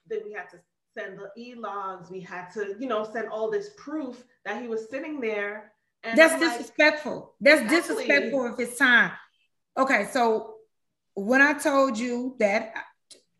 that 0.08 0.24
we 0.24 0.32
had 0.32 0.48
to 0.50 0.58
send 0.96 1.18
the 1.18 1.30
e-logs. 1.36 2.08
We 2.08 2.20
had 2.20 2.50
to, 2.50 2.76
you 2.78 2.86
know, 2.86 3.08
send 3.12 3.28
all 3.28 3.50
this 3.50 3.70
proof 3.76 4.22
that 4.44 4.60
he 4.62 4.68
was 4.68 4.88
sitting 4.90 5.20
there. 5.20 5.72
And 6.02 6.18
That's 6.18 6.34
I'm 6.34 6.40
disrespectful. 6.40 7.34
Like, 7.40 7.68
That's 7.68 7.70
disrespectful 7.70 8.46
of 8.46 8.58
his 8.58 8.76
time. 8.76 9.12
Okay, 9.76 10.08
so 10.12 10.54
when 11.14 11.40
I 11.40 11.54
told 11.54 11.98
you 11.98 12.36
that 12.38 12.74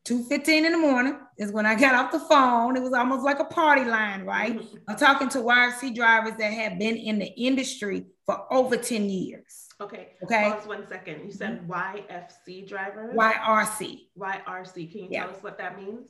2.15 0.07 0.49
in 0.49 0.73
the 0.73 0.79
morning 0.79 1.19
is 1.38 1.51
when 1.51 1.64
I 1.64 1.75
got 1.75 1.95
off 1.95 2.12
the 2.12 2.21
phone. 2.21 2.77
It 2.77 2.83
was 2.83 2.93
almost 2.93 3.25
like 3.25 3.40
a 3.40 3.45
party 3.45 3.85
line, 3.85 4.25
right? 4.25 4.59
Mm-hmm. 4.59 4.77
I'm 4.87 4.97
talking 4.97 5.31
to 5.31 5.38
YFC 5.38 5.95
drivers 5.95 6.35
that 6.38 6.53
have 6.53 6.79
been 6.79 6.97
in 6.97 7.19
the 7.19 7.27
industry 7.27 8.07
for 8.27 8.53
over 8.53 8.77
10 8.77 9.09
years. 9.09 9.67
Okay. 9.81 10.11
Okay. 10.23 10.51
Pause 10.51 10.67
one 10.67 10.87
second. 10.87 11.25
You 11.25 11.33
said 11.33 11.67
YFC 11.67 12.69
drivers? 12.69 13.17
YRC. 13.17 14.01
YRC. 14.19 14.93
Can 14.93 15.01
you 15.01 15.09
yeah. 15.11 15.23
tell 15.23 15.35
us 15.35 15.43
what 15.43 15.57
that 15.57 15.79
means? 15.79 16.07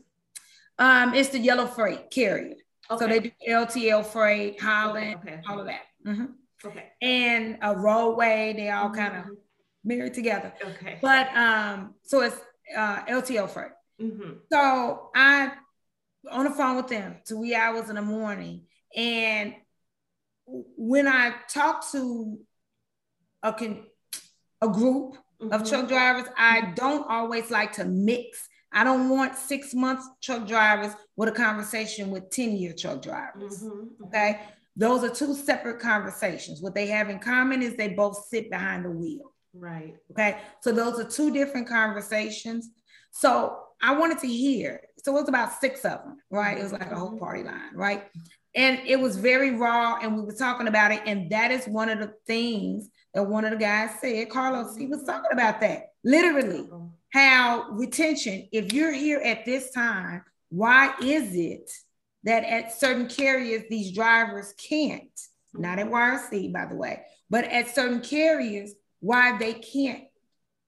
Um, 0.76 1.14
it's 1.14 1.28
the 1.28 1.38
yellow 1.38 1.66
freight 1.66 2.10
carrier. 2.10 2.56
Okay. 2.90 3.04
So 3.04 3.08
they 3.08 3.20
do 3.20 3.30
LTL 3.48 4.04
freight, 4.04 4.60
Holland, 4.60 5.16
okay, 5.16 5.40
all 5.48 5.60
of 5.60 5.66
that. 5.66 5.82
Mm-hmm. 6.06 6.26
Okay. 6.66 6.84
And 7.00 7.58
a 7.62 7.74
roadway, 7.74 8.54
they 8.56 8.70
all 8.70 8.86
mm-hmm. 8.86 8.96
kind 8.96 9.16
of 9.16 9.24
married 9.84 10.14
together. 10.14 10.52
Okay. 10.62 10.98
But 11.00 11.34
um, 11.36 11.94
so 12.02 12.22
it's 12.22 12.36
uh, 12.76 13.04
LTL 13.04 13.48
freight. 13.48 13.72
Mm-hmm. 14.00 14.32
So 14.52 15.10
I 15.14 15.52
on 16.30 16.44
the 16.44 16.50
phone 16.50 16.76
with 16.76 16.88
them 16.88 17.16
two 17.26 17.38
wee 17.38 17.54
hours 17.54 17.90
in 17.90 17.96
the 17.96 18.02
morning, 18.02 18.64
and 18.96 19.54
when 20.46 21.06
I 21.06 21.34
talk 21.48 21.90
to 21.92 22.38
a 23.42 23.52
con- 23.52 23.86
a 24.60 24.68
group 24.68 25.16
of 25.40 25.48
mm-hmm. 25.50 25.68
truck 25.68 25.88
drivers, 25.88 26.26
I 26.36 26.72
don't 26.74 27.06
always 27.08 27.50
like 27.50 27.72
to 27.74 27.84
mix 27.84 28.48
I 28.74 28.82
don't 28.82 29.08
want 29.08 29.36
six 29.36 29.72
months 29.72 30.08
truck 30.20 30.46
drivers 30.46 30.92
with 31.16 31.28
a 31.28 31.32
conversation 31.32 32.10
with 32.10 32.28
10 32.30 32.56
year 32.56 32.74
truck 32.76 33.00
drivers. 33.00 33.62
Mm-hmm, 33.62 33.68
mm-hmm. 33.68 34.04
Okay. 34.06 34.40
Those 34.76 35.04
are 35.04 35.14
two 35.14 35.34
separate 35.34 35.78
conversations. 35.78 36.60
What 36.60 36.74
they 36.74 36.88
have 36.88 37.08
in 37.08 37.20
common 37.20 37.62
is 37.62 37.76
they 37.76 37.88
both 37.88 38.26
sit 38.26 38.50
behind 38.50 38.84
the 38.84 38.90
wheel. 38.90 39.32
Right. 39.54 39.94
Okay. 40.10 40.38
So 40.60 40.72
those 40.72 40.98
are 40.98 41.08
two 41.08 41.32
different 41.32 41.68
conversations. 41.68 42.70
So 43.12 43.56
I 43.80 43.94
wanted 43.94 44.18
to 44.18 44.26
hear. 44.26 44.80
So 45.04 45.16
it 45.16 45.20
was 45.20 45.28
about 45.28 45.52
six 45.60 45.84
of 45.84 46.02
them, 46.02 46.16
right? 46.30 46.58
It 46.58 46.62
was 46.64 46.72
like 46.72 46.90
a 46.90 46.96
whole 46.96 47.16
party 47.16 47.44
line, 47.44 47.74
right? 47.74 48.04
And 48.54 48.80
it 48.86 49.00
was 49.00 49.16
very 49.16 49.50
raw, 49.50 49.98
and 50.00 50.14
we 50.14 50.22
were 50.22 50.32
talking 50.32 50.68
about 50.68 50.92
it. 50.92 51.02
And 51.06 51.30
that 51.30 51.50
is 51.50 51.66
one 51.66 51.88
of 51.88 51.98
the 51.98 52.12
things 52.26 52.88
that 53.12 53.24
one 53.24 53.44
of 53.44 53.50
the 53.50 53.56
guys 53.56 53.90
said. 54.00 54.30
Carlos, 54.30 54.76
he 54.76 54.86
was 54.86 55.02
talking 55.02 55.32
about 55.32 55.60
that 55.60 55.88
literally 56.04 56.68
how 57.10 57.66
retention, 57.70 58.48
if 58.52 58.72
you're 58.72 58.92
here 58.92 59.20
at 59.20 59.44
this 59.44 59.70
time, 59.70 60.22
why 60.50 60.92
is 61.02 61.34
it 61.34 61.70
that 62.24 62.44
at 62.44 62.78
certain 62.78 63.08
carriers 63.08 63.62
these 63.70 63.92
drivers 63.92 64.52
can't? 64.68 65.20
Not 65.52 65.78
at 65.78 65.88
YRC, 65.88 66.52
by 66.52 66.66
the 66.66 66.74
way, 66.74 67.02
but 67.30 67.44
at 67.44 67.74
certain 67.74 68.00
carriers, 68.00 68.74
why 69.00 69.38
they 69.38 69.54
can't 69.54 70.04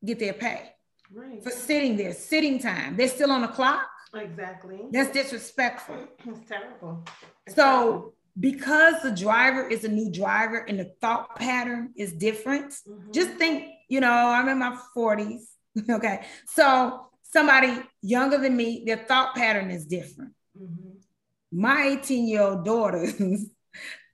get 0.04 0.18
their 0.18 0.32
pay 0.32 0.70
right. 1.12 1.42
for 1.42 1.50
sitting 1.50 1.96
there, 1.96 2.12
sitting 2.12 2.60
time. 2.60 2.96
They're 2.96 3.08
still 3.08 3.32
on 3.32 3.42
the 3.42 3.48
clock. 3.48 3.88
Exactly. 4.18 4.80
That's 4.90 5.10
disrespectful. 5.10 5.96
It's 6.26 6.48
terrible. 6.48 7.04
It's 7.46 7.56
so 7.56 7.62
terrible. 7.62 8.14
because 8.38 9.02
the 9.02 9.10
driver 9.10 9.68
is 9.68 9.84
a 9.84 9.88
new 9.88 10.10
driver 10.10 10.58
and 10.58 10.78
the 10.80 10.92
thought 11.00 11.36
pattern 11.36 11.92
is 11.96 12.12
different, 12.12 12.72
mm-hmm. 12.72 13.12
just 13.12 13.30
think, 13.32 13.72
you 13.88 14.00
know, 14.00 14.10
I'm 14.10 14.48
in 14.48 14.58
my 14.58 14.76
40s. 14.96 15.42
okay. 15.90 16.26
So 16.46 17.06
somebody 17.22 17.82
younger 18.02 18.38
than 18.38 18.56
me, 18.56 18.84
their 18.86 18.98
thought 18.98 19.34
pattern 19.34 19.70
is 19.70 19.86
different. 19.86 20.32
Mm-hmm. 20.60 21.60
My 21.60 21.98
18 22.00 22.28
year 22.28 22.42
old 22.42 22.64
daughter's 22.64 23.14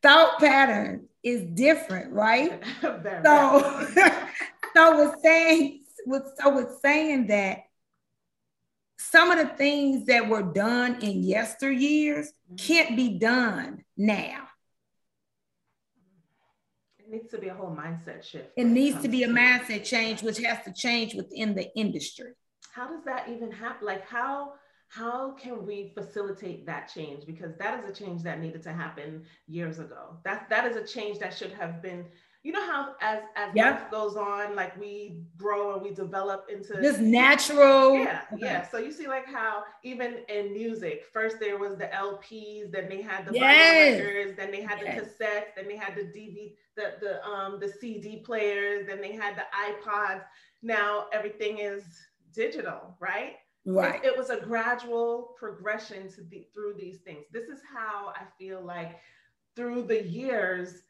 thought 0.03 0.39
pattern 0.39 1.09
is 1.23 1.43
different, 1.55 2.13
right? 2.13 2.63
so, 2.83 3.87
so 4.75 5.05
was 5.05 5.15
saying, 5.23 5.85
was, 6.07 6.23
so 6.39 6.51
was 6.51 6.81
saying 6.83 7.29
that 7.29 7.59
some 8.99 9.31
of 9.31 9.39
the 9.39 9.55
things 9.55 10.07
that 10.07 10.29
were 10.29 10.43
done 10.43 10.97
in 11.03 11.23
yesteryears 11.23 12.27
mm-hmm. 12.27 12.57
can't 12.57 12.97
be 12.97 13.19
done 13.19 13.85
now. 13.97 14.49
It 16.99 17.11
needs 17.11 17.31
to 17.31 17.39
be 17.39 17.49
a 17.49 17.55
whole 17.55 17.75
mindset 17.75 18.23
shift. 18.23 18.51
It 18.57 18.65
needs 18.65 19.03
to 19.03 19.09
be 19.09 19.25
a 19.25 19.29
mindset 19.29 19.85
change, 19.85 20.23
which 20.23 20.39
has 20.39 20.65
to 20.65 20.73
change 20.73 21.15
within 21.15 21.55
the 21.55 21.75
industry. 21.77 22.33
How 22.73 22.89
does 22.89 23.05
that 23.05 23.29
even 23.29 23.51
happen? 23.51 23.87
Like 23.87 24.07
how 24.07 24.55
how 24.89 25.33
can 25.33 25.65
we 25.67 25.91
facilitate 25.95 26.67
that 26.67 26.91
change? 26.95 27.25
Because 27.25 27.57
that 27.59 27.83
is 27.83 27.91
a 27.91 27.95
change 27.95 28.23
that 28.25 28.41
needed 28.41 28.63
to 28.65 28.73
happen 28.73 29.25
years 29.47 29.79
ago. 29.79 30.19
That 30.25 30.51
that 30.51 30.67
is 30.67 30.77
a 30.77 30.87
change 30.87 31.19
that 31.19 31.35
should 31.35 31.53
have 31.53 31.83
been 31.83 32.07
you 32.43 32.51
know 32.51 32.65
how 32.67 32.95
as 33.01 33.21
as 33.37 33.55
yep. 33.55 33.81
life 33.81 33.91
goes 33.91 34.17
on, 34.17 34.57
like 34.57 34.79
we 34.79 35.21
grow 35.37 35.75
and 35.75 35.83
we 35.83 35.95
develop 35.95 36.47
into 36.53 36.75
this 36.75 36.99
natural. 36.99 37.95
Yeah, 37.95 38.23
okay. 38.33 38.45
yeah. 38.45 38.69
So 38.69 38.79
you 38.79 38.91
see, 38.91 39.07
like 39.07 39.27
how 39.27 39.63
even 39.85 40.25
in 40.29 40.53
music, 40.53 41.05
first 41.13 41.37
there 41.39 41.57
was 41.57 41.77
the 41.77 41.87
LPs, 41.87 42.73
then 42.73 42.89
they 42.89 43.01
had 43.01 43.27
the 43.27 43.35
yes. 43.35 44.01
records, 44.01 44.37
then 44.37 44.51
they 44.51 44.61
had 44.61 44.81
yes. 44.83 44.97
the 44.97 45.25
cassettes, 45.25 45.55
then 45.55 45.69
they 45.69 45.77
had 45.77 45.95
the 45.95 46.03
DVD, 46.03 46.55
the 46.75 46.95
the 47.01 47.25
um 47.25 47.61
the 47.61 47.69
CD 47.69 48.23
players, 48.25 48.89
then 48.89 49.01
they 49.01 49.13
had 49.13 49.37
the 49.37 49.45
iPods. 49.55 50.23
Now 50.63 51.07
everything 51.13 51.59
is 51.59 51.85
digital, 52.35 52.97
right? 52.99 53.37
Right. 53.65 54.05
It, 54.05 54.09
it 54.09 54.19
was 54.19 54.31
a 54.31 54.41
gradual 54.41 55.37
progression 55.39 56.11
to 56.15 56.23
be 56.23 56.49
through 56.53 56.75
these 56.75 56.99
things. 56.99 57.27
This 57.33 57.45
is 57.45 57.61
how 57.73 58.09
I 58.17 58.25
feel 58.37 58.61
like 58.61 58.99
through 59.55 59.83
the 59.83 60.03
years 60.03 60.83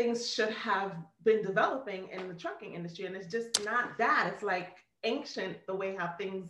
things 0.00 0.32
should 0.32 0.50
have 0.50 0.92
been 1.24 1.42
developing 1.42 2.08
in 2.08 2.26
the 2.26 2.34
trucking 2.34 2.74
industry. 2.74 3.04
And 3.04 3.14
it's 3.14 3.26
just 3.26 3.62
not 3.66 3.98
that. 3.98 4.30
It's 4.32 4.42
like 4.42 4.76
ancient 5.04 5.58
the 5.66 5.74
way 5.74 5.94
how 5.98 6.14
things 6.18 6.48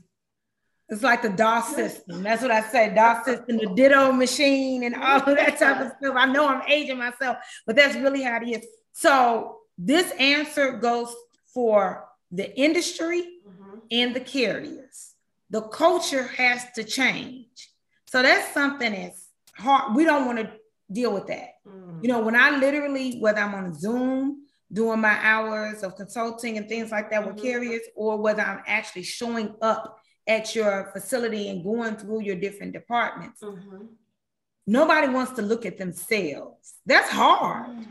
it's 0.88 1.04
like 1.04 1.22
the 1.22 1.28
DOS 1.28 1.76
system. 1.76 2.24
That's 2.24 2.42
what 2.42 2.50
I 2.50 2.62
say. 2.62 2.92
DOS 2.92 3.24
system, 3.24 3.58
the 3.58 3.72
ditto 3.76 4.10
machine, 4.10 4.82
and 4.82 4.96
all 4.96 5.20
of 5.20 5.36
that 5.36 5.56
type 5.56 5.80
of 5.80 5.92
stuff. 5.98 6.16
I 6.16 6.26
know 6.26 6.48
I'm 6.48 6.62
aging 6.68 6.98
myself, 6.98 7.36
but 7.64 7.76
that's 7.76 7.94
really 7.94 8.22
how 8.22 8.40
it 8.42 8.48
is. 8.48 8.66
So 8.92 9.58
this 9.78 10.10
answer 10.18 10.72
goes 10.72 11.14
for 11.54 12.08
the 12.32 12.52
industry 12.58 13.22
mm-hmm. 13.48 13.78
and 13.92 14.16
the 14.16 14.20
carriers. 14.20 15.14
The 15.50 15.62
culture 15.62 16.26
has 16.26 16.64
to 16.74 16.82
change. 16.82 17.70
So 18.06 18.22
that's 18.22 18.52
something 18.52 18.90
that's 18.90 19.28
hard. 19.56 19.94
We 19.94 20.04
don't 20.04 20.26
want 20.26 20.38
to 20.38 20.50
deal 20.90 21.12
with 21.12 21.26
that. 21.28 21.54
Mm. 21.66 22.02
You 22.02 22.08
know, 22.08 22.20
when 22.20 22.36
I 22.36 22.50
literally, 22.56 23.18
whether 23.18 23.40
I'm 23.40 23.54
on 23.54 23.74
Zoom 23.78 24.44
doing 24.72 25.00
my 25.00 25.18
hours 25.22 25.82
of 25.82 25.96
consulting 25.96 26.56
and 26.56 26.68
things 26.68 26.90
like 26.90 27.10
that 27.10 27.22
mm-hmm. 27.22 27.34
with 27.34 27.42
carriers, 27.42 27.82
or 27.96 28.16
whether 28.18 28.42
I'm 28.42 28.62
actually 28.66 29.02
showing 29.02 29.54
up 29.60 29.98
at 30.26 30.54
your 30.54 30.90
facility 30.92 31.48
and 31.48 31.64
going 31.64 31.96
through 31.96 32.22
your 32.22 32.36
different 32.36 32.72
departments, 32.72 33.42
mm-hmm. 33.42 33.86
nobody 34.66 35.08
wants 35.08 35.32
to 35.32 35.42
look 35.42 35.66
at 35.66 35.78
themselves. 35.78 36.74
That's 36.86 37.10
hard. 37.10 37.70
Mm. 37.70 37.86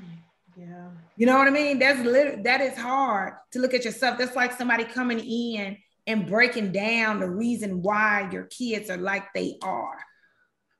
Yeah. 0.57 0.89
You 1.15 1.25
know 1.25 1.37
what 1.37 1.47
I 1.47 1.51
mean? 1.51 1.79
That's 1.79 1.99
literally 1.99 2.41
that 2.43 2.61
is 2.61 2.77
hard 2.77 3.33
to 3.51 3.59
look 3.59 3.73
at 3.73 3.85
yourself. 3.85 4.17
That's 4.17 4.35
like 4.35 4.51
somebody 4.53 4.83
coming 4.83 5.19
in 5.19 5.77
and 6.05 6.27
breaking 6.27 6.71
down 6.71 7.19
the 7.19 7.29
reason 7.29 7.81
why 7.81 8.29
your 8.31 8.43
kids 8.45 8.89
are 8.89 8.97
like 8.97 9.25
they 9.33 9.57
are. 9.61 9.99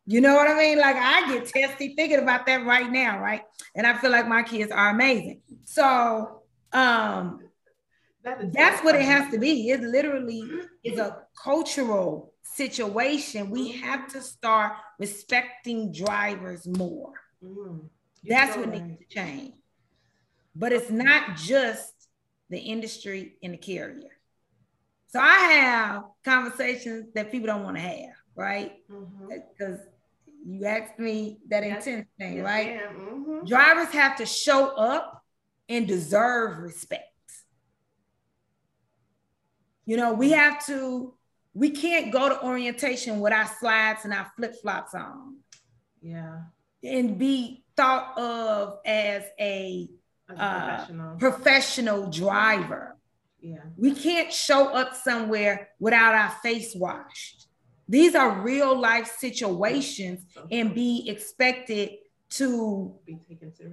You 0.09 0.21
know 0.21 0.33
what 0.33 0.49
I 0.49 0.55
mean? 0.57 0.79
Like 0.79 0.95
I 0.95 1.31
get 1.31 1.45
testy 1.45 1.93
thinking 1.93 2.17
about 2.17 2.47
that 2.47 2.65
right 2.65 2.91
now, 2.91 3.19
right? 3.19 3.43
And 3.75 3.85
I 3.85 3.95
feel 3.95 4.09
like 4.09 4.27
my 4.27 4.41
kids 4.41 4.71
are 4.71 4.89
amazing. 4.89 5.41
So 5.65 6.41
um 6.73 7.41
that 8.23 8.51
that's 8.51 8.83
what 8.83 8.95
it 8.95 9.03
has 9.03 9.31
to 9.31 9.37
be. 9.37 9.69
It 9.69 9.81
literally 9.81 10.41
is 10.83 10.97
a 10.97 11.19
cultural 11.43 12.33
situation. 12.41 13.51
We 13.51 13.73
have 13.73 14.11
to 14.13 14.21
start 14.21 14.73
respecting 14.97 15.91
drivers 15.91 16.65
more. 16.65 17.13
Mm, 17.45 17.81
that's 18.23 18.57
what 18.57 18.69
right. 18.69 18.83
needs 18.83 18.97
to 18.97 19.05
change. 19.13 19.53
But 20.55 20.71
it's 20.71 20.89
not 20.89 21.37
just 21.37 21.93
the 22.49 22.57
industry 22.57 23.37
and 23.43 23.53
the 23.53 23.57
carrier. 23.57 24.09
So 25.09 25.19
I 25.19 25.37
have 25.37 26.03
conversations 26.25 27.13
that 27.13 27.31
people 27.31 27.45
don't 27.45 27.63
want 27.63 27.77
to 27.77 27.81
have, 27.81 28.15
right? 28.35 28.73
Because 29.27 29.77
mm-hmm 29.77 29.88
you 30.45 30.65
asked 30.65 30.99
me 30.99 31.39
that 31.49 31.63
intense 31.63 32.08
thing, 32.17 32.38
yes, 32.38 32.45
right? 32.45 32.80
Mm-hmm. 32.95 33.45
Drivers 33.45 33.89
have 33.89 34.17
to 34.17 34.25
show 34.25 34.75
up 34.75 35.23
and 35.67 35.88
deserve 35.88 36.60
respect. 36.60 37.04
You 39.86 39.97
know, 39.97 40.13
we 40.13 40.32
have 40.32 40.65
to, 40.67 41.13
we 41.54 41.71
can't 41.71 42.12
go 42.12 42.30
to 42.30 42.43
orientation 42.43 43.19
with 43.19 43.34
our 43.34 43.49
slides 43.60 44.06
and 44.06 44.13
our 44.13 44.32
flip 44.36 44.56
flops 44.62 44.93
on. 44.93 45.38
Yeah. 46.02 46.41
And 46.84 47.17
be 47.17 47.63
thought 47.75 48.17
of 48.17 48.78
as 48.86 49.23
a, 49.39 49.89
a 50.30 50.34
uh, 50.34 50.67
professional. 50.67 51.17
professional 51.17 52.10
driver. 52.10 52.97
Yeah. 53.41 53.58
We 53.78 53.93
can't 53.95 54.32
show 54.32 54.67
up 54.67 54.95
somewhere 54.95 55.69
without 55.80 56.13
our 56.13 56.32
face 56.43 56.75
washed. 56.75 57.38
These 57.89 58.13
are 58.13 58.41
real 58.41 58.80
life 58.80 59.08
situations 59.17 60.21
and 60.52 60.75
be 60.75 61.10
expected 61.10 61.89
to 62.30 62.93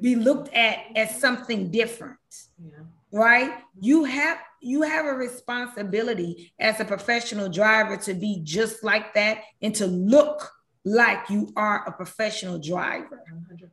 be 0.00 0.16
looked 0.16 0.52
at 0.54 0.78
as 0.96 1.20
something 1.20 1.70
different. 1.70 2.16
Yeah. 2.58 2.78
Right? 3.12 3.52
You 3.78 4.04
have 4.04 4.38
you 4.62 4.82
have 4.82 5.04
a 5.04 5.12
responsibility 5.12 6.52
as 6.58 6.80
a 6.80 6.84
professional 6.84 7.50
driver 7.50 7.98
to 7.98 8.14
be 8.14 8.40
just 8.42 8.82
like 8.82 9.12
that 9.14 9.42
and 9.60 9.74
to 9.74 9.86
look 9.86 10.50
like 10.84 11.28
you 11.28 11.52
are 11.54 11.86
a 11.86 11.92
professional 11.92 12.58
driver. 12.58 13.22
100%. 13.52 13.68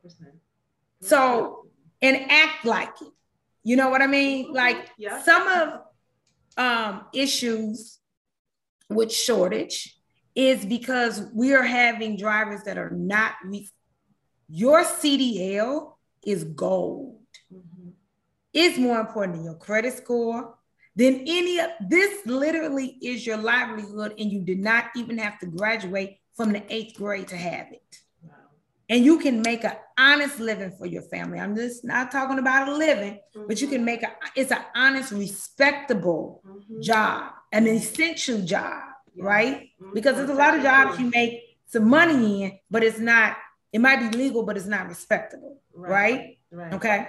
So, 1.00 1.66
and 2.02 2.30
act 2.30 2.64
like 2.64 3.00
it. 3.00 3.08
You 3.62 3.76
know 3.76 3.88
what 3.88 4.02
I 4.02 4.06
mean? 4.06 4.52
Like 4.52 4.90
yeah. 4.98 5.22
some 5.22 5.48
of 5.48 5.80
um 6.56 7.06
issues 7.14 7.98
with 8.90 9.10
shortage 9.10 9.96
is 10.34 10.64
because 10.64 11.22
we 11.32 11.54
are 11.54 11.62
having 11.62 12.16
drivers 12.16 12.62
that 12.64 12.76
are 12.76 12.90
not 12.90 13.32
re- 13.44 13.70
your 14.48 14.82
CDL 14.82 15.92
is 16.24 16.44
gold. 16.44 17.20
Mm-hmm. 17.52 17.90
It's 18.52 18.78
more 18.78 19.00
important 19.00 19.36
than 19.36 19.44
your 19.44 19.54
credit 19.54 19.94
score, 19.94 20.54
than 20.96 21.24
any 21.26 21.58
of 21.58 21.70
this 21.88 22.24
literally 22.26 22.98
is 23.02 23.26
your 23.26 23.36
livelihood, 23.36 24.14
and 24.18 24.30
you 24.30 24.42
did 24.42 24.58
not 24.58 24.86
even 24.96 25.18
have 25.18 25.38
to 25.40 25.46
graduate 25.46 26.18
from 26.36 26.52
the 26.52 26.62
eighth 26.72 26.96
grade 26.96 27.28
to 27.28 27.36
have 27.36 27.72
it. 27.72 27.80
And 28.90 29.02
you 29.02 29.18
can 29.18 29.40
make 29.40 29.64
an 29.64 29.76
honest 29.98 30.38
living 30.38 30.72
for 30.72 30.84
your 30.84 31.02
family. 31.02 31.38
I'm 31.38 31.56
just 31.56 31.84
not 31.84 32.12
talking 32.12 32.38
about 32.38 32.68
a 32.68 32.76
living, 32.76 33.18
mm-hmm. 33.34 33.46
but 33.46 33.60
you 33.60 33.66
can 33.66 33.82
make 33.84 34.02
a 34.02 34.12
it's 34.36 34.50
an 34.50 34.62
honest, 34.74 35.10
respectable 35.12 36.42
mm-hmm. 36.46 36.82
job, 36.82 37.32
an 37.50 37.66
essential 37.66 38.42
job 38.42 38.82
right? 39.16 39.70
Mm-hmm. 39.80 39.94
Because 39.94 40.16
there's 40.16 40.30
a 40.30 40.34
lot 40.34 40.56
of 40.56 40.62
jobs 40.62 40.98
you 40.98 41.10
make 41.10 41.58
some 41.66 41.88
money 41.88 42.44
in, 42.44 42.58
but 42.70 42.82
it's 42.82 42.98
not, 42.98 43.36
it 43.72 43.80
might 43.80 44.10
be 44.10 44.16
legal, 44.16 44.42
but 44.44 44.56
it's 44.56 44.66
not 44.66 44.88
respectable, 44.88 45.60
right? 45.74 46.38
Right. 46.50 46.70
right. 46.70 46.72
Okay. 46.74 47.08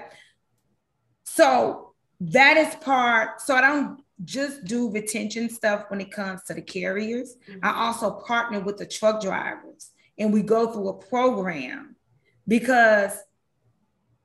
So 1.24 1.93
that 2.22 2.58
is 2.58 2.74
part. 2.76 3.41
So 3.41 3.56
I 3.56 3.62
don't 3.62 4.01
just 4.24 4.64
do 4.66 4.89
retention 4.91 5.49
stuff 5.49 5.86
when 5.89 5.99
it 5.99 6.12
comes 6.12 6.43
to 6.43 6.53
the 6.53 6.62
carriers. 6.62 7.36
Mm-hmm. 7.49 7.60
I 7.64 7.86
also 7.88 8.12
partner 8.12 8.60
with 8.62 8.78
the 8.78 8.86
truck 8.86 9.22
drivers 9.22 9.91
and 10.18 10.32
we 10.32 10.41
go 10.41 10.72
through 10.72 10.88
a 10.89 10.93
program 10.93 11.95
because 12.47 13.12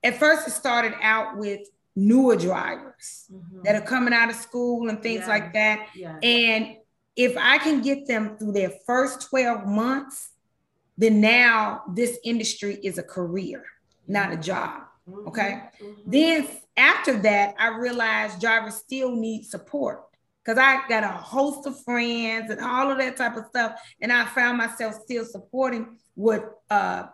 at 0.02 0.18
first 0.18 0.46
it 0.46 0.52
started 0.52 0.94
out 1.02 1.36
with 1.36 1.60
newer 1.96 2.36
drivers 2.36 3.26
mm-hmm. 3.32 3.62
that 3.64 3.74
are 3.74 3.84
coming 3.84 4.14
out 4.14 4.30
of 4.30 4.36
school 4.36 4.88
and 4.88 5.02
things 5.02 5.22
yeah. 5.22 5.28
like 5.28 5.52
that. 5.52 5.88
Yeah. 5.94 6.18
And 6.22 6.76
if 7.16 7.36
I 7.36 7.58
can 7.58 7.82
get 7.82 8.06
them 8.06 8.36
through 8.38 8.52
their 8.52 8.72
first 8.86 9.28
12 9.28 9.66
months, 9.66 10.30
then 10.96 11.20
now 11.20 11.82
this 11.94 12.18
industry 12.24 12.78
is 12.82 12.98
a 12.98 13.02
career, 13.02 13.64
not 14.06 14.32
a 14.32 14.36
job. 14.36 14.82
Mm-hmm. 15.08 15.28
Okay. 15.28 15.62
Mm-hmm. 15.82 16.10
Then 16.10 16.48
after 16.76 17.18
that, 17.22 17.54
I 17.58 17.68
realized 17.68 18.40
drivers 18.40 18.76
still 18.76 19.14
need 19.14 19.44
support 19.44 20.02
because 20.44 20.58
I 20.58 20.86
got 20.88 21.04
a 21.04 21.08
host 21.08 21.66
of 21.66 21.82
friends 21.82 22.50
and 22.50 22.60
all 22.60 22.90
of 22.90 22.98
that 22.98 23.16
type 23.16 23.36
of 23.36 23.46
stuff. 23.46 23.80
And 24.00 24.12
I 24.12 24.26
found 24.26 24.58
myself 24.58 24.94
still 25.04 25.24
supporting 25.24 25.98
with 26.16 26.42
uh, 26.70 27.04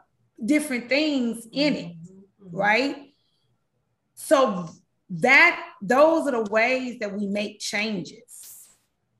different 0.44 0.88
things 0.88 1.46
in 1.52 1.74
it. 1.74 1.86
Mm-hmm. 1.86 2.56
Right. 2.56 2.96
So 4.14 4.68
that 5.10 5.64
those 5.82 6.26
are 6.26 6.44
the 6.44 6.50
ways 6.50 6.98
that 7.00 7.12
we 7.12 7.26
make 7.26 7.60
changes. 7.60 8.25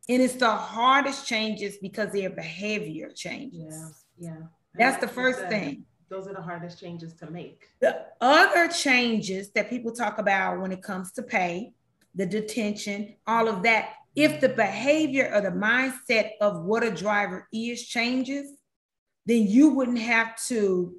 And 0.09 0.23
it's 0.23 0.35
the 0.35 0.51
hardest 0.51 1.27
changes 1.27 1.79
because 1.79 2.13
their 2.13 2.31
behavior 2.31 3.11
changes. 3.11 4.05
Yeah. 4.19 4.31
Yeah. 4.31 4.43
That's 4.75 5.01
the 5.01 5.09
first 5.09 5.41
thing. 5.49 5.85
Those 6.09 6.29
are 6.29 6.35
the 6.35 6.43
hardest 6.43 6.79
changes 6.79 7.15
to 7.15 7.31
make. 7.31 7.69
The 7.81 8.07
other 8.21 8.69
changes 8.69 9.51
that 9.53 9.69
people 9.69 9.93
talk 9.93 10.19
about 10.19 10.61
when 10.61 10.71
it 10.71 10.83
comes 10.83 11.11
to 11.13 11.23
pay, 11.23 11.73
the 12.15 12.27
detention, 12.27 13.17
all 13.27 13.49
of 13.49 13.63
that, 13.65 13.95
if 14.15 14.41
the 14.41 14.49
behavior 14.49 15.31
or 15.35 15.41
the 15.41 15.51
mindset 15.51 16.31
of 16.41 16.63
what 16.63 16.85
a 16.85 16.91
driver 16.91 17.49
is 17.53 17.87
changes, 17.87 18.53
then 19.27 19.47
you 19.47 19.71
wouldn't 19.71 19.99
have 19.99 20.37
to 20.47 20.95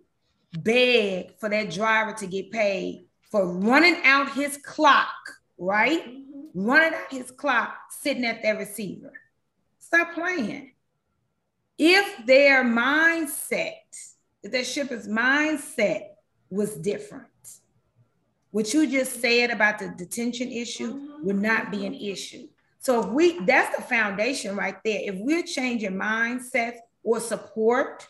beg 0.59 1.39
for 1.39 1.49
that 1.49 1.71
driver 1.71 2.13
to 2.13 2.27
get 2.27 2.51
paid 2.51 3.05
for 3.31 3.47
running 3.57 3.97
out 4.03 4.33
his 4.33 4.57
clock, 4.57 5.15
right? 5.57 6.05
Mm-hmm. 6.05 6.26
Mm-hmm. 6.57 6.69
Running 6.69 6.93
out 6.93 7.11
his 7.11 7.31
clock, 7.31 7.75
sitting 7.89 8.25
at 8.25 8.41
that 8.43 8.57
receiver. 8.57 9.13
Stop 9.79 10.13
playing. 10.13 10.71
If 11.77 12.25
their 12.25 12.63
mindset, 12.63 13.75
if 14.41 14.51
their 14.51 14.63
shipper's 14.63 15.07
mindset 15.07 16.07
was 16.49 16.75
different, 16.75 17.27
what 18.51 18.73
you 18.73 18.87
just 18.87 19.21
said 19.21 19.51
about 19.51 19.77
the 19.77 19.89
detention 19.89 20.51
issue 20.51 20.93
mm-hmm. 20.93 21.25
would 21.25 21.41
not 21.41 21.69
be 21.69 21.85
an 21.85 21.93
issue. 21.93 22.47
So 22.79 23.03
if 23.03 23.09
we 23.09 23.39
that's 23.41 23.75
the 23.75 23.83
foundation 23.83 24.55
right 24.55 24.77
there. 24.83 25.01
If 25.03 25.15
we're 25.19 25.43
changing 25.43 25.91
mindsets 25.91 26.77
or 27.03 27.19
support, 27.19 28.07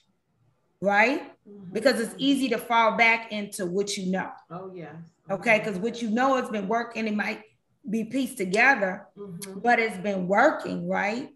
right? 0.79 1.33
Mm-hmm. 1.49 1.73
Because 1.73 1.99
it's 1.99 2.15
easy 2.17 2.47
to 2.49 2.57
fall 2.57 2.95
back 2.95 3.31
into 3.31 3.65
what 3.65 3.97
you 3.97 4.11
know. 4.11 4.29
Oh 4.49 4.71
yeah. 4.73 4.93
Okay, 5.29 5.59
because 5.59 5.77
what 5.79 6.01
you 6.01 6.09
know 6.09 6.35
has 6.35 6.49
been 6.49 6.67
working, 6.69 7.07
it 7.07 7.15
might 7.15 7.41
be 7.89 8.03
pieced 8.03 8.37
together, 8.37 9.07
mm-hmm. 9.17 9.59
but 9.59 9.79
it's 9.79 9.97
been 9.97 10.27
working, 10.27 10.87
right? 10.87 11.29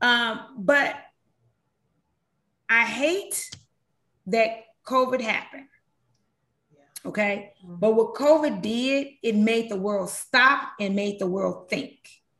Um, 0.00 0.40
but 0.58 0.96
I 2.68 2.84
hate 2.84 3.48
that 4.26 4.64
COVID 4.84 5.20
happened. 5.20 5.68
Yeah. 6.72 7.08
Okay. 7.10 7.52
Mm-hmm. 7.64 7.76
But 7.76 7.94
what 7.94 8.14
COVID 8.14 8.62
did, 8.62 9.08
it 9.22 9.36
made 9.36 9.70
the 9.70 9.76
world 9.76 10.10
stop 10.10 10.70
and 10.80 10.96
made 10.96 11.18
the 11.18 11.26
world 11.26 11.68
think. 11.68 11.96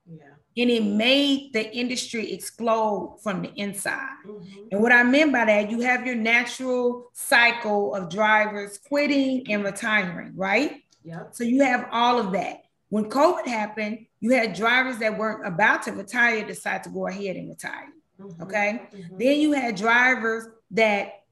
Yeah. 0.06 0.24
And 0.58 0.70
it 0.70 0.84
made 0.84 1.52
the 1.52 1.72
industry 1.74 2.32
explode 2.32 3.18
from 3.22 3.42
the 3.42 3.52
inside. 3.54 4.08
Mm-hmm. 4.26 4.68
And 4.72 4.82
what 4.82 4.92
I 4.92 5.02
mean 5.02 5.30
by 5.30 5.44
that, 5.44 5.70
you 5.70 5.80
have 5.80 6.06
your 6.06 6.16
natural 6.16 7.10
cycle 7.12 7.94
of 7.94 8.10
drivers 8.10 8.78
quitting 8.78 9.50
and 9.50 9.62
retiring, 9.64 10.32
right? 10.34 10.82
Yeah. 11.04 11.24
So 11.30 11.44
you 11.44 11.62
have 11.62 11.88
all 11.92 12.18
of 12.18 12.32
that. 12.32 12.65
When 12.88 13.10
COVID 13.10 13.46
happened, 13.46 14.06
you 14.20 14.32
had 14.32 14.54
drivers 14.54 14.98
that 14.98 15.18
weren't 15.18 15.46
about 15.46 15.82
to 15.84 15.92
retire 15.92 16.46
decide 16.46 16.84
to 16.84 16.90
go 16.90 17.08
ahead 17.08 17.36
and 17.36 17.48
retire. 17.48 17.88
Mm-hmm. 18.20 18.42
Okay. 18.42 18.82
Mm-hmm. 18.94 19.18
Then 19.18 19.40
you 19.40 19.52
had 19.52 19.76
drivers 19.76 20.46
that 20.72 21.24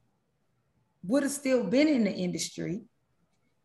would 1.07 1.22
have 1.22 1.32
still 1.32 1.64
been 1.64 1.88
in 1.88 2.05
the 2.05 2.12
industry, 2.12 2.82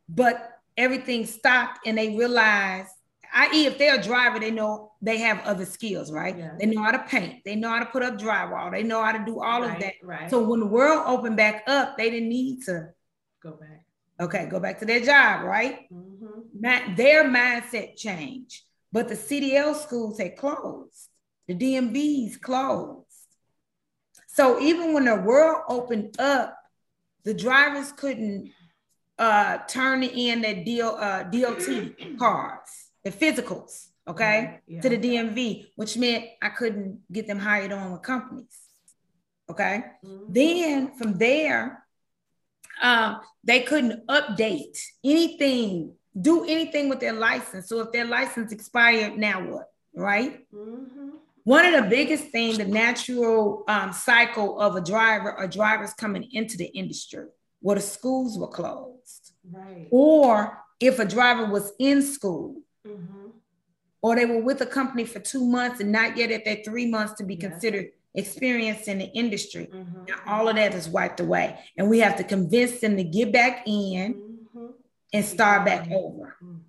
but 0.07 0.59
everything 0.77 1.25
stopped 1.25 1.79
and 1.85 1.97
they 1.97 2.15
realized, 2.15 2.89
i.e., 3.33 3.65
if 3.65 3.77
they're 3.77 3.99
a 3.99 4.03
driver, 4.03 4.39
they 4.39 4.51
know 4.51 4.91
they 5.01 5.17
have 5.17 5.39
other 5.45 5.65
skills, 5.65 6.11
right? 6.11 6.37
Yeah. 6.37 6.51
They 6.59 6.65
know 6.65 6.81
how 6.81 6.91
to 6.91 6.99
paint, 6.99 7.43
they 7.45 7.55
know 7.55 7.69
how 7.69 7.79
to 7.79 7.85
put 7.85 8.03
up 8.03 8.17
drywall, 8.17 8.71
they 8.71 8.83
know 8.83 9.03
how 9.03 9.11
to 9.11 9.23
do 9.25 9.41
all 9.41 9.61
right, 9.61 9.75
of 9.75 9.81
that. 9.81 9.93
Right. 10.03 10.29
So 10.29 10.43
when 10.43 10.59
the 10.59 10.65
world 10.65 11.03
opened 11.05 11.37
back 11.37 11.63
up, 11.67 11.97
they 11.97 12.09
didn't 12.09 12.29
need 12.29 12.63
to 12.65 12.89
go 13.41 13.51
back. 13.51 13.85
Okay, 14.21 14.47
go 14.47 14.59
back 14.59 14.79
to 14.79 14.85
their 14.85 14.99
job, 14.99 15.43
right? 15.45 15.87
Mm-hmm. 15.93 16.18
Their 16.59 17.23
mindset 17.25 17.95
changed, 17.95 18.63
but 18.91 19.07
the 19.07 19.15
CDL 19.15 19.75
schools 19.75 20.19
had 20.19 20.37
closed, 20.37 21.09
the 21.47 21.55
DMVs 21.55 22.39
closed. 22.41 23.05
So 24.27 24.59
even 24.61 24.93
when 24.93 25.05
the 25.05 25.15
world 25.15 25.63
opened 25.67 26.19
up, 26.19 26.55
the 27.23 27.33
drivers 27.33 27.91
couldn't 27.91 28.51
uh, 29.17 29.57
turn 29.67 30.03
in 30.03 30.41
their 30.41 30.63
DO, 30.63 30.87
uh, 30.87 31.23
DOT 31.23 32.17
cards, 32.19 32.91
the 33.03 33.11
physicals, 33.11 33.87
okay, 34.07 34.61
yeah. 34.67 34.81
to 34.81 34.89
the 34.89 34.97
DMV, 34.97 35.67
which 35.75 35.97
meant 35.97 36.25
I 36.41 36.49
couldn't 36.49 37.01
get 37.11 37.27
them 37.27 37.39
hired 37.39 37.71
on 37.71 37.91
with 37.91 38.01
companies. 38.01 38.57
Okay. 39.49 39.83
Mm-hmm. 40.05 40.33
Then 40.33 40.97
from 40.97 41.17
there, 41.17 41.83
um, 42.81 43.19
they 43.43 43.61
couldn't 43.61 44.07
update 44.07 44.79
anything, 45.03 45.95
do 46.19 46.43
anything 46.45 46.89
with 46.89 46.99
their 46.99 47.13
license. 47.13 47.69
So 47.69 47.81
if 47.81 47.91
their 47.91 48.05
license 48.05 48.51
expired, 48.51 49.17
now 49.17 49.41
what? 49.47 49.69
Right? 49.95 50.45
Mm-hmm. 50.53 51.09
One 51.43 51.65
of 51.65 51.83
the 51.83 51.89
biggest 51.89 52.25
things, 52.25 52.57
the 52.57 52.65
natural 52.65 53.63
um, 53.67 53.91
cycle 53.91 54.59
of 54.59 54.75
a 54.75 54.81
driver 54.81 55.37
or 55.37 55.47
drivers 55.47 55.93
coming 55.93 56.27
into 56.31 56.57
the 56.57 56.67
industry, 56.67 57.25
where 57.61 57.75
the 57.75 57.81
schools 57.81 58.37
were 58.37 58.47
closed, 58.47 59.33
right? 59.51 59.87
Or 59.89 60.59
if 60.79 60.99
a 60.99 61.05
driver 61.05 61.45
was 61.45 61.71
in 61.79 62.01
school, 62.01 62.61
mm-hmm. 62.87 63.29
or 64.01 64.15
they 64.15 64.25
were 64.25 64.41
with 64.41 64.61
a 64.61 64.65
company 64.65 65.05
for 65.05 65.19
two 65.19 65.45
months 65.45 65.79
and 65.79 65.91
not 65.91 66.17
yet 66.17 66.31
at 66.31 66.45
their 66.45 66.59
three 66.63 66.85
months 66.85 67.13
to 67.13 67.23
be 67.23 67.35
yes. 67.35 67.49
considered 67.49 67.87
experienced 68.15 68.87
in 68.87 68.99
the 68.99 69.05
industry. 69.05 69.69
Mm-hmm. 69.73 70.05
Now, 70.05 70.15
all 70.27 70.49
of 70.49 70.55
that 70.55 70.73
is 70.73 70.87
wiped 70.87 71.19
away, 71.19 71.57
and 71.77 71.89
we 71.89 71.99
have 71.99 72.15
to 72.17 72.23
convince 72.23 72.79
them 72.79 72.97
to 72.97 73.03
get 73.03 73.31
back 73.31 73.63
in 73.65 74.13
mm-hmm. 74.13 74.28
And 75.13 75.25
start 75.25 75.65
back 75.65 75.89
over. 75.91 76.35
Mm. 76.43 76.59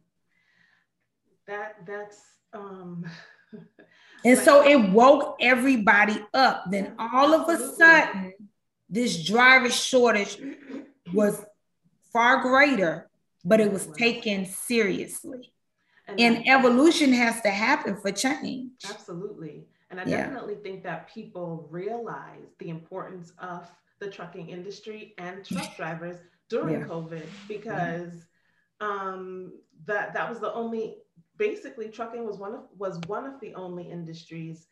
That 1.46 1.86
that's 1.86 2.20
um 2.52 3.04
And 4.24 4.38
so 4.38 4.66
it 4.66 4.76
woke 4.90 5.36
everybody 5.40 6.22
up. 6.34 6.64
Then 6.70 6.94
all 6.98 7.32
of 7.32 7.48
a 7.48 7.74
sudden, 7.74 8.34
this 8.88 9.24
driver 9.24 9.70
shortage 9.70 10.38
was 11.12 11.44
far 12.12 12.42
greater, 12.42 13.08
but 13.44 13.60
it 13.60 13.72
was 13.72 13.86
taken 13.86 14.46
seriously. 14.46 15.52
And, 16.06 16.20
and 16.20 16.48
evolution 16.48 17.12
has 17.12 17.40
to 17.42 17.50
happen 17.50 17.96
for 17.96 18.10
change. 18.10 18.72
Absolutely. 18.88 19.64
And 19.90 20.00
I 20.00 20.04
yeah. 20.04 20.24
definitely 20.24 20.56
think 20.56 20.82
that 20.82 21.08
people 21.08 21.68
realize 21.70 22.46
the 22.58 22.68
importance 22.68 23.32
of 23.38 23.68
the 24.00 24.10
trucking 24.10 24.48
industry 24.50 25.14
and 25.18 25.44
truck 25.44 25.76
drivers 25.76 26.16
during 26.48 26.80
yeah. 26.80 26.86
COVID 26.86 27.24
because 27.48 28.26
um, 28.80 29.52
that 29.86 30.14
that 30.14 30.28
was 30.28 30.40
the 30.40 30.52
only 30.52 30.96
basically 31.36 31.88
trucking 31.88 32.24
was 32.24 32.38
one 32.38 32.54
of 32.54 32.60
was 32.76 32.98
one 33.06 33.26
of 33.26 33.40
the 33.40 33.54
only 33.54 33.90
industries 33.90 34.66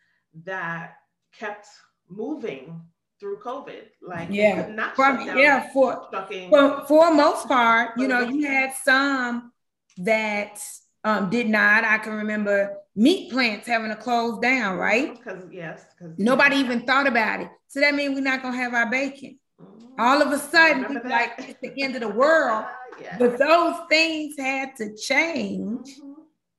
that 0.45 0.95
kept 1.33 1.67
moving 2.09 2.81
through 3.19 3.39
COVID. 3.39 3.85
Like 4.03 4.29
yeah, 4.31 4.69
not 4.69 4.95
From, 4.95 5.27
yeah 5.27 5.73
for 5.73 6.09
trucking. 6.11 6.51
For, 6.51 6.85
for 6.87 7.15
most 7.15 7.49
part, 7.49 7.99
you 7.99 8.09
know, 8.09 8.21
you 8.21 8.47
had 8.47 8.73
some 8.75 9.53
that 9.99 10.61
um, 11.05 11.31
did 11.31 11.49
not. 11.49 11.85
I 11.85 11.99
can 11.99 12.15
remember 12.15 12.77
meat 12.95 13.31
plants 13.31 13.67
having 13.67 13.91
to 13.91 13.97
close 13.97 14.39
down, 14.41 14.77
right? 14.77 15.17
Because 15.17 15.45
yes, 15.51 15.87
because 15.97 16.19
nobody 16.19 16.57
even 16.57 16.87
thought 16.87 17.07
about 17.07 17.41
it. 17.41 17.49
So 17.69 17.81
that 17.81 17.95
means 17.95 18.15
we're 18.15 18.21
not 18.21 18.43
gonna 18.43 18.57
have 18.57 18.75
our 18.75 18.91
bacon. 18.91 19.39
Mm-hmm. 19.61 20.01
All 20.01 20.23
of 20.23 20.33
a 20.33 20.39
sudden, 20.39 20.85
people 20.85 21.11
like 21.11 21.33
it's 21.39 21.61
the 21.61 21.83
end 21.83 21.95
of 21.95 22.03
the 22.03 22.09
world. 22.09 22.65
yeah. 23.01 23.17
But 23.19 23.39
those 23.39 23.77
things 23.89 24.37
had 24.39 24.77
to 24.77 24.97
change. 24.97 25.99
Mm-hmm 25.99 26.09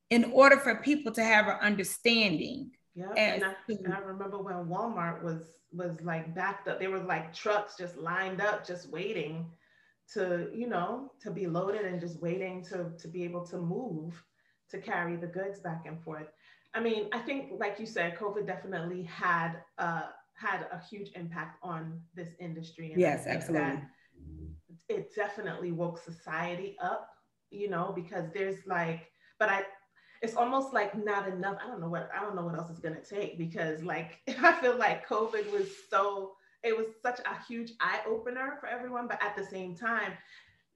in 0.10 0.26
order 0.32 0.58
for 0.58 0.76
people 0.76 1.12
to 1.14 1.24
have 1.24 1.48
an 1.48 1.58
understanding. 1.62 2.72
Yeah, 2.96 3.12
and 3.16 3.44
I, 3.44 3.54
and 3.68 3.94
I 3.94 4.00
remember 4.00 4.40
when 4.40 4.56
Walmart 4.66 5.24
was 5.24 5.52
was 5.72 6.02
like 6.02 6.34
backed 6.36 6.68
up. 6.68 6.80
There 6.80 6.90
were 6.90 7.00
like 7.00 7.34
trucks 7.34 7.76
just 7.78 7.96
lined 7.98 8.42
up, 8.42 8.66
just 8.66 8.90
waiting 8.90 9.46
to 10.14 10.50
you 10.54 10.68
know 10.68 11.12
to 11.22 11.32
be 11.32 11.48
loaded 11.48 11.86
and 11.86 12.02
just 12.02 12.20
waiting 12.22 12.64
to 12.66 12.92
to 12.98 13.08
be 13.08 13.24
able 13.24 13.46
to 13.48 13.58
move 13.58 14.22
to 14.72 14.80
carry 14.80 15.16
the 15.16 15.28
goods 15.28 15.60
back 15.60 15.84
and 15.86 16.02
forth. 16.04 16.28
I 16.74 16.80
mean, 16.80 17.10
I 17.14 17.20
think 17.20 17.52
like 17.58 17.80
you 17.80 17.86
said, 17.86 18.18
COVID 18.18 18.46
definitely 18.48 19.04
had 19.04 19.62
uh 19.78 20.08
had 20.40 20.68
a 20.72 20.80
huge 20.90 21.12
impact 21.16 21.58
on 21.64 22.00
this 22.16 22.30
industry. 22.40 22.92
And 22.92 23.02
yes, 23.02 23.26
absolutely. 23.28 23.82
It 24.88 25.14
definitely 25.16 25.72
woke 25.72 26.00
society 26.00 26.78
up, 26.82 27.10
you 27.52 27.70
know, 27.70 27.92
because 27.96 28.26
there's 28.34 28.66
like, 28.66 29.12
but 29.38 29.50
I 29.50 29.64
it's 30.22 30.36
almost 30.36 30.74
like 30.74 30.96
not 30.96 31.28
enough. 31.28 31.58
I 31.64 31.68
don't 31.68 31.80
know 31.80 31.90
what 31.90 32.10
I 32.16 32.22
don't 32.22 32.36
know 32.36 32.44
what 32.44 32.58
else 32.58 32.70
it's 32.70 32.80
gonna 32.80 33.02
take 33.02 33.38
because 33.38 33.84
like 33.84 34.20
I 34.44 34.54
feel 34.54 34.78
like 34.78 35.08
COVID 35.08 35.52
was 35.52 35.68
so 35.90 36.34
it 36.64 36.76
was 36.76 36.88
such 37.02 37.20
a 37.20 37.44
huge 37.48 37.72
eye 37.80 38.02
opener 38.08 38.58
for 38.60 38.68
everyone, 38.68 39.08
but 39.08 39.22
at 39.24 39.36
the 39.36 39.46
same 39.46 39.76
time, 39.76 40.14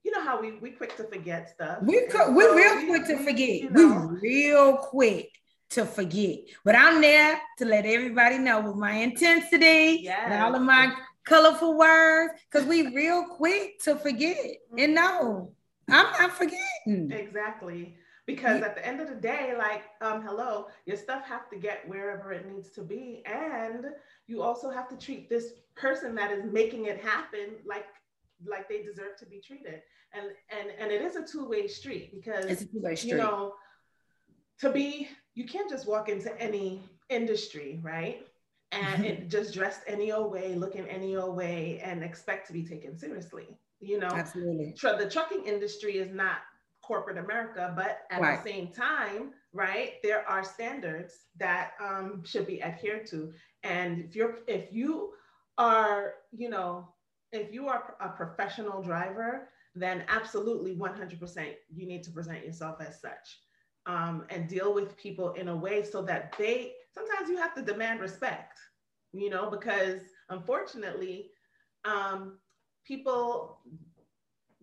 you 0.04 0.12
know 0.12 0.22
how 0.22 0.40
we 0.40 0.54
we 0.54 0.72
quick 0.72 0.96
to 0.98 1.04
forget 1.04 1.50
stuff. 1.50 1.80
We 1.82 2.08
we 2.30 2.46
real 2.46 2.86
quick 2.88 3.06
to 3.08 3.18
forget. 3.18 3.62
You 3.62 3.70
know, 3.70 4.10
we 4.22 4.30
real 4.30 4.78
quick 4.78 5.30
to 5.74 5.86
forget. 5.86 6.40
But 6.64 6.76
I'm 6.76 7.02
there 7.02 7.42
to 7.58 7.66
let 7.66 7.86
everybody 7.86 8.38
know 8.38 8.62
with 8.62 8.76
my 8.76 8.94
intensity 8.94 10.02
yes. 10.04 10.22
and 10.26 10.42
all 10.42 10.56
of 10.56 10.62
my 10.62 10.94
colorful 11.26 11.78
words, 11.78 12.34
because 12.52 12.68
we 12.68 12.94
real 12.94 13.26
quick 13.26 13.80
to 13.84 13.96
forget. 13.96 14.38
Mm-hmm. 14.38 14.80
And 14.80 14.96
no, 14.96 15.54
I'm 15.90 16.12
not 16.20 16.32
forgetting. 16.32 17.12
Exactly. 17.12 17.96
Because 18.26 18.62
at 18.62 18.76
the 18.76 18.88
end 18.88 19.02
of 19.02 19.10
the 19.10 19.16
day, 19.16 19.54
like, 19.58 19.84
um, 20.00 20.22
hello, 20.22 20.68
your 20.86 20.96
stuff 20.96 21.26
have 21.26 21.50
to 21.50 21.58
get 21.58 21.88
wherever 21.90 22.32
it 22.32 22.50
needs 22.50 22.70
to 22.70 22.82
be. 22.82 23.22
And 23.26 23.88
you 24.28 24.42
also 24.42 24.70
have 24.70 24.88
to 24.90 24.98
treat 24.98 25.30
this 25.30 25.52
person 25.76 26.16
that 26.16 26.32
is 26.32 26.46
making 26.46 26.86
it 26.86 27.04
happen 27.04 27.56
like 27.66 27.86
like 28.46 28.68
they 28.68 28.82
deserve 28.82 29.18
to 29.20 29.26
be 29.26 29.42
treated. 29.42 29.82
And 30.14 30.28
and 30.50 30.70
and 30.80 30.92
it 30.92 31.02
is 31.02 31.18
a 31.18 31.26
two-way 31.26 31.68
street 31.68 32.12
because 32.14 32.46
it's 32.46 32.62
a 32.62 32.66
two-way 32.66 32.96
street. 32.96 33.12
you 33.12 33.18
know 33.18 33.56
to 34.60 34.72
be 34.72 35.10
you 35.36 35.46
can't 35.46 35.70
just 35.70 35.88
walk 35.88 36.10
into 36.10 36.40
any 36.40 36.82
industry, 37.10 37.80
right? 37.82 38.26
And 38.72 39.30
just 39.30 39.54
dressed 39.54 39.82
any 39.88 40.12
old 40.12 40.32
way, 40.32 40.56
looking 40.56 40.88
any 40.88 41.16
old 41.16 41.36
way, 41.36 41.82
and 41.84 42.04
expect 42.04 42.48
to 42.48 42.54
be 42.54 42.64
taken 42.64 42.98
seriously. 42.98 43.48
You 43.80 44.00
know, 44.00 44.08
absolutely. 44.08 44.76
The 44.82 45.10
trucking 45.10 45.46
industry 45.46 45.98
is 45.98 46.14
not 46.14 46.38
corporate 46.82 47.18
America, 47.18 47.74
but 47.76 48.00
at 48.12 48.22
right. 48.22 48.44
the 48.44 48.50
same 48.50 48.68
time, 48.70 49.32
right, 49.52 49.94
there 50.04 50.28
are 50.28 50.44
standards 50.44 51.14
that 51.38 51.72
um, 51.82 52.24
should 52.26 52.48
be 52.48 52.62
adhered 52.62 53.06
to. 53.08 53.34
And 53.64 54.00
if 54.00 54.16
you're 54.16 54.40
if 54.48 54.72
you 54.72 55.12
are, 55.58 56.16
you 56.32 56.50
know, 56.50 56.88
if 57.32 57.54
you 57.54 57.68
are 57.68 57.96
a 58.00 58.10
professional 58.10 58.82
driver, 58.82 59.50
then 59.76 60.04
absolutely 60.08 60.76
100% 60.76 61.54
you 61.74 61.88
need 61.88 62.04
to 62.04 62.12
present 62.12 62.46
yourself 62.46 62.78
as 62.80 63.02
such 63.02 63.40
um, 63.86 64.26
and 64.30 64.48
deal 64.48 64.74
with 64.74 64.98
people 64.98 65.32
in 65.34 65.48
a 65.50 65.56
way 65.56 65.84
so 65.84 66.02
that 66.02 66.36
they 66.38 66.74
sometimes 66.94 67.30
you 67.30 67.38
have 67.38 67.54
to 67.56 67.62
demand 67.62 68.00
respect 68.00 68.58
you 69.12 69.30
know 69.30 69.50
because 69.50 70.02
unfortunately 70.30 71.30
um, 71.86 72.38
people 72.86 73.60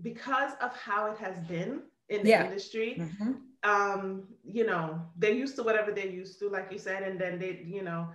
because 0.02 0.52
of 0.60 0.74
how 0.76 1.06
it 1.10 1.18
has 1.18 1.38
been 1.40 1.82
in 2.08 2.22
the 2.22 2.30
yeah. 2.30 2.44
industry 2.44 2.96
mm-hmm. 2.98 3.32
um, 3.62 4.24
you 4.44 4.66
know 4.66 5.00
they're 5.16 5.32
used 5.32 5.56
to 5.56 5.62
whatever 5.62 5.92
they're 5.92 6.06
used 6.06 6.38
to 6.38 6.48
like 6.48 6.70
you 6.72 6.78
said 6.78 7.02
and 7.02 7.20
then 7.20 7.38
they 7.38 7.62
you 7.64 7.82
know 7.82 8.08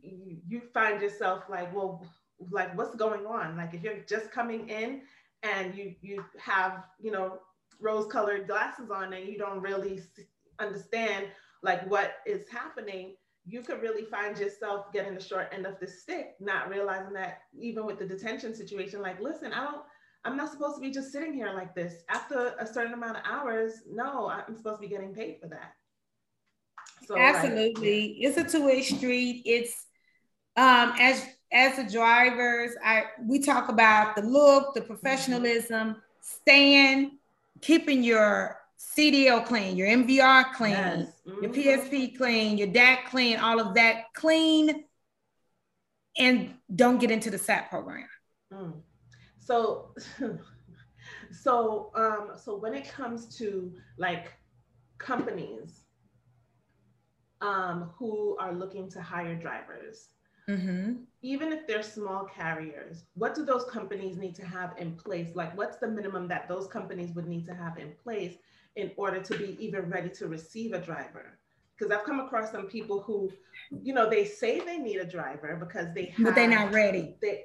you, 0.00 0.38
you 0.46 0.60
find 0.72 1.00
yourself 1.00 1.44
like 1.48 1.74
well 1.74 2.06
like 2.50 2.76
what's 2.76 2.94
going 2.96 3.26
on 3.26 3.56
like 3.56 3.74
if 3.74 3.82
you're 3.82 4.00
just 4.08 4.30
coming 4.30 4.68
in 4.68 5.02
and 5.42 5.74
you 5.74 5.94
you 6.00 6.24
have 6.38 6.84
you 7.00 7.10
know 7.10 7.38
rose 7.80 8.06
colored 8.06 8.46
glasses 8.46 8.90
on 8.90 9.12
and 9.12 9.28
you 9.28 9.36
don't 9.36 9.60
really 9.60 10.00
understand 10.58 11.26
like 11.62 11.88
what 11.88 12.14
is 12.26 12.48
happening, 12.50 13.14
you 13.46 13.62
could 13.62 13.82
really 13.82 14.04
find 14.04 14.38
yourself 14.38 14.92
getting 14.92 15.14
the 15.14 15.20
short 15.20 15.48
end 15.52 15.66
of 15.66 15.78
the 15.80 15.86
stick, 15.86 16.34
not 16.40 16.68
realizing 16.68 17.12
that 17.14 17.40
even 17.58 17.86
with 17.86 17.98
the 17.98 18.06
detention 18.06 18.54
situation, 18.54 19.00
like, 19.02 19.20
listen, 19.20 19.52
I 19.52 19.64
don't, 19.64 19.82
I'm 20.24 20.36
not 20.36 20.52
supposed 20.52 20.76
to 20.76 20.80
be 20.80 20.90
just 20.90 21.10
sitting 21.10 21.34
here 21.34 21.52
like 21.52 21.74
this. 21.74 22.02
After 22.08 22.54
a 22.58 22.66
certain 22.66 22.94
amount 22.94 23.16
of 23.16 23.22
hours, 23.28 23.82
no, 23.90 24.28
I'm 24.28 24.56
supposed 24.56 24.80
to 24.80 24.88
be 24.88 24.88
getting 24.88 25.14
paid 25.14 25.38
for 25.40 25.48
that. 25.48 25.72
So 27.06 27.18
absolutely, 27.18 28.08
like, 28.08 28.16
it's 28.20 28.36
a 28.36 28.44
two-way 28.44 28.82
street. 28.82 29.42
It's 29.44 29.86
um 30.56 30.94
as 31.00 31.26
as 31.52 31.76
the 31.76 31.90
drivers, 31.90 32.70
I 32.84 33.06
we 33.26 33.40
talk 33.40 33.68
about 33.68 34.14
the 34.14 34.22
look, 34.22 34.74
the 34.74 34.82
professionalism, 34.82 35.96
staying, 36.20 37.18
keeping 37.60 38.04
your 38.04 38.61
CDL 38.96 39.44
clean, 39.44 39.76
your 39.76 39.88
MVR 39.88 40.52
clean, 40.52 40.72
yes. 40.72 41.12
mm-hmm. 41.26 41.42
your 41.42 41.52
PSP 41.52 42.16
clean, 42.16 42.58
your 42.58 42.68
DAC 42.68 43.06
clean, 43.06 43.38
all 43.38 43.60
of 43.60 43.74
that 43.74 44.12
clean, 44.14 44.84
and 46.18 46.54
don't 46.74 46.98
get 46.98 47.10
into 47.10 47.30
the 47.30 47.38
SAP 47.38 47.70
program. 47.70 48.08
Mm. 48.52 48.74
So, 49.38 49.94
so, 51.30 51.90
um, 51.94 52.32
so 52.36 52.56
when 52.56 52.74
it 52.74 52.88
comes 52.88 53.36
to 53.38 53.72
like 53.96 54.32
companies 54.98 55.84
um, 57.40 57.90
who 57.96 58.36
are 58.38 58.52
looking 58.52 58.90
to 58.90 59.00
hire 59.00 59.34
drivers, 59.34 60.08
mm-hmm. 60.48 60.94
even 61.22 61.50
if 61.50 61.66
they're 61.66 61.82
small 61.82 62.26
carriers, 62.26 63.04
what 63.14 63.34
do 63.34 63.44
those 63.44 63.64
companies 63.64 64.18
need 64.18 64.34
to 64.34 64.44
have 64.44 64.74
in 64.76 64.96
place? 64.96 65.30
Like, 65.34 65.56
what's 65.56 65.78
the 65.78 65.88
minimum 65.88 66.28
that 66.28 66.46
those 66.46 66.66
companies 66.66 67.14
would 67.14 67.26
need 67.26 67.46
to 67.46 67.54
have 67.54 67.78
in 67.78 67.92
place 68.02 68.36
in 68.76 68.90
order 68.96 69.20
to 69.20 69.38
be 69.38 69.56
even 69.60 69.90
ready 69.90 70.08
to 70.08 70.26
receive 70.26 70.72
a 70.72 70.80
driver. 70.80 71.38
Because 71.76 71.92
I've 71.92 72.04
come 72.04 72.20
across 72.20 72.52
some 72.52 72.66
people 72.66 73.02
who, 73.02 73.30
you 73.70 73.92
know, 73.92 74.08
they 74.08 74.24
say 74.24 74.60
they 74.60 74.78
need 74.78 74.96
a 74.96 75.04
driver 75.04 75.56
because 75.56 75.92
they 75.94 76.06
have, 76.16 76.24
but 76.24 76.34
they're 76.34 76.48
not 76.48 76.72
ready. 76.72 77.16
They, 77.20 77.44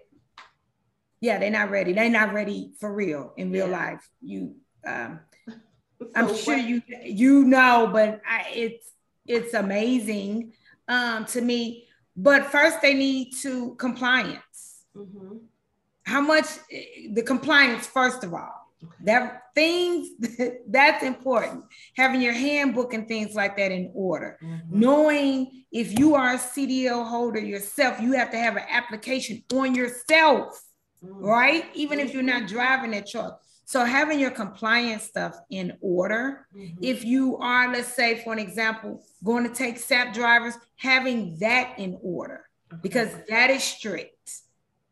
yeah, 1.22 1.40
they're 1.40 1.50
not 1.50 1.72
ready. 1.72 1.94
They're 1.94 2.10
not 2.10 2.34
ready 2.34 2.74
for 2.80 2.94
real 2.94 3.34
in 3.38 3.52
real 3.52 3.70
yeah. 3.70 3.78
life. 3.78 4.10
You, 4.22 4.56
um, 4.86 5.20
so 5.48 6.08
I'm 6.16 6.36
sure 6.36 6.58
what, 6.58 6.68
you 6.68 6.82
you 7.04 7.46
know, 7.46 7.90
but 7.92 8.22
I, 8.28 8.46
it's 8.54 8.92
it's 9.26 9.54
amazing 9.54 10.54
um, 10.88 11.26
to 11.26 11.42
me. 11.42 11.88
But 12.16 12.46
first, 12.46 12.82
they 12.82 12.94
need 12.94 13.34
to 13.42 13.76
compliance. 13.76 14.86
Mm-hmm. 14.96 15.38
How 16.04 16.22
much 16.22 16.46
eh, 16.72 17.08
the 17.12 17.24
compliance 17.24 17.88
first 17.88 18.24
of 18.24 18.34
all 18.34 18.67
Okay. 18.84 18.94
That 19.06 19.42
things 19.56 20.10
that's 20.68 21.04
important. 21.04 21.66
Having 21.96 22.22
your 22.22 22.34
handbook 22.34 22.94
and 22.94 23.08
things 23.08 23.34
like 23.34 23.58
that 23.58 23.72
in 23.72 23.92
order. 23.94 24.38
Mm-hmm. 24.44 24.80
Knowing 24.80 25.64
if 25.72 25.98
you 25.98 26.16
are 26.16 26.34
a 26.34 26.38
CDL 26.38 27.08
holder 27.08 27.40
yourself, 27.40 28.00
you 28.00 28.14
have 28.14 28.32
to 28.32 28.38
have 28.38 28.56
an 28.56 28.66
application 28.70 29.44
on 29.54 29.74
yourself, 29.74 30.62
mm-hmm. 31.04 31.26
right? 31.26 31.66
Even 31.74 32.00
if 32.00 32.14
you're 32.14 32.24
not 32.24 32.44
mm-hmm. 32.44 32.54
driving 32.54 32.92
that 32.92 33.08
truck. 33.08 33.42
So 33.66 33.84
having 33.84 34.18
your 34.18 34.32
compliance 34.32 35.04
stuff 35.04 35.36
in 35.50 35.74
order. 35.82 36.48
Mm-hmm. 36.56 36.78
If 36.82 37.04
you 37.04 37.38
are, 37.38 37.72
let's 37.74 37.94
say, 37.94 38.24
for 38.24 38.32
an 38.32 38.40
example, 38.40 39.04
going 39.24 39.44
to 39.44 39.54
take 39.54 39.78
SAP 39.78 40.14
drivers, 40.14 40.54
having 40.78 41.38
that 41.40 41.78
in 41.78 41.98
order 42.02 42.46
okay. 42.72 42.80
because 42.82 43.10
that 43.28 43.50
is 43.50 43.64
strict. 43.64 44.14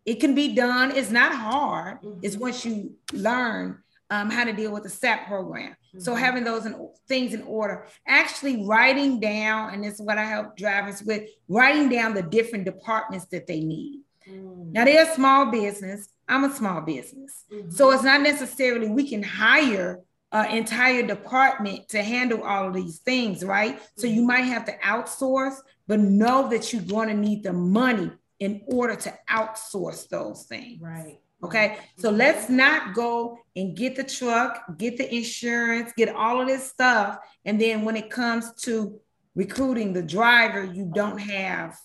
It 0.05 0.19
can 0.19 0.35
be 0.35 0.53
done. 0.53 0.91
It's 0.91 1.11
not 1.11 1.33
hard. 1.33 2.01
Mm-hmm. 2.01 2.19
It's 2.21 2.37
once 2.37 2.63
you 2.63 2.95
learn 3.13 3.81
um, 4.09 4.29
how 4.29 4.43
to 4.43 4.53
deal 4.53 4.71
with 4.71 4.83
the 4.83 4.89
SAP 4.89 5.27
program. 5.27 5.71
Mm-hmm. 5.71 5.99
So 5.99 6.13
having 6.13 6.43
those 6.43 6.65
in, 6.65 6.89
things 7.07 7.33
in 7.33 7.41
order, 7.43 7.87
actually 8.07 8.65
writing 8.65 9.19
down, 9.19 9.73
and 9.73 9.83
this 9.83 9.95
is 9.95 10.01
what 10.01 10.17
I 10.17 10.25
help 10.25 10.55
drivers 10.55 11.01
with, 11.03 11.23
writing 11.47 11.89
down 11.89 12.13
the 12.13 12.21
different 12.21 12.65
departments 12.65 13.25
that 13.27 13.47
they 13.47 13.61
need. 13.61 14.01
Mm-hmm. 14.29 14.73
Now 14.73 14.85
they're 14.85 15.09
a 15.09 15.15
small 15.15 15.47
business. 15.47 16.09
I'm 16.27 16.43
a 16.43 16.53
small 16.53 16.81
business. 16.81 17.45
Mm-hmm. 17.51 17.71
So 17.71 17.91
it's 17.91 18.03
not 18.03 18.21
necessarily 18.21 18.89
we 18.89 19.09
can 19.09 19.23
hire 19.23 20.01
an 20.31 20.51
entire 20.57 21.05
department 21.05 21.87
to 21.89 22.03
handle 22.03 22.43
all 22.43 22.67
of 22.67 22.73
these 22.73 22.99
things, 22.99 23.43
right? 23.43 23.79
So 23.97 24.05
you 24.05 24.17
mm-hmm. 24.17 24.27
might 24.27 24.41
have 24.41 24.65
to 24.65 24.77
outsource, 24.79 25.55
but 25.87 25.99
know 25.99 26.49
that 26.49 26.73
you're 26.73 26.81
going 26.81 27.07
to 27.07 27.15
need 27.15 27.43
the 27.43 27.53
money 27.53 28.11
in 28.39 28.61
order 28.67 28.95
to 28.95 29.13
outsource 29.29 30.07
those 30.09 30.43
things. 30.43 30.81
Right. 30.81 31.19
Okay. 31.43 31.77
So 31.97 32.09
let's 32.09 32.49
not 32.49 32.95
go 32.95 33.37
and 33.55 33.75
get 33.75 33.95
the 33.95 34.03
truck, 34.03 34.77
get 34.77 34.97
the 34.97 35.13
insurance, 35.13 35.91
get 35.95 36.09
all 36.09 36.41
of 36.41 36.47
this 36.47 36.69
stuff. 36.69 37.19
And 37.45 37.61
then 37.61 37.83
when 37.83 37.95
it 37.95 38.09
comes 38.09 38.51
to 38.63 38.99
recruiting 39.35 39.93
the 39.93 40.01
driver, 40.01 40.63
you 40.63 40.91
don't 40.93 41.19
have 41.19 41.77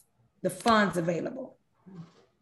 the 0.42 0.50
funds 0.50 0.96
available. 0.96 1.56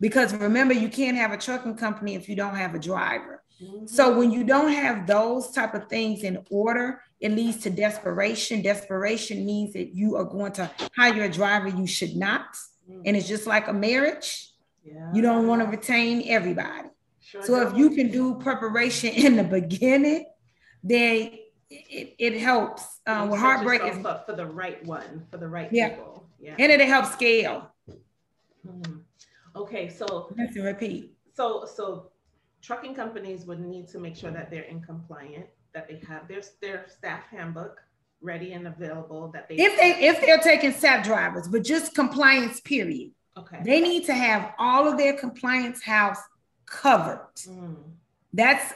Because 0.01 0.33
remember, 0.33 0.75
you 0.75 0.89
can't 0.89 1.17
have 1.17 1.33
a 1.33 1.37
trucking 1.37 1.77
company 1.77 2.15
if 2.15 2.29
you 2.29 2.37
don't 2.37 2.55
have 2.55 2.75
a 2.75 2.79
driver. 2.79 3.43
Mm-hmm. 3.61 3.87
So 3.87 4.17
when 4.17 4.31
you 4.31 4.45
don't 4.45 4.71
have 4.71 5.07
those 5.07 5.51
type 5.51 5.75
of 5.75 5.89
things 5.89 6.23
in 6.23 6.45
order, 6.51 7.03
it 7.19 7.33
leads 7.33 7.59
to 7.63 7.71
desperation. 7.71 8.63
Desperation 8.63 9.45
means 9.45 9.73
that 9.73 9.95
you 9.95 10.15
are 10.17 10.25
going 10.25 10.53
to 10.53 10.71
hire 10.97 11.25
a 11.25 11.29
driver 11.29 11.67
you 11.67 11.87
should 11.87 12.15
not. 12.15 12.57
And 13.05 13.17
it's 13.17 13.29
just 13.29 13.47
like 13.47 13.69
a 13.69 13.73
marriage. 13.73 14.51
Yeah. 14.85 15.13
You 15.13 15.23
don't 15.23 15.47
want 15.47 15.63
to 15.63 15.69
retain 15.69 16.25
everybody. 16.29 16.89
Sure 17.21 17.43
so 17.43 17.69
if 17.69 17.77
you 17.77 17.91
can 17.91 18.11
do 18.11 18.37
preparation 18.37 19.11
in 19.11 19.37
the 19.37 19.45
beginning, 19.45 20.25
then 20.83 21.33
it, 21.69 22.15
it 22.19 22.41
helps. 22.41 23.01
Um, 23.07 23.29
with 23.29 23.41
heartbreak 23.41 23.83
is 23.85 23.99
for 23.99 24.35
the 24.35 24.47
right 24.47 24.85
one, 24.87 25.27
for 25.31 25.37
the 25.37 25.49
right 25.49 25.69
yeah. 25.71 25.91
people. 25.91 26.27
Yeah, 26.41 26.55
and 26.59 26.73
it 26.73 26.81
helps 26.81 27.13
scale. 27.13 27.71
Mm-hmm. 28.67 28.99
Okay, 29.57 29.89
so 29.89 30.33
let 30.39 30.53
to 30.55 30.63
repeat. 30.63 31.17
So 31.35 31.67
so 31.67 32.11
trucking 32.63 32.95
companies 32.95 33.45
would 33.45 33.61
need 33.61 33.89
to 33.89 33.99
make 33.99 34.17
sure 34.17 34.31
that 34.31 34.51
they're 34.51 34.63
in 34.63 34.81
compliant, 34.81 35.47
that 35.75 35.89
they 35.89 36.01
have 36.09 36.29
their 36.29 36.43
their 36.63 36.87
staff 36.89 37.25
handbook 37.31 37.83
ready 38.21 38.53
and 38.53 38.67
available 38.67 39.29
that 39.29 39.49
they 39.49 39.57
if 39.57 39.77
they 39.77 40.07
if 40.07 40.21
they're 40.21 40.39
taking 40.39 40.73
SAP 40.73 41.05
drivers, 41.05 41.49
but 41.49 41.65
just 41.65 41.95
compliance 41.95 42.61
period. 42.61 43.13
Okay. 43.37 43.61
They 43.65 43.81
need 43.81 44.05
to 44.07 44.15
have 44.15 44.53
all 44.59 44.89
of 44.89 44.99
their 44.99 45.13
compliance 45.13 45.83
house 45.83 46.19
covered. 46.67 47.29
Mm. 47.47 47.77
That's 48.33 48.75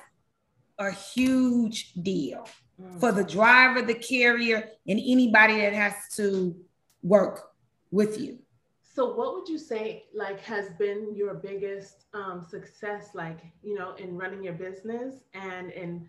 a 0.79 0.91
huge 0.93 1.93
deal 1.95 2.49
mm. 2.81 3.01
for 3.01 3.11
the 3.11 3.25
driver, 3.25 3.83
the 3.83 3.95
carrier, 3.95 4.69
and 4.87 5.01
anybody 5.01 5.61
that 5.61 5.73
has 5.73 5.95
to 6.17 6.55
work 7.03 7.51
with 7.91 8.21
you. 8.21 8.39
So, 8.95 9.15
what 9.15 9.35
would 9.35 9.49
you 9.49 9.59
say 9.59 10.05
like 10.15 10.41
has 10.41 10.71
been 10.79 11.15
your 11.15 11.35
biggest 11.35 12.05
um, 12.15 12.45
success, 12.49 13.11
like 13.15 13.41
you 13.63 13.75
know, 13.75 13.95
in 13.95 14.17
running 14.17 14.45
your 14.45 14.53
business 14.53 15.25
and 15.35 15.71
in 15.71 16.07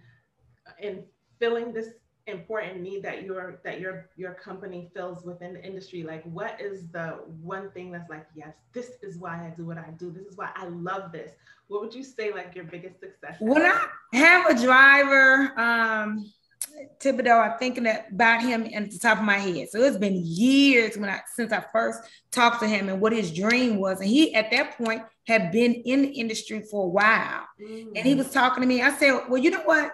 in 0.79 1.03
filling 1.39 1.73
this 1.73 1.89
important 2.27 2.81
need 2.81 3.03
that 3.03 3.23
your 3.23 3.59
that 3.65 3.81
your 3.81 4.09
your 4.15 4.33
company 4.33 4.89
fills 4.95 5.25
within 5.25 5.53
the 5.53 5.63
industry 5.63 6.03
like 6.03 6.23
what 6.23 6.59
is 6.61 6.87
the 6.91 7.19
one 7.41 7.69
thing 7.71 7.91
that's 7.91 8.09
like 8.09 8.25
yes 8.33 8.53
this 8.71 8.91
is 9.01 9.17
why 9.17 9.45
i 9.45 9.53
do 9.57 9.65
what 9.65 9.77
i 9.77 9.89
do 9.97 10.09
this 10.09 10.25
is 10.25 10.37
why 10.37 10.49
i 10.55 10.65
love 10.67 11.11
this 11.11 11.31
what 11.67 11.81
would 11.81 11.93
you 11.93 12.03
say 12.03 12.31
like 12.31 12.55
your 12.55 12.63
biggest 12.63 12.97
success 13.01 13.35
when 13.41 13.61
i 13.61 13.85
have 14.13 14.45
a 14.49 14.61
driver 14.61 15.51
um 15.59 16.25
Thibodeau, 16.99 17.51
I'm 17.51 17.59
thinking 17.59 17.87
about 17.87 18.41
him 18.41 18.67
at 18.73 18.89
the 18.89 18.97
top 18.97 19.19
of 19.19 19.23
my 19.23 19.37
head. 19.37 19.69
So 19.69 19.79
it's 19.83 19.97
been 19.97 20.21
years 20.25 20.97
when 20.97 21.09
I 21.09 21.21
since 21.35 21.51
I 21.51 21.63
first 21.71 21.99
talked 22.31 22.61
to 22.61 22.67
him 22.67 22.89
and 22.89 22.99
what 22.99 23.13
his 23.13 23.31
dream 23.31 23.77
was. 23.77 23.99
And 23.99 24.09
he 24.09 24.33
at 24.33 24.49
that 24.51 24.77
point 24.77 25.03
had 25.27 25.51
been 25.51 25.73
in 25.73 26.01
the 26.01 26.07
industry 26.07 26.63
for 26.69 26.85
a 26.85 26.87
while. 26.87 27.43
Mm. 27.61 27.91
And 27.95 28.05
he 28.05 28.15
mm. 28.15 28.17
was 28.17 28.31
talking 28.31 28.61
to 28.61 28.67
me. 28.67 28.81
I 28.81 28.91
said, 28.93 29.21
Well, 29.29 29.41
you 29.41 29.51
know 29.51 29.61
what? 29.61 29.91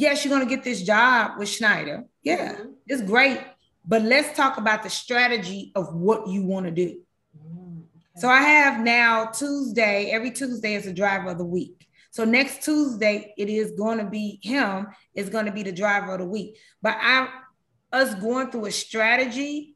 Yes, 0.00 0.24
you're 0.24 0.34
going 0.34 0.46
to 0.46 0.54
get 0.54 0.64
this 0.64 0.82
job 0.82 1.38
with 1.38 1.48
Schneider. 1.48 2.04
Yeah, 2.22 2.54
mm-hmm. 2.54 2.70
it's 2.86 3.02
great. 3.02 3.40
But 3.86 4.02
let's 4.02 4.36
talk 4.36 4.58
about 4.58 4.82
the 4.82 4.90
strategy 4.90 5.72
of 5.74 5.94
what 5.94 6.28
you 6.28 6.42
want 6.42 6.66
to 6.66 6.72
do. 6.72 7.00
Mm-hmm. 7.36 7.80
So 8.16 8.28
I 8.28 8.40
have 8.40 8.84
now 8.84 9.26
Tuesday, 9.26 10.10
every 10.10 10.30
Tuesday 10.30 10.74
is 10.74 10.86
a 10.86 10.92
driver 10.92 11.30
of 11.30 11.38
the 11.38 11.44
week. 11.44 11.86
So 12.10 12.24
next 12.24 12.64
Tuesday, 12.64 13.32
it 13.38 13.48
is 13.48 13.72
going 13.72 13.98
to 13.98 14.04
be 14.04 14.40
him, 14.42 14.88
is 15.14 15.28
going 15.28 15.46
to 15.46 15.52
be 15.52 15.62
the 15.62 15.72
driver 15.72 16.14
of 16.14 16.18
the 16.18 16.26
week. 16.26 16.58
But 16.82 16.96
I 17.00 17.28
us 17.92 18.14
going 18.14 18.50
through 18.50 18.66
a 18.66 18.72
strategy 18.72 19.74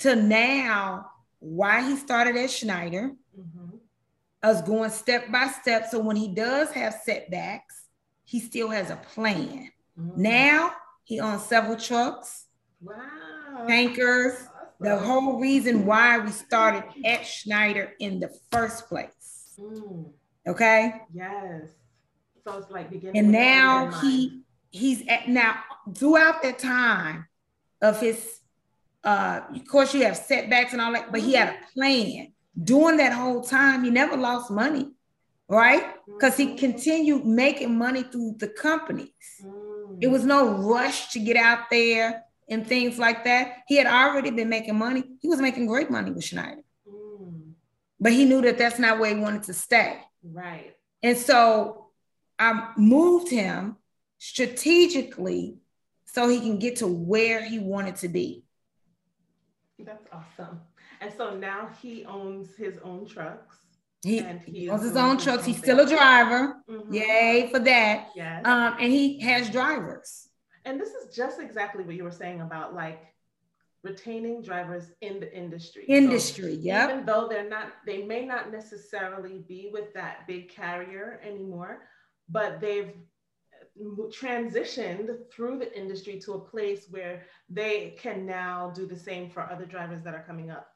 to 0.00 0.16
now 0.16 1.06
why 1.38 1.86
he 1.88 1.96
started 1.96 2.36
at 2.36 2.50
Schneider, 2.50 3.12
mm-hmm. 3.38 3.76
us 4.42 4.62
going 4.62 4.90
step 4.90 5.30
by 5.30 5.48
step. 5.48 5.88
So 5.90 5.98
when 6.00 6.16
he 6.16 6.28
does 6.28 6.70
have 6.72 6.94
setbacks, 7.04 7.79
he 8.30 8.38
still 8.38 8.68
has 8.68 8.90
a 8.90 8.96
plan. 8.96 9.68
Mm-hmm. 9.98 10.22
Now 10.22 10.70
he 11.02 11.18
owns 11.18 11.42
several 11.42 11.76
trucks, 11.76 12.46
wow. 12.80 12.94
tankers. 13.66 14.34
Awesome. 14.34 14.48
The 14.78 14.98
whole 14.98 15.40
reason 15.40 15.84
why 15.84 16.20
we 16.20 16.30
started 16.30 16.84
at 17.04 17.26
Schneider 17.26 17.92
in 17.98 18.20
the 18.20 18.30
first 18.52 18.88
place. 18.88 19.58
Mm. 19.58 20.12
Okay. 20.46 20.92
Yes. 21.12 21.70
So 22.46 22.58
it's 22.58 22.70
like 22.70 22.88
beginning. 22.88 23.18
And 23.18 23.32
now 23.32 23.90
he 24.00 24.42
he's 24.70 25.04
at 25.08 25.28
now 25.28 25.58
throughout 25.92 26.40
that 26.44 26.60
time 26.60 27.26
of 27.82 28.00
his 28.00 28.38
uh 29.02 29.40
of 29.52 29.66
course 29.66 29.92
you 29.92 30.04
have 30.04 30.16
setbacks 30.16 30.72
and 30.72 30.80
all 30.80 30.92
that, 30.92 31.10
but 31.10 31.20
he 31.20 31.32
had 31.32 31.48
a 31.48 31.52
mm-hmm. 31.52 31.64
plan. 31.74 32.32
During 32.62 32.98
that 32.98 33.12
whole 33.12 33.42
time, 33.42 33.82
he 33.82 33.90
never 33.90 34.16
lost 34.16 34.52
money 34.52 34.92
right? 35.50 35.94
Because 36.06 36.36
he 36.36 36.54
continued 36.54 37.26
making 37.26 37.76
money 37.76 38.04
through 38.04 38.36
the 38.38 38.46
companies. 38.46 39.10
It 40.00 40.06
was 40.06 40.24
no 40.24 40.48
rush 40.48 41.10
to 41.12 41.18
get 41.18 41.36
out 41.36 41.68
there 41.70 42.22
and 42.48 42.66
things 42.66 42.98
like 42.98 43.24
that. 43.24 43.58
He 43.66 43.76
had 43.76 43.86
already 43.86 44.30
been 44.30 44.48
making 44.48 44.78
money. 44.78 45.02
He 45.20 45.28
was 45.28 45.40
making 45.40 45.66
great 45.66 45.90
money 45.90 46.12
with 46.12 46.24
Schneider. 46.24 46.62
But 47.98 48.12
he 48.12 48.24
knew 48.24 48.40
that 48.42 48.58
that's 48.58 48.78
not 48.78 48.98
where 48.98 49.14
he 49.14 49.20
wanted 49.20 49.42
to 49.44 49.52
stay. 49.52 50.00
Right. 50.22 50.74
And 51.02 51.18
so 51.18 51.88
I 52.38 52.72
moved 52.76 53.28
him 53.28 53.76
strategically 54.18 55.58
so 56.06 56.28
he 56.28 56.40
can 56.40 56.58
get 56.58 56.76
to 56.76 56.86
where 56.86 57.44
he 57.44 57.58
wanted 57.58 57.96
to 57.96 58.08
be. 58.08 58.44
That's 59.78 60.06
awesome. 60.12 60.60
And 61.00 61.12
so 61.16 61.36
now 61.36 61.70
he 61.82 62.04
owns 62.04 62.54
his 62.56 62.78
own 62.84 63.06
trucks. 63.06 63.56
He, 64.02 64.22
he 64.46 64.70
owns 64.70 64.82
his 64.82 64.96
own 64.96 65.18
trucks. 65.18 65.44
He's 65.44 65.58
still 65.58 65.80
a 65.80 65.86
driver. 65.86 66.56
Mm-hmm. 66.68 66.94
Yay 66.94 67.48
for 67.52 67.58
that. 67.58 68.08
Yes. 68.16 68.42
Um, 68.46 68.76
and 68.80 68.92
he 68.92 69.20
has 69.20 69.50
drivers. 69.50 70.28
And 70.64 70.80
this 70.80 70.90
is 70.90 71.14
just 71.14 71.40
exactly 71.40 71.84
what 71.84 71.94
you 71.94 72.04
were 72.04 72.10
saying 72.10 72.40
about 72.40 72.74
like 72.74 73.00
retaining 73.82 74.42
drivers 74.42 74.90
in 75.00 75.20
the 75.20 75.36
industry. 75.36 75.84
Industry, 75.86 76.54
so 76.54 76.60
yeah. 76.62 76.90
Even 76.90 77.04
though 77.04 77.28
they're 77.28 77.48
not, 77.48 77.72
they 77.86 78.02
may 78.02 78.24
not 78.24 78.50
necessarily 78.50 79.44
be 79.46 79.70
with 79.72 79.92
that 79.94 80.26
big 80.26 80.50
carrier 80.50 81.20
anymore, 81.24 81.88
but 82.28 82.60
they've 82.60 82.92
transitioned 84.10 85.10
through 85.32 85.58
the 85.58 85.78
industry 85.78 86.18
to 86.20 86.34
a 86.34 86.40
place 86.40 86.86
where 86.90 87.22
they 87.48 87.96
can 87.98 88.26
now 88.26 88.72
do 88.74 88.86
the 88.86 88.96
same 88.96 89.30
for 89.30 89.50
other 89.50 89.64
drivers 89.64 90.02
that 90.04 90.14
are 90.14 90.24
coming 90.26 90.50
up. 90.50 90.69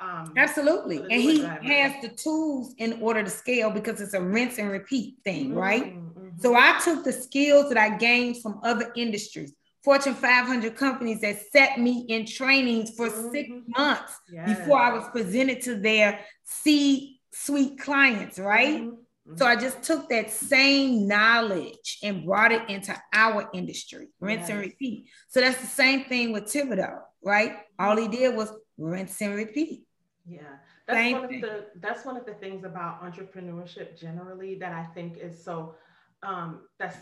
Um, 0.00 0.32
Absolutely. 0.36 0.98
And 0.98 1.12
he 1.12 1.42
has 1.42 1.92
the 2.00 2.08
tools 2.08 2.74
in 2.78 3.02
order 3.02 3.22
to 3.22 3.28
scale 3.28 3.70
because 3.70 4.00
it's 4.00 4.14
a 4.14 4.20
rinse 4.20 4.58
and 4.58 4.70
repeat 4.70 5.16
thing, 5.24 5.50
mm-hmm, 5.50 5.58
right? 5.58 5.94
Mm-hmm. 5.94 6.40
So 6.40 6.54
I 6.54 6.80
took 6.82 7.04
the 7.04 7.12
skills 7.12 7.68
that 7.68 7.76
I 7.76 7.98
gained 7.98 8.40
from 8.40 8.60
other 8.62 8.92
industries, 8.96 9.52
Fortune 9.84 10.14
500 10.14 10.74
companies 10.74 11.20
that 11.20 11.38
set 11.52 11.78
me 11.78 12.06
in 12.08 12.24
trainings 12.24 12.92
for 12.96 13.08
mm-hmm. 13.08 13.30
six 13.30 13.50
months 13.68 14.18
yes. 14.32 14.58
before 14.58 14.78
I 14.78 14.94
was 14.94 15.06
presented 15.12 15.60
to 15.62 15.74
their 15.74 16.20
C 16.44 17.20
suite 17.32 17.78
clients, 17.78 18.38
right? 18.38 18.82
Mm-hmm. 18.82 19.36
So 19.36 19.44
I 19.44 19.54
just 19.54 19.82
took 19.82 20.08
that 20.08 20.30
same 20.30 21.06
knowledge 21.06 21.98
and 22.02 22.24
brought 22.24 22.52
it 22.52 22.68
into 22.70 22.96
our 23.12 23.50
industry, 23.52 24.08
rinse 24.18 24.40
yes. 24.40 24.50
and 24.50 24.60
repeat. 24.60 25.08
So 25.28 25.40
that's 25.40 25.60
the 25.60 25.66
same 25.66 26.04
thing 26.04 26.32
with 26.32 26.44
Thibodeau, 26.44 27.00
right? 27.22 27.58
All 27.78 27.96
he 27.96 28.08
did 28.08 28.34
was 28.34 28.50
rinse 28.78 29.20
and 29.20 29.34
repeat. 29.34 29.82
Yeah. 30.30 30.42
That's 30.86 30.98
Same 30.98 31.18
one 31.18 31.28
thing. 31.28 31.44
of 31.44 31.50
the 31.50 31.66
that's 31.80 32.04
one 32.04 32.16
of 32.16 32.24
the 32.24 32.34
things 32.34 32.64
about 32.64 33.02
entrepreneurship 33.02 33.98
generally 33.98 34.54
that 34.56 34.72
I 34.72 34.84
think 34.94 35.18
is 35.18 35.42
so 35.42 35.74
um 36.22 36.60
that's 36.78 36.96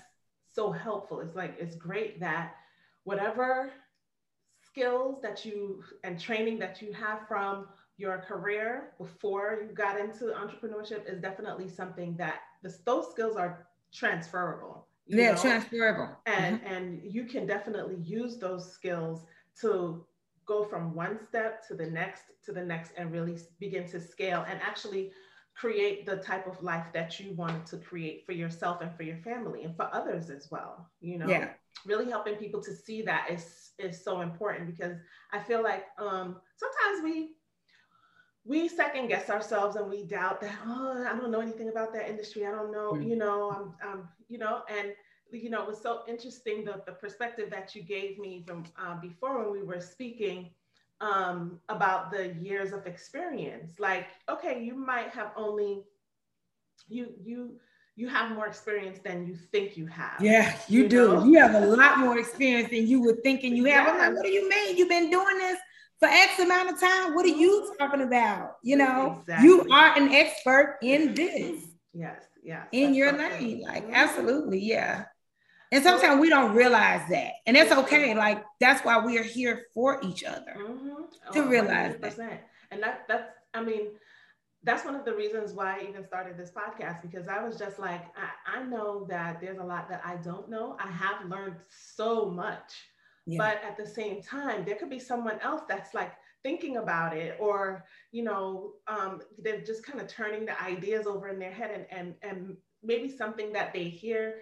so 0.54 0.72
helpful. 0.72 1.20
It's 1.20 1.36
like 1.36 1.54
it's 1.58 1.76
great 1.76 2.18
that 2.20 2.54
whatever 3.04 3.70
skills 4.62 5.20
that 5.22 5.44
you 5.44 5.82
and 6.04 6.18
training 6.18 6.58
that 6.60 6.80
you 6.80 6.92
have 6.94 7.28
from 7.28 7.68
your 7.98 8.18
career 8.18 8.92
before 8.96 9.58
you 9.68 9.74
got 9.74 10.00
into 10.00 10.26
entrepreneurship 10.26 11.06
is 11.10 11.20
definitely 11.20 11.68
something 11.68 12.16
that 12.16 12.36
this, 12.62 12.78
those 12.86 13.10
skills 13.10 13.36
are 13.36 13.66
transferable. 13.92 14.86
Yeah, 15.06 15.32
know? 15.32 15.40
transferable. 15.40 16.16
And 16.26 16.60
mm-hmm. 16.60 16.72
and 16.72 17.00
you 17.02 17.24
can 17.24 17.46
definitely 17.46 17.96
use 17.96 18.38
those 18.38 18.72
skills 18.72 19.26
to 19.60 20.06
go 20.48 20.64
from 20.64 20.94
one 20.94 21.18
step 21.28 21.64
to 21.68 21.74
the 21.74 21.86
next 21.86 22.22
to 22.44 22.52
the 22.52 22.64
next 22.64 22.92
and 22.96 23.12
really 23.12 23.36
begin 23.60 23.86
to 23.86 24.00
scale 24.00 24.44
and 24.48 24.58
actually 24.62 25.12
create 25.54 26.06
the 26.06 26.16
type 26.16 26.46
of 26.46 26.60
life 26.62 26.86
that 26.94 27.20
you 27.20 27.32
wanted 27.34 27.66
to 27.66 27.76
create 27.76 28.24
for 28.24 28.32
yourself 28.32 28.80
and 28.80 28.94
for 28.96 29.02
your 29.02 29.18
family 29.18 29.64
and 29.64 29.76
for 29.76 29.88
others 29.92 30.30
as 30.30 30.48
well 30.50 30.88
you 31.00 31.18
know? 31.18 31.28
Yeah. 31.28 31.50
Really 31.86 32.10
helping 32.10 32.36
people 32.36 32.62
to 32.62 32.74
see 32.74 33.02
that 33.02 33.28
is 33.30 33.72
is 33.78 34.02
so 34.02 34.22
important 34.22 34.66
because 34.66 34.96
i 35.32 35.38
feel 35.38 35.62
like 35.62 35.84
um 35.98 36.36
sometimes 36.56 37.04
we 37.04 37.36
we 38.44 38.66
second 38.66 39.06
guess 39.06 39.30
ourselves 39.30 39.76
and 39.76 39.88
we 39.88 40.04
doubt 40.04 40.40
that 40.40 40.54
oh 40.66 41.04
i 41.08 41.16
don't 41.16 41.30
know 41.30 41.40
anything 41.40 41.68
about 41.68 41.92
that 41.92 42.08
industry. 42.08 42.44
I 42.46 42.50
don't 42.50 42.72
know 42.72 42.94
mm-hmm. 42.94 43.08
you 43.08 43.16
know 43.16 43.50
i'm, 43.50 43.74
I'm 43.88 44.08
you 44.28 44.38
know 44.38 44.62
and 44.68 44.88
you 45.30 45.50
know, 45.50 45.62
it 45.62 45.68
was 45.68 45.80
so 45.80 46.02
interesting 46.08 46.64
the, 46.64 46.82
the 46.86 46.92
perspective 46.92 47.50
that 47.50 47.74
you 47.74 47.82
gave 47.82 48.18
me 48.18 48.44
from 48.46 48.64
uh, 48.80 49.00
before 49.00 49.42
when 49.42 49.52
we 49.52 49.62
were 49.62 49.80
speaking 49.80 50.50
um, 51.00 51.60
about 51.68 52.10
the 52.10 52.34
years 52.34 52.72
of 52.72 52.86
experience. 52.86 53.72
Like, 53.78 54.06
okay, 54.28 54.62
you 54.62 54.74
might 54.74 55.10
have 55.10 55.32
only 55.36 55.82
you 56.88 57.12
you 57.22 57.58
you 57.96 58.08
have 58.08 58.30
more 58.30 58.46
experience 58.46 59.00
than 59.04 59.26
you 59.26 59.34
think 59.34 59.76
you 59.76 59.86
have. 59.86 60.20
Yeah, 60.20 60.56
you, 60.68 60.82
you 60.82 60.88
do. 60.88 61.14
Know? 61.14 61.24
You 61.24 61.38
have 61.40 61.54
a 61.54 61.66
lot 61.66 61.98
more 61.98 62.18
experience 62.18 62.70
than 62.70 62.86
you 62.86 63.02
were 63.02 63.16
thinking 63.24 63.56
you 63.56 63.64
have. 63.64 63.88
I'm 63.88 63.98
like, 63.98 64.14
what 64.14 64.24
do 64.24 64.30
you 64.30 64.48
mean? 64.48 64.76
You've 64.76 64.88
been 64.88 65.10
doing 65.10 65.38
this 65.38 65.58
for 65.98 66.08
X 66.08 66.38
amount 66.38 66.70
of 66.70 66.80
time. 66.80 67.14
What 67.14 67.24
are 67.24 67.28
you 67.28 67.74
talking 67.78 68.02
about? 68.02 68.56
You 68.62 68.76
know, 68.76 69.18
exactly. 69.20 69.48
you 69.48 69.66
are 69.72 69.96
an 69.96 70.12
expert 70.12 70.78
in 70.82 71.14
this. 71.14 71.64
Yes, 71.92 72.22
yes. 72.44 72.66
In 72.70 72.94
your 72.94 73.12
lane. 73.12 73.62
Like, 73.62 73.84
mm-hmm. 73.84 73.94
absolutely, 73.94 74.60
yeah. 74.60 75.06
And 75.70 75.82
sometimes 75.82 76.20
we 76.20 76.30
don't 76.30 76.54
realize 76.54 77.02
that. 77.10 77.32
And 77.46 77.56
that's 77.56 77.72
okay. 77.72 78.14
Like 78.14 78.44
that's 78.60 78.84
why 78.84 79.04
we 79.04 79.18
are 79.18 79.22
here 79.22 79.66
for 79.74 80.00
each 80.02 80.24
other 80.24 80.56
mm-hmm. 80.58 81.32
to 81.32 81.40
oh, 81.40 81.48
realize 81.48 81.96
100%. 81.96 82.16
that. 82.16 82.48
And 82.70 82.82
that 82.82 83.04
that's 83.08 83.30
I 83.54 83.62
mean, 83.62 83.88
that's 84.64 84.84
one 84.84 84.94
of 84.94 85.04
the 85.04 85.14
reasons 85.14 85.52
why 85.52 85.78
I 85.78 85.88
even 85.88 86.04
started 86.04 86.36
this 86.36 86.50
podcast 86.50 87.02
because 87.02 87.28
I 87.28 87.42
was 87.42 87.56
just 87.56 87.78
like, 87.78 88.02
I, 88.16 88.58
I 88.58 88.62
know 88.64 89.06
that 89.08 89.40
there's 89.40 89.58
a 89.58 89.64
lot 89.64 89.88
that 89.88 90.02
I 90.04 90.16
don't 90.16 90.50
know. 90.50 90.76
I 90.80 90.90
have 90.90 91.28
learned 91.28 91.56
so 91.68 92.30
much. 92.30 92.74
Yeah. 93.26 93.38
But 93.38 93.60
at 93.62 93.76
the 93.76 93.86
same 93.86 94.22
time, 94.22 94.64
there 94.64 94.76
could 94.76 94.90
be 94.90 94.98
someone 94.98 95.38
else 95.40 95.62
that's 95.68 95.94
like 95.94 96.12
thinking 96.42 96.78
about 96.78 97.16
it 97.16 97.36
or, 97.38 97.84
you 98.10 98.24
know, 98.24 98.72
um, 98.86 99.20
they're 99.38 99.60
just 99.60 99.84
kind 99.84 100.00
of 100.00 100.08
turning 100.08 100.46
the 100.46 100.60
ideas 100.62 101.06
over 101.06 101.28
in 101.28 101.38
their 101.38 101.52
head 101.52 101.70
and, 101.70 101.86
and, 101.90 102.14
and 102.22 102.56
maybe 102.82 103.08
something 103.08 103.52
that 103.52 103.72
they 103.72 103.84
hear, 103.84 104.36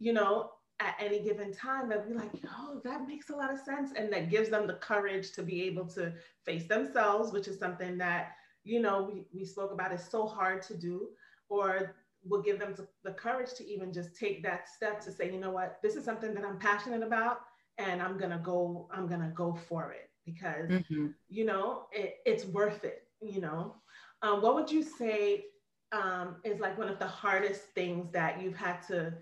you 0.00 0.12
know, 0.12 0.50
at 0.82 0.96
any 0.98 1.20
given 1.20 1.52
time 1.52 1.88
they'll 1.88 2.06
be 2.06 2.14
like 2.14 2.32
oh 2.58 2.80
that 2.84 3.06
makes 3.06 3.30
a 3.30 3.36
lot 3.36 3.52
of 3.52 3.58
sense 3.58 3.92
and 3.96 4.12
that 4.12 4.30
gives 4.30 4.48
them 4.48 4.66
the 4.66 4.74
courage 4.74 5.30
to 5.32 5.42
be 5.42 5.62
able 5.62 5.86
to 5.86 6.12
face 6.44 6.66
themselves 6.66 7.32
which 7.32 7.46
is 7.46 7.58
something 7.58 7.96
that 7.96 8.32
you 8.64 8.80
know 8.80 9.08
we, 9.10 9.24
we 9.32 9.44
spoke 9.44 9.72
about 9.72 9.92
is 9.92 10.04
so 10.04 10.26
hard 10.26 10.60
to 10.60 10.76
do 10.76 11.08
or 11.48 11.94
will 12.28 12.42
give 12.42 12.58
them 12.58 12.74
the 13.04 13.12
courage 13.12 13.52
to 13.54 13.66
even 13.66 13.92
just 13.92 14.16
take 14.16 14.42
that 14.42 14.68
step 14.68 15.00
to 15.00 15.12
say 15.12 15.30
you 15.32 15.38
know 15.38 15.50
what 15.50 15.78
this 15.82 15.94
is 15.94 16.04
something 16.04 16.34
that 16.34 16.44
i'm 16.44 16.58
passionate 16.58 17.02
about 17.02 17.40
and 17.78 18.02
i'm 18.02 18.18
gonna 18.18 18.40
go 18.42 18.88
i'm 18.92 19.06
gonna 19.06 19.32
go 19.34 19.56
for 19.68 19.92
it 19.92 20.10
because 20.24 20.68
mm-hmm. 20.68 21.06
you 21.28 21.44
know 21.44 21.84
it, 21.92 22.16
it's 22.26 22.44
worth 22.46 22.84
it 22.84 23.04
you 23.20 23.40
know 23.40 23.74
um, 24.22 24.40
what 24.40 24.54
would 24.54 24.70
you 24.70 24.82
say 24.82 25.44
um, 25.92 26.36
is 26.44 26.60
like 26.60 26.78
one 26.78 26.88
of 26.88 26.98
the 26.98 27.06
hardest 27.06 27.62
things 27.74 28.10
that 28.12 28.40
you've 28.40 28.56
had 28.56 28.80
to 28.86 29.12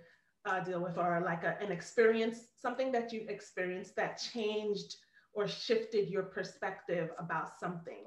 uh, 0.46 0.60
deal 0.60 0.80
with 0.80 0.96
or 0.98 1.20
like 1.24 1.44
a, 1.44 1.56
an 1.62 1.70
experience, 1.70 2.38
something 2.60 2.92
that 2.92 3.12
you've 3.12 3.28
experienced 3.28 3.96
that 3.96 4.20
changed 4.32 4.96
or 5.32 5.46
shifted 5.46 6.08
your 6.08 6.22
perspective 6.22 7.10
about 7.18 7.58
something 7.58 8.04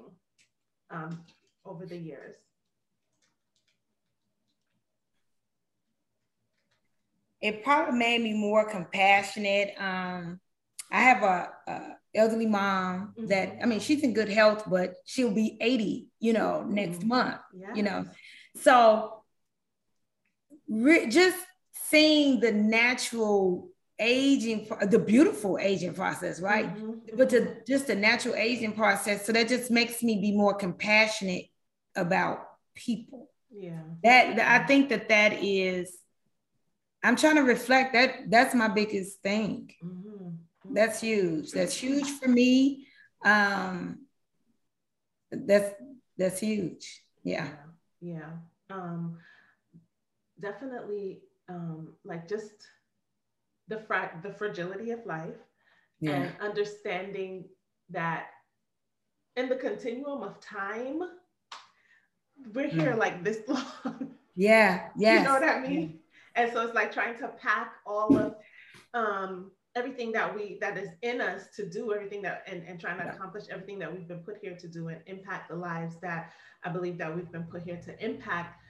um, 0.90 1.20
over 1.64 1.86
the 1.86 1.96
years? 1.96 2.36
It 7.40 7.62
probably 7.62 7.98
made 7.98 8.22
me 8.22 8.32
more 8.32 8.68
compassionate. 8.68 9.74
Um, 9.78 10.40
I 10.90 11.00
have 11.00 11.22
a, 11.22 11.48
a 11.66 11.80
elderly 12.14 12.46
mom 12.46 13.12
mm-hmm. 13.18 13.26
that 13.26 13.58
I 13.62 13.66
mean 13.66 13.80
she's 13.80 14.02
in 14.02 14.14
good 14.14 14.28
health, 14.28 14.64
but 14.66 14.94
she'll 15.04 15.34
be 15.34 15.58
80, 15.60 16.08
you 16.20 16.32
know, 16.32 16.62
mm-hmm. 16.62 16.74
next 16.74 17.04
month. 17.04 17.40
Yes. 17.54 17.70
You 17.74 17.82
know, 17.82 18.06
so 18.56 19.22
re- 20.68 21.08
just 21.08 21.36
seeing 21.90 22.40
the 22.40 22.52
natural 22.52 23.68
aging, 23.98 24.68
the 24.88 24.98
beautiful 24.98 25.58
aging 25.60 25.94
process, 25.94 26.40
right? 26.40 26.74
Mm-hmm. 26.74 27.16
But 27.16 27.30
the, 27.30 27.62
just 27.66 27.86
the 27.86 27.94
natural 27.94 28.34
aging 28.34 28.72
process. 28.72 29.24
So 29.26 29.32
that 29.32 29.48
just 29.48 29.70
makes 29.70 30.02
me 30.02 30.20
be 30.20 30.32
more 30.32 30.54
compassionate 30.54 31.46
about 31.94 32.46
people. 32.74 33.30
Yeah. 33.50 33.82
That, 34.02 34.36
that 34.36 34.60
I 34.62 34.66
think 34.66 34.88
that 34.88 35.08
that 35.08 35.34
is. 35.42 35.96
I'm 37.02 37.16
trying 37.16 37.36
to 37.36 37.42
reflect 37.42 37.92
that. 37.92 38.30
That's 38.30 38.54
my 38.54 38.68
biggest 38.68 39.20
thing. 39.20 39.70
Mm-hmm. 39.84 40.74
That's 40.74 41.00
huge. 41.00 41.50
That's 41.52 41.76
huge 41.76 42.08
for 42.08 42.28
me. 42.28 42.86
Um, 43.24 44.06
that's 45.30 45.74
that's 46.16 46.40
huge. 46.40 47.02
Yeah. 47.22 47.48
Yeah. 48.00 48.16
yeah. 48.70 48.74
Um, 48.74 49.18
definitely 50.40 51.20
um, 51.48 51.94
like 52.04 52.28
just 52.28 52.52
the 53.68 53.80
fra- 53.80 54.18
the 54.22 54.32
fragility 54.32 54.90
of 54.90 55.04
life 55.06 55.36
yeah. 56.00 56.12
and 56.12 56.32
understanding 56.40 57.44
that 57.90 58.26
in 59.36 59.48
the 59.48 59.56
continuum 59.56 60.22
of 60.22 60.40
time, 60.40 61.02
we're 62.52 62.68
here 62.68 62.92
mm. 62.92 62.98
like 62.98 63.24
this 63.24 63.38
long. 63.48 64.14
Yeah, 64.36 64.88
yeah. 64.96 65.18
You 65.18 65.24
know 65.24 65.34
what 65.34 65.44
I 65.44 65.60
mean? 65.60 66.00
And 66.34 66.52
so 66.52 66.62
it's 66.62 66.74
like 66.74 66.92
trying 66.92 67.16
to 67.18 67.28
pack 67.28 67.74
all 67.86 68.16
of 68.16 68.34
um, 68.92 69.52
everything 69.76 70.12
that 70.12 70.34
we 70.34 70.58
that 70.60 70.76
is 70.76 70.88
in 71.02 71.20
us 71.20 71.48
to 71.56 71.68
do 71.68 71.92
everything 71.92 72.22
that 72.22 72.42
and, 72.46 72.62
and 72.66 72.80
trying 72.80 72.98
to 72.98 73.08
accomplish 73.08 73.44
everything 73.50 73.78
that 73.78 73.92
we've 73.92 74.08
been 74.08 74.20
put 74.20 74.38
here 74.40 74.56
to 74.56 74.68
do 74.68 74.88
and 74.88 75.00
impact 75.06 75.48
the 75.48 75.56
lives 75.56 75.96
that 76.00 76.32
I 76.64 76.70
believe 76.70 76.98
that 76.98 77.14
we've 77.14 77.30
been 77.30 77.44
put 77.44 77.62
here 77.62 77.80
to 77.84 78.04
impact 78.04 78.60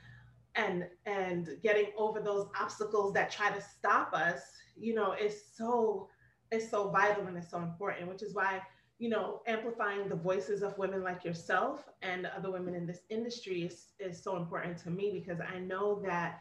and 0.56 0.86
and 1.06 1.50
getting 1.62 1.86
over 1.96 2.20
those 2.20 2.46
obstacles 2.60 3.12
that 3.12 3.30
try 3.30 3.50
to 3.50 3.60
stop 3.60 4.12
us 4.14 4.40
you 4.76 4.94
know 4.94 5.12
is 5.12 5.42
so 5.54 6.08
is 6.50 6.70
so 6.70 6.90
vital 6.90 7.26
and 7.26 7.36
it's 7.36 7.50
so 7.50 7.58
important 7.58 8.08
which 8.08 8.22
is 8.22 8.34
why 8.34 8.60
you 8.98 9.08
know 9.08 9.40
amplifying 9.46 10.08
the 10.08 10.14
voices 10.14 10.62
of 10.62 10.76
women 10.78 11.02
like 11.02 11.24
yourself 11.24 11.88
and 12.02 12.26
other 12.26 12.50
women 12.50 12.74
in 12.74 12.86
this 12.86 13.00
industry 13.10 13.62
is, 13.62 13.88
is 13.98 14.22
so 14.22 14.36
important 14.36 14.76
to 14.78 14.90
me 14.90 15.10
because 15.12 15.40
i 15.40 15.58
know 15.58 16.00
that 16.04 16.40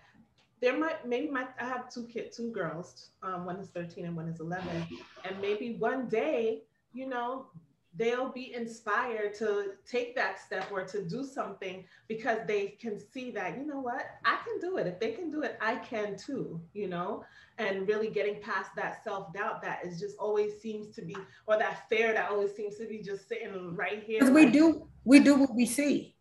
there 0.61 0.77
might 0.77 1.05
maybe 1.07 1.29
my 1.29 1.47
i 1.59 1.65
have 1.65 1.91
two 1.91 2.05
kids 2.05 2.37
two 2.37 2.51
girls 2.51 3.09
um, 3.23 3.45
one 3.45 3.57
is 3.57 3.69
13 3.69 4.05
and 4.05 4.15
one 4.15 4.27
is 4.27 4.39
11 4.39 4.85
and 5.25 5.41
maybe 5.41 5.75
one 5.79 6.07
day 6.07 6.61
you 6.93 7.07
know 7.07 7.47
they'll 7.95 8.31
be 8.31 8.53
inspired 8.53 9.35
to 9.35 9.73
take 9.85 10.15
that 10.15 10.39
step 10.39 10.67
or 10.71 10.83
to 10.83 11.03
do 11.03 11.23
something 11.23 11.85
because 12.07 12.39
they 12.47 12.77
can 12.81 12.99
see 12.99 13.31
that 13.31 13.57
you 13.57 13.65
know 13.65 13.79
what? 13.79 14.05
I 14.25 14.39
can 14.43 14.59
do 14.59 14.77
it. 14.77 14.87
If 14.87 14.99
they 14.99 15.11
can 15.11 15.29
do 15.29 15.43
it 15.43 15.57
i 15.61 15.75
can 15.75 16.17
too 16.17 16.61
you 16.73 16.87
know? 16.87 17.23
And 17.57 17.87
really 17.87 18.09
getting 18.09 18.41
past 18.41 18.71
that 18.75 19.03
self-doubt 19.03 19.61
that 19.61 19.85
is 19.85 19.99
just 19.99 20.17
always 20.17 20.59
seems 20.61 20.93
to 20.95 21.01
be 21.03 21.15
or 21.45 21.57
that 21.57 21.87
fear 21.89 22.13
that 22.13 22.31
always 22.31 22.55
seems 22.55 22.77
to 22.77 22.87
be 22.87 22.99
just 22.99 23.27
sitting 23.27 23.75
right 23.75 24.03
here. 24.03 24.19
Because 24.19 24.33
we 24.33 24.49
do 24.49 24.87
we 25.03 25.19
do 25.19 25.35
what 25.35 25.53
we 25.53 25.65
see. 25.65 26.15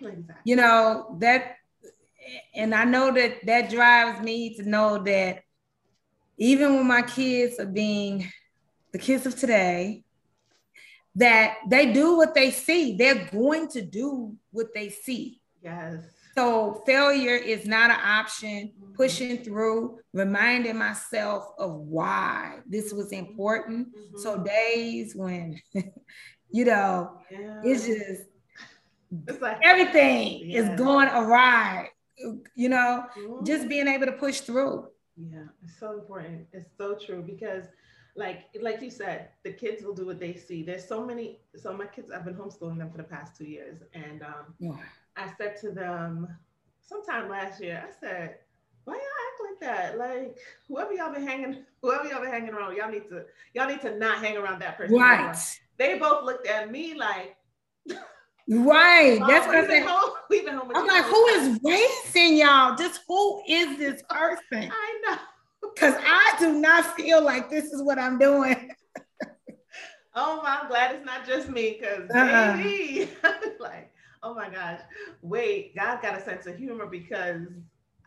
Exactly. 0.00 0.34
you 0.44 0.56
know 0.56 1.16
that 1.20 1.56
and 2.54 2.74
i 2.74 2.84
know 2.84 3.12
that 3.12 3.44
that 3.46 3.70
drives 3.70 4.20
me 4.20 4.54
to 4.54 4.68
know 4.68 5.02
that 5.02 5.42
even 6.36 6.74
when 6.74 6.86
my 6.86 7.02
kids 7.02 7.58
are 7.58 7.66
being 7.66 8.30
the 8.92 8.98
kids 8.98 9.26
of 9.26 9.36
today 9.36 10.03
that 11.16 11.56
they 11.68 11.92
do 11.92 12.16
what 12.16 12.34
they 12.34 12.50
see. 12.50 12.96
They're 12.96 13.28
going 13.32 13.68
to 13.68 13.82
do 13.82 14.34
what 14.50 14.68
they 14.74 14.88
see. 14.88 15.40
Yes. 15.62 16.04
So 16.34 16.82
failure 16.84 17.36
is 17.36 17.66
not 17.66 17.90
an 17.90 18.00
option. 18.02 18.72
Mm-hmm. 18.72 18.92
Pushing 18.94 19.38
through, 19.38 19.98
reminding 20.12 20.76
myself 20.76 21.48
of 21.58 21.74
why 21.74 22.58
this 22.66 22.92
was 22.92 23.12
important. 23.12 23.88
Mm-hmm. 23.88 24.18
So 24.18 24.38
days 24.42 25.14
when, 25.16 25.60
you 26.50 26.64
know, 26.64 27.18
yeah. 27.30 27.60
it's 27.64 27.86
just 27.86 28.22
it's 29.26 29.40
like 29.40 29.58
everything 29.62 30.42
yeah. 30.44 30.60
is 30.60 30.78
going 30.78 31.08
awry. 31.08 31.90
You 32.54 32.68
know, 32.68 33.06
mm-hmm. 33.18 33.44
just 33.44 33.68
being 33.68 33.88
able 33.88 34.06
to 34.06 34.12
push 34.12 34.40
through. 34.40 34.86
Yeah, 35.16 35.44
it's 35.62 35.78
so 35.78 35.92
important. 35.92 36.46
It's 36.52 36.68
so 36.76 36.96
true 36.96 37.22
because 37.22 37.64
like 38.16 38.44
like 38.60 38.80
you 38.80 38.90
said, 38.90 39.30
the 39.42 39.52
kids 39.52 39.82
will 39.82 39.94
do 39.94 40.06
what 40.06 40.20
they 40.20 40.34
see. 40.34 40.62
There's 40.62 40.86
so 40.86 41.04
many. 41.04 41.40
So 41.56 41.72
my 41.72 41.86
kids, 41.86 42.10
I've 42.12 42.24
been 42.24 42.34
homeschooling 42.34 42.78
them 42.78 42.90
for 42.90 42.98
the 42.98 43.04
past 43.04 43.36
two 43.36 43.44
years, 43.44 43.82
and 43.92 44.22
um, 44.22 44.54
yeah. 44.58 44.76
I 45.16 45.32
said 45.36 45.56
to 45.62 45.70
them 45.70 46.28
sometime 46.80 47.28
last 47.28 47.60
year, 47.60 47.84
I 47.86 47.92
said, 48.00 48.36
"Why 48.84 48.94
y'all 48.94 49.02
act 49.02 49.50
like 49.50 49.60
that? 49.60 49.98
Like 49.98 50.38
whoever 50.68 50.92
y'all 50.92 51.12
been 51.12 51.26
hanging, 51.26 51.64
whoever 51.82 52.06
y'all 52.06 52.20
been 52.20 52.30
hanging 52.30 52.54
around, 52.54 52.76
y'all 52.76 52.90
need 52.90 53.08
to 53.08 53.24
y'all 53.52 53.68
need 53.68 53.80
to 53.80 53.98
not 53.98 54.18
hang 54.18 54.36
around 54.36 54.60
that 54.62 54.76
person." 54.76 54.96
Right. 54.96 55.18
Anymore. 55.18 55.34
They 55.76 55.98
both 55.98 56.24
looked 56.24 56.46
at 56.46 56.70
me 56.70 56.94
like. 56.94 57.36
Right. 58.46 59.20
Oh, 59.22 59.26
That's 59.26 59.46
what 59.46 59.56
I 59.56 59.66
said. 59.66 59.86
Home, 59.86 60.10
we've 60.28 60.44
been 60.44 60.52
home 60.52 60.70
I'm 60.74 60.86
like, 60.86 61.04
who 61.04 61.26
is 61.28 61.58
raising 61.64 62.36
y'all? 62.36 62.76
Just 62.76 63.00
who 63.08 63.42
is 63.48 63.78
this 63.78 64.02
person? 64.10 64.70
I 64.70 65.00
know 65.06 65.16
because 65.74 65.94
I 65.98 66.34
do 66.38 66.60
not 66.60 66.96
feel 66.96 67.22
like 67.22 67.50
this 67.50 67.66
is 67.72 67.82
what 67.82 67.98
I'm 67.98 68.18
doing. 68.18 68.70
oh 70.14 70.40
my, 70.42 70.58
I'm 70.62 70.68
glad 70.68 70.94
it's 70.94 71.04
not 71.04 71.26
just 71.26 71.48
me 71.48 71.78
because 71.78 72.10
uh-uh. 72.10 72.56
baby, 72.56 73.10
like, 73.60 73.92
oh 74.22 74.34
my 74.34 74.48
gosh, 74.48 74.80
wait, 75.22 75.74
God 75.74 76.00
got 76.02 76.18
a 76.18 76.22
sense 76.22 76.46
of 76.46 76.56
humor 76.56 76.86
because 76.86 77.48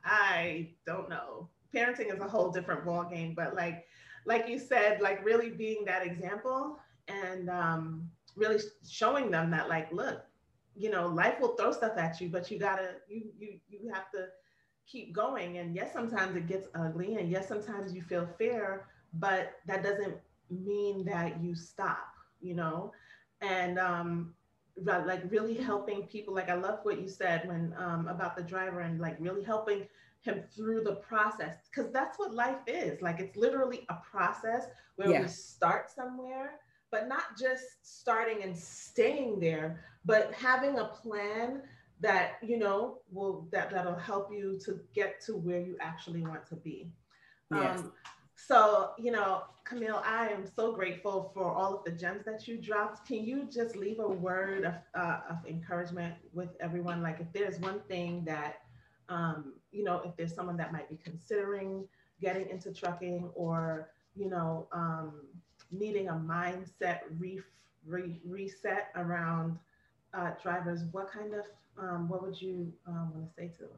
I 0.06 0.70
don't 0.86 1.10
know. 1.10 1.50
Parenting 1.76 2.14
is 2.14 2.20
a 2.22 2.28
whole 2.28 2.50
different 2.52 2.86
ball 2.86 3.04
game, 3.04 3.34
but 3.36 3.56
like, 3.56 3.86
like 4.26 4.48
you 4.48 4.60
said, 4.60 5.02
like 5.02 5.24
really 5.26 5.50
being 5.50 5.84
that 5.86 6.06
example 6.06 6.80
and 7.08 7.50
um, 7.50 8.10
really 8.36 8.60
showing 8.90 9.30
them 9.30 9.52
that, 9.52 9.70
like, 9.70 9.92
look, 9.92 10.24
you 10.76 10.90
know, 10.90 11.08
life 11.08 11.40
will 11.42 11.56
throw 11.56 11.72
stuff 11.72 11.98
at 11.98 12.22
you, 12.22 12.30
but 12.30 12.50
you 12.50 12.60
gotta, 12.60 12.96
you 13.10 13.32
you 13.38 13.60
you 13.68 13.92
have 13.92 14.12
to 14.12 14.28
keep 14.90 15.14
going. 15.14 15.58
And 15.58 15.76
yes, 15.76 15.94
sometimes 15.94 16.36
it 16.36 16.48
gets 16.48 16.68
ugly. 16.76 17.16
And 17.16 17.30
yes, 17.30 17.48
sometimes 17.48 17.94
you 17.94 18.02
feel 18.02 18.28
fear, 18.38 18.88
but 19.14 19.54
that 19.68 19.84
doesn't 19.84 20.16
mean 20.50 21.06
that 21.06 21.42
you 21.42 21.56
stop, 21.56 22.14
you 22.42 22.56
know? 22.56 22.92
And 23.42 23.78
um, 23.78 24.34
like 24.84 25.22
really 25.30 25.56
helping 25.56 26.04
people, 26.04 26.34
like 26.34 26.50
I 26.50 26.56
love 26.56 26.80
what 26.84 27.02
you 27.02 27.08
said 27.08 27.48
when 27.48 27.74
um, 27.78 28.08
about 28.08 28.36
the 28.36 28.44
driver 28.44 28.82
and 28.82 29.00
like 29.00 29.18
really 29.20 29.44
helping 29.44 29.88
him 30.22 30.44
through 30.56 30.84
the 30.84 30.96
process 30.96 31.56
because 31.70 31.92
that's 31.92 32.20
what 32.20 32.34
life 32.34 32.58
is 32.68 33.02
like 33.02 33.20
it's 33.20 33.38
literally 33.38 33.86
a 33.90 33.96
process 34.12 34.66
where 34.96 35.10
yeah. 35.10 35.22
we 35.22 35.28
start 35.28 35.90
somewhere 35.90 36.60
but 36.92 37.08
not 37.08 37.38
just 37.40 37.64
starting 37.82 38.44
and 38.44 38.56
staying 38.56 39.40
there 39.40 39.80
but 40.06 40.34
having 40.34 40.80
a 40.80 40.86
plan 40.86 41.62
that 42.02 42.34
you 42.42 42.58
know 42.58 43.00
will 43.12 43.48
that 43.52 43.72
that'll 43.72 43.96
help 43.96 44.32
you 44.32 44.60
to 44.66 44.80
get 44.94 45.22
to 45.26 45.34
where 45.34 45.60
you 45.60 45.78
actually 45.80 46.22
want 46.22 46.46
to 46.48 46.56
be. 46.56 46.92
Yes. 47.52 47.80
Um, 47.80 47.92
so 48.36 48.92
you 49.00 49.12
know 49.12 49.44
camille 49.64 50.02
i 50.06 50.28
am 50.28 50.46
so 50.46 50.72
grateful 50.72 51.32
for 51.34 51.52
all 51.52 51.76
of 51.76 51.84
the 51.84 51.92
gems 51.92 52.24
that 52.26 52.48
you 52.48 52.58
dropped. 52.58 53.08
Can 53.08 53.26
you 53.26 53.50
just 53.52 53.76
leave 53.76 54.00
a 54.00 54.08
word 54.08 54.64
of, 54.64 54.76
uh, 54.96 55.22
of 55.30 55.38
encouragement 55.48 56.14
with 56.34 56.50
everyone? 56.60 57.02
Like 57.02 57.20
if 57.20 57.28
there's 57.34 57.60
one 57.60 57.82
thing 57.88 58.24
that 58.26 58.62
um, 59.10 59.54
you 59.72 59.84
know 59.84 60.02
if 60.06 60.16
there's 60.16 60.34
someone 60.36 60.58
that 60.58 60.72
might 60.72 60.90
be 60.90 60.98
considering 61.04 61.88
getting 62.22 62.50
into 62.50 62.72
trucking 62.72 63.30
or 63.36 63.90
you 64.16 64.30
know 64.30 64.68
um, 64.72 65.22
needing 65.72 66.10
a 66.10 66.14
mindset 66.14 67.00
re- 67.20 67.42
re- 67.86 68.22
reset 68.26 68.90
around 68.96 69.58
uh, 70.14 70.32
drivers, 70.42 70.84
what 70.92 71.12
kind 71.12 71.34
of 71.34 71.46
um, 71.80 72.10
what 72.10 72.24
would 72.24 72.42
you 72.42 72.74
um, 72.88 73.12
want 73.14 73.28
to 73.28 73.34
say 73.36 73.48
to 73.58 73.64
them? 73.64 73.78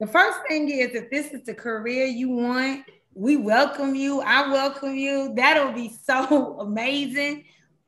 The 0.00 0.06
first 0.06 0.38
thing 0.48 0.68
is 0.68 0.94
if 0.94 1.10
this 1.10 1.32
is 1.32 1.44
the 1.44 1.54
career 1.54 2.06
you 2.06 2.30
want, 2.30 2.84
we 3.14 3.36
welcome 3.36 3.94
you. 3.94 4.20
I 4.20 4.50
welcome 4.50 4.96
you. 4.96 5.32
That'll 5.36 5.72
be 5.72 5.92
so 6.04 6.56
amazing. 6.60 7.44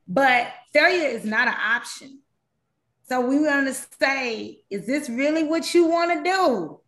But 0.06 0.48
failure 0.72 1.08
is 1.08 1.24
not 1.24 1.48
an 1.48 1.54
option. 1.54 2.20
So 3.08 3.20
we 3.20 3.40
want 3.40 3.66
to 3.66 3.74
say, 4.00 4.60
is 4.70 4.86
this 4.86 5.08
really 5.08 5.44
what 5.44 5.74
you 5.74 5.86
want 5.86 6.12
to 6.12 6.30
do? 6.30 6.80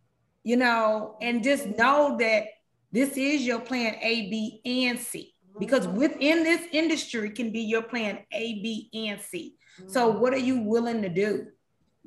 You 0.43 0.57
know, 0.57 1.17
and 1.21 1.43
just 1.43 1.67
know 1.77 2.17
that 2.19 2.45
this 2.91 3.17
is 3.17 3.45
your 3.45 3.59
plan 3.59 3.95
A, 4.01 4.29
B, 4.29 4.61
and 4.65 4.99
C. 4.99 5.33
Because 5.59 5.87
within 5.87 6.43
this 6.43 6.61
industry 6.71 7.31
can 7.31 7.51
be 7.51 7.61
your 7.61 7.81
plan 7.81 8.19
A, 8.31 8.61
B, 8.61 8.89
and 8.93 9.19
C. 9.19 9.55
So 9.87 10.09
what 10.09 10.33
are 10.33 10.39
you 10.39 10.61
willing 10.61 11.01
to 11.01 11.09
do? 11.09 11.47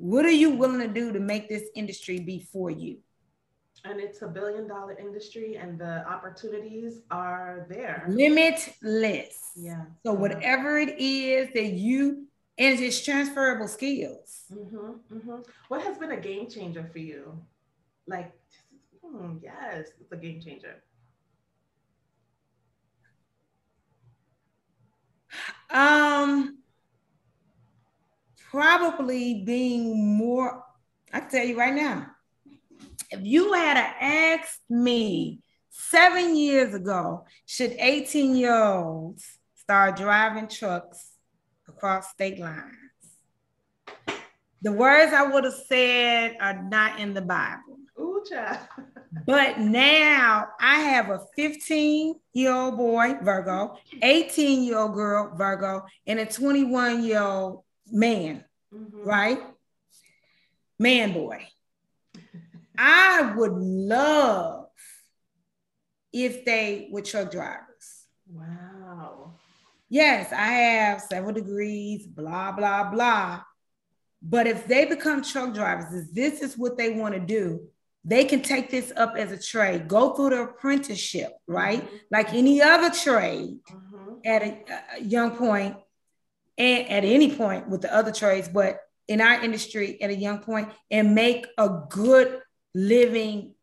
What 0.01 0.25
are 0.25 0.31
you 0.31 0.49
willing 0.49 0.79
to 0.79 0.87
do 0.87 1.13
to 1.13 1.19
make 1.19 1.47
this 1.47 1.69
industry 1.75 2.19
be 2.19 2.39
for 2.51 2.71
you? 2.71 2.97
And 3.85 3.99
it's 3.99 4.23
a 4.23 4.27
billion 4.27 4.67
dollar 4.67 4.97
industry 4.97 5.57
and 5.57 5.79
the 5.79 6.03
opportunities 6.07 7.01
are 7.11 7.67
there. 7.69 8.07
Limitless. 8.09 9.37
Yeah. 9.55 9.85
So 10.03 10.13
whatever 10.13 10.79
it 10.79 10.99
is 10.99 11.53
that 11.53 11.73
you 11.73 12.25
and 12.57 12.79
it's 12.79 13.05
transferable 13.05 13.67
skills. 13.67 14.45
Mm-hmm, 14.51 15.17
mm-hmm. 15.17 15.41
What 15.67 15.83
has 15.83 15.99
been 15.99 16.13
a 16.13 16.19
game 16.19 16.49
changer 16.49 16.89
for 16.91 16.99
you? 16.99 17.39
Like, 18.07 18.31
hmm, 19.05 19.37
yes, 19.43 19.89
it's 19.99 20.11
a 20.11 20.17
game 20.17 20.41
changer. 20.41 20.81
Um, 25.69 26.57
probably 28.51 29.43
being 29.45 30.17
more. 30.17 30.63
I 31.13 31.21
can 31.21 31.29
tell 31.29 31.45
you 31.45 31.57
right 31.57 31.73
now, 31.73 32.07
if 33.09 33.21
you 33.23 33.53
had 33.53 33.77
asked 33.77 34.61
me 34.69 35.39
seven 35.69 36.35
years 36.35 36.73
ago, 36.73 37.25
should 37.45 37.71
18 37.71 38.35
year 38.35 38.55
olds 38.55 39.25
start 39.55 39.95
driving 39.95 40.47
trucks 40.47 41.11
across 41.67 42.11
state 42.11 42.39
lines? 42.39 42.75
The 44.61 44.71
words 44.71 45.11
I 45.13 45.23
would 45.23 45.45
have 45.45 45.53
said 45.67 46.35
are 46.39 46.61
not 46.61 46.99
in 46.99 47.13
the 47.13 47.21
Bible. 47.21 47.77
Ooh, 47.99 48.23
child. 48.29 48.59
But 49.25 49.59
now 49.59 50.47
I 50.59 50.79
have 50.79 51.09
a 51.09 51.19
15 51.35 52.15
year 52.33 52.53
old 52.53 52.77
boy, 52.77 53.17
Virgo, 53.21 53.77
18 54.01 54.63
year 54.63 54.77
old 54.77 54.93
girl, 54.93 55.35
Virgo, 55.35 55.85
and 56.07 56.17
a 56.19 56.25
21 56.25 57.03
year 57.03 57.21
old 57.21 57.63
man, 57.91 58.43
mm-hmm. 58.73 59.03
right? 59.03 59.39
Man, 60.79 61.13
boy. 61.13 61.47
I 62.77 63.33
would 63.35 63.53
love 63.53 64.67
if 66.11 66.45
they 66.45 66.89
were 66.91 67.01
truck 67.01 67.31
drivers. 67.31 68.05
Wow. 68.27 69.33
Yes, 69.89 70.31
I 70.31 70.47
have 70.47 71.01
several 71.01 71.33
degrees, 71.33 72.07
blah, 72.07 72.53
blah, 72.53 72.89
blah. 72.89 73.41
But 74.21 74.47
if 74.47 74.67
they 74.67 74.85
become 74.85 75.23
truck 75.23 75.53
drivers, 75.53 75.93
if 75.93 76.13
this 76.13 76.41
is 76.41 76.57
what 76.57 76.77
they 76.77 76.91
want 76.91 77.13
to 77.13 77.19
do, 77.19 77.67
they 78.03 78.23
can 78.23 78.41
take 78.41 78.71
this 78.71 78.91
up 78.95 79.15
as 79.15 79.31
a 79.31 79.41
trade, 79.41 79.87
go 79.87 80.13
through 80.13 80.31
the 80.31 80.41
apprenticeship, 80.43 81.33
right? 81.45 81.83
Mm-hmm. 81.83 81.95
Like 82.09 82.33
any 82.33 82.61
other 82.61 82.89
trade 82.89 83.59
mm-hmm. 83.69 84.13
at 84.25 84.41
a, 84.41 84.63
a, 84.97 85.03
young 85.03 85.31
point 85.31 85.75
and 86.57 86.89
at 86.89 87.03
any 87.03 87.35
point 87.35 87.69
with 87.69 87.81
the 87.81 87.93
other 87.93 88.11
trades, 88.11 88.47
but 88.47 88.79
in 89.07 89.21
our 89.21 89.43
industry 89.43 90.01
at 90.01 90.09
a 90.09 90.15
young 90.15 90.39
point 90.39 90.69
and 90.89 91.13
make 91.15 91.47
a 91.57 91.69
good 91.89 92.41
living, 92.73 93.53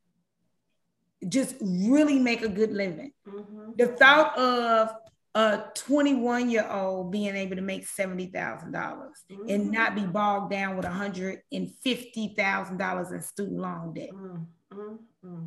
just 1.28 1.57
really 1.61 2.18
make 2.18 2.43
a 2.43 2.49
good 2.49 2.72
living. 2.72 3.12
Mm-hmm. 3.26 3.72
The 3.76 3.86
thought 3.86 4.39
of 4.39 4.91
a 5.34 5.64
21 5.74 6.51
year 6.51 6.66
old 6.68 7.12
being 7.12 7.36
able 7.36 7.57
to 7.57 7.62
make 7.62 7.86
$70,000 7.86 8.32
mm-hmm. 8.72 9.49
and 9.49 9.70
not 9.70 9.95
be 9.95 10.03
bogged 10.03 10.51
down 10.51 10.76
with 10.76 10.84
$150,000 10.84 13.12
in 13.12 13.22
student 13.22 13.59
loan 13.59 13.95
debt. 13.95 14.11
Mm-hmm. 14.11 15.45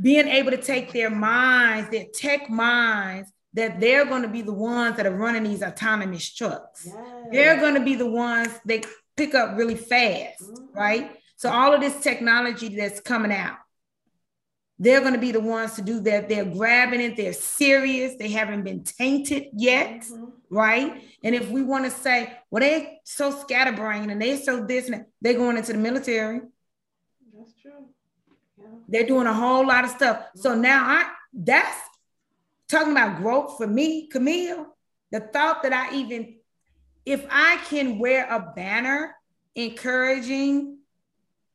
Being 0.00 0.28
able 0.28 0.50
to 0.50 0.56
take 0.56 0.92
their 0.92 1.10
minds, 1.10 1.90
their 1.90 2.06
tech 2.12 2.50
minds, 2.50 3.30
that 3.54 3.80
they're 3.80 4.06
going 4.06 4.22
to 4.22 4.28
be 4.28 4.42
the 4.42 4.52
ones 4.52 4.96
that 4.96 5.06
are 5.06 5.14
running 5.14 5.44
these 5.44 5.62
autonomous 5.62 6.32
trucks. 6.32 6.86
Yes. 6.86 6.96
They're 7.30 7.60
going 7.60 7.74
to 7.74 7.84
be 7.84 7.94
the 7.94 8.10
ones 8.10 8.48
that 8.64 8.86
pick 9.16 9.34
up 9.34 9.56
really 9.56 9.74
fast, 9.74 10.42
mm-hmm. 10.42 10.78
right? 10.78 11.16
So 11.36 11.50
all 11.50 11.74
of 11.74 11.80
this 11.80 12.00
technology 12.00 12.74
that's 12.74 13.00
coming 13.00 13.32
out, 13.32 13.56
they're 14.78 15.00
going 15.00 15.12
to 15.12 15.20
be 15.20 15.32
the 15.32 15.40
ones 15.40 15.74
to 15.74 15.82
do 15.82 16.00
that. 16.00 16.28
They're 16.28 16.44
grabbing 16.44 17.00
it. 17.00 17.16
They're 17.16 17.32
serious. 17.32 18.14
They 18.18 18.30
haven't 18.30 18.62
been 18.62 18.84
tainted 18.84 19.48
yet, 19.52 20.00
mm-hmm. 20.00 20.24
right? 20.50 21.02
And 21.22 21.34
if 21.34 21.50
we 21.50 21.62
want 21.62 21.84
to 21.84 21.90
say, 21.90 22.32
well, 22.50 22.60
they're 22.60 22.88
so 23.04 23.30
scatterbrained 23.30 24.10
and 24.10 24.20
they're 24.20 24.38
so 24.38 24.64
this 24.64 24.88
and 24.88 25.04
they're 25.20 25.34
going 25.34 25.58
into 25.58 25.72
the 25.72 25.78
military. 25.78 26.40
That's 27.36 27.52
true. 27.60 27.86
Yeah. 28.58 28.66
They're 28.88 29.06
doing 29.06 29.26
a 29.26 29.34
whole 29.34 29.66
lot 29.66 29.84
of 29.84 29.90
stuff. 29.90 30.18
Mm-hmm. 30.18 30.40
So 30.40 30.54
now 30.54 30.84
I 30.84 31.10
that's 31.34 31.78
talking 32.68 32.92
about 32.92 33.18
growth 33.18 33.56
for 33.56 33.66
me, 33.66 34.08
Camille. 34.08 34.66
The 35.10 35.20
thought 35.20 35.62
that 35.62 35.72
I 35.72 35.94
even, 35.94 36.36
if 37.04 37.26
I 37.30 37.56
can 37.68 37.98
wear 37.98 38.26
a 38.30 38.52
banner 38.54 39.14
encouraging 39.54 40.78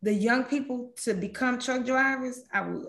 the 0.02 0.14
young 0.14 0.44
people 0.44 0.94
to 1.04 1.14
become 1.14 1.60
truck 1.60 1.86
drivers, 1.86 2.44
I 2.54 2.62
would. 2.62 2.88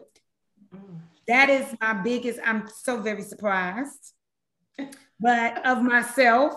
That 1.27 1.51
is 1.51 1.67
my 1.81 1.95
biggest, 1.95 2.41
I'm 2.45 2.69
so 2.69 3.01
very 3.01 3.23
surprised, 3.23 4.13
but 5.21 5.67
of 5.67 5.83
myself. 5.83 6.55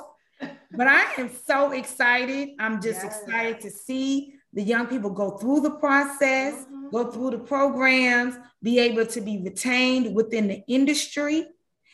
But 0.71 0.87
I 0.87 1.03
am 1.17 1.29
so 1.45 1.71
excited. 1.71 2.49
I'm 2.59 2.81
just 2.81 3.03
yes. 3.03 3.21
excited 3.21 3.59
to 3.61 3.69
see 3.69 4.35
the 4.53 4.63
young 4.63 4.87
people 4.87 5.09
go 5.09 5.37
through 5.37 5.61
the 5.61 5.71
process. 5.71 6.65
Go 6.91 7.11
through 7.11 7.31
the 7.31 7.39
programs, 7.39 8.35
be 8.61 8.79
able 8.79 9.05
to 9.05 9.21
be 9.21 9.41
retained 9.43 10.15
within 10.15 10.47
the 10.47 10.63
industry. 10.67 11.47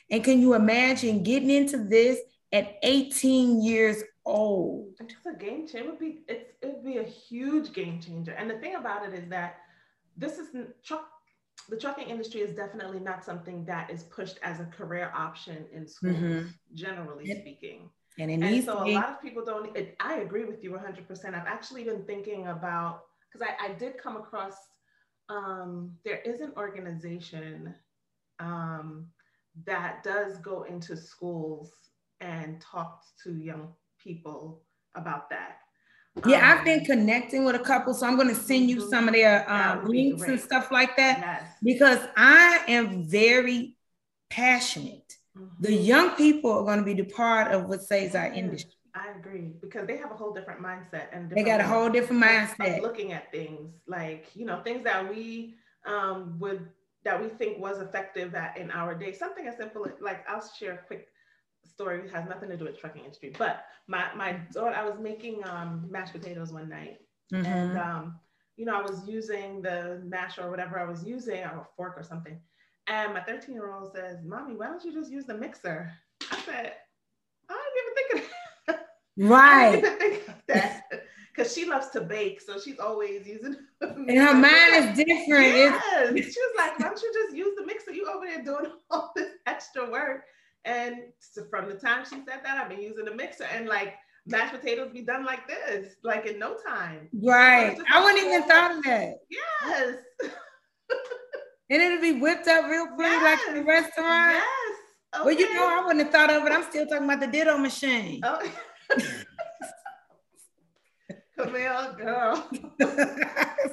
And 0.09 0.23
can 0.23 0.39
you 0.39 0.53
imagine 0.53 1.23
getting 1.23 1.49
into 1.49 1.77
this 1.83 2.19
at 2.51 2.77
18 2.83 3.61
years 3.63 4.03
old? 4.25 4.93
It's 4.99 5.13
a 5.25 5.37
game 5.37 5.67
changer. 5.67 5.77
It 5.77 5.85
would 5.87 5.99
be 5.99 6.19
it 6.27 6.57
would 6.63 6.83
be 6.83 6.97
a 6.97 7.03
huge 7.03 7.73
game 7.73 8.01
changer. 8.01 8.31
And 8.31 8.49
the 8.49 8.57
thing 8.57 8.75
about 8.75 9.07
it 9.07 9.13
is 9.13 9.29
that 9.29 9.57
this 10.17 10.37
is 10.37 10.47
truck 10.83 11.07
the 11.69 11.77
trucking 11.77 12.09
industry 12.09 12.41
is 12.41 12.55
definitely 12.55 12.99
not 12.99 13.25
something 13.25 13.65
that 13.65 13.89
is 13.89 14.03
pushed 14.03 14.39
as 14.41 14.59
a 14.59 14.65
career 14.65 15.11
option 15.13 15.65
in 15.73 15.87
schools, 15.87 16.15
mm-hmm. 16.15 16.47
generally 16.73 17.29
it, 17.29 17.41
speaking. 17.41 17.89
And, 18.19 18.31
it 18.31 18.41
and 18.41 18.63
so 18.63 18.85
a 18.85 18.91
lot 18.93 19.09
of 19.09 19.21
people 19.21 19.43
don't, 19.43 19.75
it, 19.75 19.95
I 19.99 20.17
agree 20.17 20.45
with 20.45 20.63
you 20.63 20.71
100%. 20.71 21.25
I've 21.27 21.47
actually 21.47 21.83
been 21.83 22.03
thinking 22.03 22.47
about, 22.47 23.01
because 23.27 23.45
I, 23.47 23.71
I, 23.71 23.73
did 23.73 23.97
come 24.01 24.15
across, 24.15 24.55
um, 25.29 25.91
there 26.03 26.19
is 26.19 26.41
an 26.41 26.53
organization 26.57 27.73
um, 28.39 29.07
that 29.65 30.03
does 30.03 30.37
go 30.37 30.63
into 30.63 30.95
schools 30.95 31.71
and 32.21 32.61
talk 32.61 33.03
to 33.23 33.33
young 33.35 33.73
people 34.01 34.61
about 34.95 35.29
that. 35.29 35.59
Yeah, 36.25 36.51
um, 36.51 36.59
I've 36.59 36.65
been 36.65 36.83
connecting 36.83 37.45
with 37.45 37.55
a 37.55 37.59
couple, 37.59 37.93
so 37.93 38.07
I'm 38.07 38.15
going 38.15 38.29
to 38.29 38.35
send 38.35 38.69
you 38.69 38.89
some 38.89 39.07
of 39.07 39.13
their 39.13 39.49
um, 39.51 39.85
links 39.85 40.23
and 40.23 40.39
stuff 40.39 40.71
like 40.71 40.97
that 40.97 41.19
yes. 41.19 41.43
because 41.61 41.99
I 42.15 42.61
am 42.67 43.07
very 43.07 43.75
passionate. 44.29 45.13
Mm-hmm. 45.37 45.63
The 45.63 45.73
young 45.73 46.11
people 46.11 46.51
are 46.51 46.63
going 46.63 46.79
to 46.79 46.85
be 46.85 46.95
the 46.95 47.03
part 47.03 47.51
of 47.51 47.65
what 47.65 47.83
saves 47.83 48.15
our 48.15 48.27
industry. 48.27 48.76
I 48.97 49.17
agree 49.17 49.53
because 49.61 49.85
they 49.87 49.97
have 49.97 50.11
a 50.11 50.15
whole 50.15 50.33
different 50.33 50.61
mindset 50.61 51.07
and 51.13 51.29
they 51.29 51.43
got 51.43 51.59
a 51.59 51.63
whole 51.63 51.89
different 51.89 52.23
mindset 52.23 52.81
looking 52.81 53.11
at 53.13 53.31
things 53.31 53.81
like 53.87 54.27
you 54.33 54.45
know 54.45 54.61
things 54.63 54.83
that 54.83 55.07
we 55.09 55.55
um, 55.85 56.37
would 56.39 56.67
that 57.03 57.21
we 57.21 57.29
think 57.29 57.59
was 57.59 57.79
effective 57.79 58.35
at 58.35 58.57
in 58.57 58.71
our 58.71 58.93
day. 58.93 59.13
Something 59.13 59.47
as 59.47 59.57
simple 59.57 59.87
like 60.01 60.27
I'll 60.29 60.45
share 60.59 60.73
a 60.73 60.77
quick 60.77 61.07
story 61.65 62.09
has 62.09 62.27
nothing 62.27 62.49
to 62.49 62.57
do 62.57 62.65
with 62.65 62.79
trucking 62.79 63.03
industry. 63.03 63.33
But 63.37 63.65
my 63.87 64.05
my 64.15 64.33
daughter, 64.51 64.75
I 64.75 64.83
was 64.83 64.99
making 64.99 65.47
um, 65.47 65.87
mashed 65.89 66.13
potatoes 66.13 66.51
one 66.51 66.69
night, 66.69 66.97
mm-hmm. 67.33 67.45
and 67.45 67.77
um, 67.77 68.19
you 68.55 68.65
know 68.65 68.77
I 68.77 68.81
was 68.81 69.07
using 69.07 69.61
the 69.61 70.01
mash 70.05 70.37
or 70.37 70.49
whatever 70.49 70.79
I 70.79 70.85
was 70.85 71.03
using, 71.03 71.43
or 71.43 71.61
a 71.61 71.67
fork 71.75 71.93
or 71.97 72.03
something. 72.03 72.39
And 72.87 73.13
my 73.13 73.21
13 73.21 73.53
year 73.53 73.71
old 73.71 73.91
says, 73.93 74.17
"Mommy, 74.25 74.55
why 74.55 74.67
don't 74.67 74.83
you 74.83 74.93
just 74.93 75.11
use 75.11 75.25
the 75.25 75.33
mixer?" 75.33 75.91
I 76.31 76.39
said, 76.45 76.73
"I 77.49 77.53
didn't 77.53 77.83
even 77.83 77.95
think 77.95 78.13
of 78.13 78.29
that." 78.67 78.87
Right. 79.17 79.81
think 79.81 80.27
of 80.27 80.35
that. 80.47 80.83
because 81.35 81.53
she 81.53 81.65
loves 81.65 81.89
to 81.89 82.01
bake, 82.01 82.41
so 82.41 82.59
she's 82.59 82.79
always 82.79 83.27
using. 83.27 83.55
and 83.81 84.17
her 84.17 84.33
mind 84.33 84.75
is 84.75 84.97
different. 84.97 85.55
Yes. 85.55 85.83
she 86.15 86.21
was 86.21 86.53
like, 86.57 86.79
"Why 86.79 86.89
don't 86.89 87.01
you 87.01 87.11
just 87.13 87.35
use 87.35 87.55
the 87.57 87.65
mixer? 87.65 87.91
You 87.91 88.07
over 88.09 88.25
there 88.25 88.43
doing 88.43 88.71
all 88.89 89.11
this 89.15 89.31
extra 89.45 89.89
work." 89.89 90.23
And 90.65 90.95
so 91.19 91.45
from 91.49 91.69
the 91.69 91.75
time 91.75 92.03
she 92.03 92.17
said 92.17 92.41
that, 92.43 92.57
I've 92.57 92.69
been 92.69 92.81
using 92.81 93.05
the 93.05 93.15
mixer, 93.15 93.45
and 93.45 93.67
like 93.67 93.95
mashed 94.25 94.53
potatoes 94.53 94.91
be 94.93 95.01
done 95.01 95.25
like 95.25 95.47
this, 95.47 95.95
like 96.03 96.25
in 96.25 96.37
no 96.37 96.57
time. 96.67 97.07
Right. 97.23 97.77
I 97.91 98.03
wouldn't 98.03 98.25
even 98.25 98.43
thought 98.43 98.77
of 98.77 98.83
that. 98.83 99.15
Yes. 99.29 99.95
and 101.69 101.81
it'll 101.81 102.01
be 102.01 102.19
whipped 102.19 102.47
up 102.47 102.69
real 102.69 102.87
quick, 102.87 103.07
yes. 103.07 103.39
like 103.39 103.49
in 103.49 103.61
the 103.61 103.67
restaurant. 103.67 104.35
Yes. 104.35 104.77
Okay. 105.15 105.25
Well, 105.25 105.33
you 105.33 105.53
know, 105.53 105.67
I 105.67 105.85
wouldn't 105.85 106.03
have 106.03 106.11
thought 106.11 106.29
of 106.29 106.45
it. 106.45 106.51
I'm 106.51 106.63
still 106.63 106.85
talking 106.85 107.05
about 107.05 107.21
the 107.21 107.27
ditto 107.27 107.57
machine. 107.57 108.19
Oh. 108.23 108.41
Camille, 111.37 111.93
girl. 111.97 112.49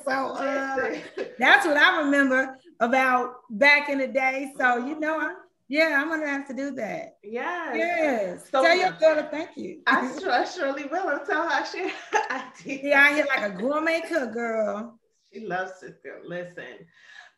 so 0.05 0.11
uh, 0.11 0.99
that's 1.39 1.67
what 1.67 1.77
I 1.77 2.03
remember 2.03 2.59
about 2.81 3.37
back 3.51 3.89
in 3.89 3.99
the 3.99 4.09
day. 4.09 4.53
So 4.59 4.77
you 4.77 5.01
know, 5.01 5.19
I, 5.19 5.35
yeah, 5.69 5.99
I'm 6.01 6.09
gonna 6.09 6.29
have 6.29 6.47
to 6.49 6.55
do 6.55 6.73
that. 6.73 7.17
Yes. 7.23 7.75
Yes. 7.77 8.51
So, 8.51 8.63
tell 8.63 8.77
your 8.77 8.93
daughter 8.93 9.29
thank 9.31 9.57
you. 9.57 9.81
I, 9.87 10.15
sure, 10.21 10.31
I 10.31 10.45
surely 10.45 10.85
will. 10.85 11.09
I'll 11.09 11.25
tell 11.25 11.49
her 11.49 11.65
she 11.65 11.91
I 12.13 12.45
did. 12.63 12.83
Yeah, 12.83 13.03
I 13.03 13.15
hear 13.15 13.27
like 13.27 13.53
a 13.53 13.55
gourmet 13.57 14.03
cook 14.03 14.35
girl. 14.35 14.99
She 15.33 15.41
loves 15.41 15.81
to 15.81 15.95
listen. 16.25 16.87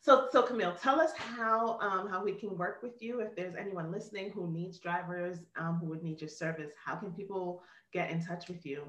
So, 0.06 0.28
so 0.30 0.44
Kameel, 0.44 0.80
tell 0.80 1.00
us 1.00 1.10
how 1.16 1.80
um, 1.80 2.08
how 2.08 2.22
we 2.22 2.30
can 2.30 2.56
work 2.56 2.78
with 2.80 3.02
you. 3.02 3.18
If 3.18 3.34
there's 3.34 3.56
anyone 3.56 3.90
listening 3.90 4.30
who 4.30 4.48
needs 4.48 4.78
drivers, 4.78 5.38
um, 5.58 5.78
who 5.80 5.86
would 5.86 6.04
need 6.04 6.20
your 6.20 6.30
service, 6.30 6.70
how 6.82 6.94
can 6.94 7.10
people 7.10 7.64
get 7.92 8.10
in 8.10 8.24
touch 8.24 8.46
with 8.48 8.64
you? 8.64 8.84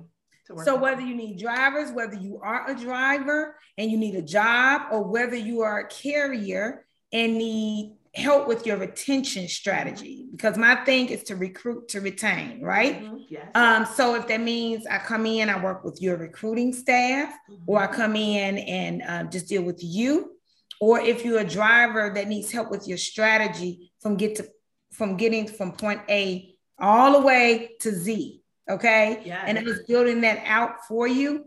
so 0.64 0.78
whether 0.78 1.02
you 1.02 1.14
need 1.14 1.38
drivers, 1.40 1.92
whether 1.92 2.16
you 2.16 2.40
are 2.42 2.70
a 2.70 2.76
driver 2.76 3.58
and 3.78 3.92
you 3.92 3.98
need 3.98 4.16
a 4.16 4.22
job, 4.22 4.84
or 4.92 5.04
whether 5.04 5.36
you 5.36 5.62
are 5.62 5.80
a 5.80 5.88
carrier 5.88 6.86
and 7.12 7.38
need 7.38 7.98
help 8.14 8.48
with 8.48 8.66
your 8.66 8.78
retention 8.78 9.48
strategy, 9.48 10.28
because 10.32 10.56
my 10.56 10.76
thing 10.86 11.10
is 11.10 11.24
to 11.24 11.36
recruit 11.36 11.90
to 11.90 12.00
retain, 12.00 12.62
right? 12.62 13.02
Mm-hmm. 13.04 13.18
Yes. 13.28 13.48
Um, 13.56 13.86
so 13.86 14.14
if 14.14 14.28
that 14.28 14.40
means 14.40 14.86
I 14.86 15.00
come 15.00 15.26
in, 15.26 15.50
I 15.50 15.62
work 15.62 15.84
with 15.84 16.00
your 16.00 16.16
recruiting 16.16 16.72
staff, 16.72 17.34
mm-hmm. 17.50 17.64
or 17.66 17.82
I 17.82 17.88
come 17.88 18.16
in 18.16 18.60
and 18.60 19.02
uh, 19.02 19.24
just 19.24 19.48
deal 19.48 19.64
with 19.64 19.84
you, 19.84 20.37
or 20.80 21.00
if 21.00 21.26
you're 21.26 21.40
a 21.40 21.48
driver 21.48 22.12
that 22.14 22.28
needs 22.28 22.52
help 22.52 22.70
with 22.70 22.88
your 22.88 22.98
strategy 22.98 23.92
from 24.00 24.16
get 24.18 24.36
to 24.36 24.48
from 24.92 25.18
getting 25.18 25.48
from 25.48 25.72
point 25.72 26.02
A 26.10 26.56
all 26.80 27.14
the 27.14 27.26
way 27.26 27.72
to 27.82 27.92
Z 27.92 28.42
Okay. 28.70 29.22
Yes. 29.24 29.44
And 29.48 29.58
I 29.58 29.64
was 29.64 29.84
building 29.88 30.22
that 30.22 30.42
out 30.46 30.86
for 30.88 31.08
you. 31.08 31.46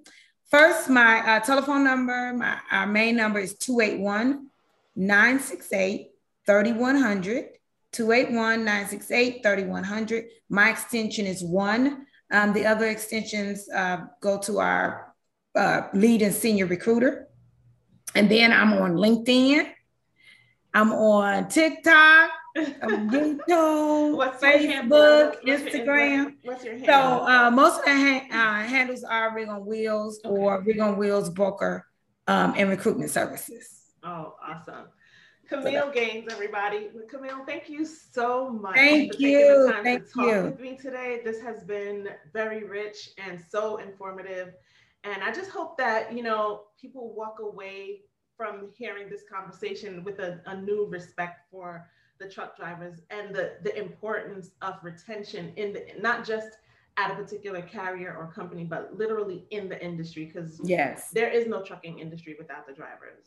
First, 0.51 0.89
my 0.89 1.21
uh, 1.21 1.41
telephone 1.41 1.85
number, 1.85 2.33
my 2.35 2.59
our 2.71 2.87
main 2.87 3.17
number 3.17 3.39
is 3.39 3.55
281 3.55 4.49
968 4.97 6.11
3100. 6.47 7.49
281 7.93 8.65
968 8.65 9.43
3100. 9.43 10.25
My 10.49 10.71
extension 10.71 11.27
is 11.27 11.43
one. 11.43 12.07
Um, 12.33 12.53
the 12.53 12.67
other 12.67 12.87
extensions 12.87 13.69
uh, 13.69 14.07
go 14.21 14.39
to 14.39 14.59
our 14.61 15.15
uh, 15.57 15.89
lead 15.93 16.23
and 16.23 16.35
senior 16.35 16.67
recruiter. 16.67 17.29
And 18.15 18.31
then 18.31 18.53
I'm 18.53 18.73
on 18.75 18.95
LinkedIn. 18.95 19.71
I'm 20.75 20.93
on 20.93 21.49
TikTok. 21.49 22.31
YouTube, 22.57 24.17
what's 24.17 24.43
Facebook, 24.43 25.37
what's 25.45 25.63
Instagram. 25.63 26.35
What's 26.43 26.65
your 26.65 26.75
handle? 26.75 26.89
So 26.89 27.27
uh, 27.29 27.51
most 27.53 27.79
of 27.79 27.85
the 27.85 27.93
ha- 27.93 28.27
uh, 28.33 28.67
handles 28.67 29.05
are 29.05 29.33
Rig 29.35 29.49
on 29.49 29.65
Wheels 29.65 30.21
okay. 30.25 30.35
or 30.35 30.61
Rig 30.63 30.81
on 30.81 30.97
Wheels 30.97 31.31
broker 31.31 31.87
um, 32.27 32.55
and 32.57 32.69
recruitment 32.69 33.11
services. 33.11 33.93
Oh, 34.03 34.35
awesome. 34.45 34.87
Kameel 35.51 35.87
so 35.87 35.91
Gaines, 35.93 36.33
everybody. 36.33 36.91
Kameel, 37.13 37.47
thank 37.47 37.69
you 37.69 37.85
so 37.85 38.51
much. 38.51 38.75
Thank 38.75 39.19
you. 39.19 39.73
thank 39.83 40.13
to 40.13 40.23
you. 40.23 40.43
with 40.43 40.61
me 40.61 40.77
today. 40.77 41.21
This 41.25 41.41
has 41.41 41.63
been 41.63 42.09
very 42.33 42.65
rich 42.65 43.11
and 43.19 43.41
so 43.51 43.79
informative. 43.79 44.55
And 45.05 45.23
I 45.23 45.33
just 45.33 45.51
hope 45.51 45.79
that, 45.79 46.15
you 46.15 46.23
know, 46.23 46.63
people 46.81 47.15
walk 47.15 47.39
away 47.41 48.03
from 48.37 48.71
hearing 48.77 49.09
this 49.09 49.23
conversation 49.31 50.05
with 50.05 50.19
a, 50.19 50.41
a 50.47 50.61
new 50.61 50.87
respect 50.87 51.41
for 51.51 51.87
the 52.19 52.29
truck 52.29 52.57
drivers 52.57 53.01
and 53.11 53.35
the, 53.35 53.55
the 53.63 53.77
importance 53.79 54.51
of 54.63 54.75
retention 54.83 55.53
in 55.57 55.73
the 55.73 55.87
not 56.01 56.27
just 56.27 56.59
at 56.97 57.11
a 57.11 57.15
particular 57.15 57.63
carrier 57.63 58.15
or 58.15 58.31
company, 58.33 58.65
but 58.65 58.97
literally 58.97 59.47
in 59.51 59.69
the 59.69 59.83
industry 59.83 60.27
because 60.27 60.61
yes, 60.65 61.11
there 61.13 61.31
is 61.31 61.47
no 61.47 61.63
trucking 61.63 61.99
industry 61.99 62.37
without 62.39 62.67
the 62.67 62.75
drivers. 62.75 63.25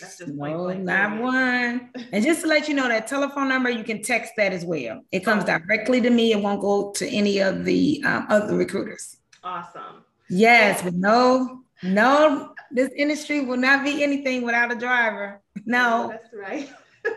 That's 0.00 0.18
just 0.18 0.32
no, 0.32 0.72
not 0.72 1.20
one. 1.20 1.90
and 2.12 2.24
just 2.24 2.42
to 2.42 2.46
let 2.46 2.68
you 2.68 2.74
know, 2.74 2.88
that 2.88 3.06
telephone 3.06 3.48
number 3.48 3.68
you 3.68 3.84
can 3.84 4.02
text 4.02 4.32
that 4.36 4.52
as 4.52 4.64
well. 4.64 5.02
It 5.12 5.20
comes 5.20 5.44
directly 5.44 6.00
to 6.00 6.10
me. 6.10 6.32
It 6.32 6.40
won't 6.40 6.60
go 6.60 6.92
to 6.92 7.08
any 7.08 7.38
of 7.40 7.64
the 7.64 8.02
um, 8.06 8.26
other 8.28 8.56
recruiters. 8.56 9.16
Awesome. 9.42 9.99
Yes, 10.30 10.82
but 10.82 10.94
no, 10.94 11.62
no, 11.82 12.54
this 12.70 12.90
industry 12.96 13.44
will 13.44 13.56
not 13.56 13.84
be 13.84 14.02
anything 14.02 14.42
without 14.42 14.72
a 14.72 14.76
driver. 14.76 15.42
No, 15.66 16.08
that's 16.08 16.32
right. 16.32 16.70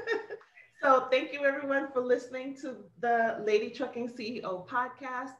So 0.83 1.07
thank 1.09 1.31
you 1.31 1.45
everyone 1.45 1.87
for 1.93 2.01
listening 2.01 2.57
to 2.57 2.75
the 2.99 3.41
Lady 3.45 3.69
Trucking 3.69 4.09
CEO 4.09 4.67
podcast. 4.67 5.31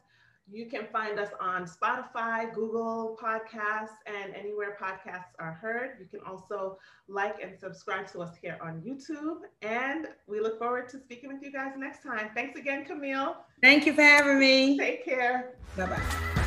You 0.50 0.68
can 0.68 0.88
find 0.90 1.20
us 1.20 1.32
on 1.42 1.66
Spotify, 1.66 2.54
Google 2.54 3.18
Podcasts, 3.22 3.98
and 4.06 4.34
anywhere 4.34 4.78
podcasts 4.82 5.34
are 5.40 5.52
heard. 5.52 5.98
You 6.00 6.06
can 6.06 6.22
also 6.26 6.78
like 7.10 7.44
and 7.44 7.60
subscribe 7.60 8.08
to 8.14 8.22
us 8.22 8.38
here 8.42 8.58
on 8.62 8.82
YouTube. 8.88 9.40
And 9.62 10.08
we 10.28 10.40
look 10.40 10.60
forward 10.60 10.88
to 10.90 10.98
speaking 10.98 11.28
with 11.28 11.44
you 11.44 11.52
guys 11.52 11.74
next 11.78 12.04
time. 12.04 12.30
Thanks 12.34 12.58
again, 12.58 12.86
Kameel. 12.86 13.36
Thank 13.62 13.86
you 13.86 13.94
for 13.94 14.02
having 14.02 14.40
me. 14.40 14.78
Take 14.78 15.04
care. 15.04 15.56
Bye 15.76 15.88
bye. 15.88 16.43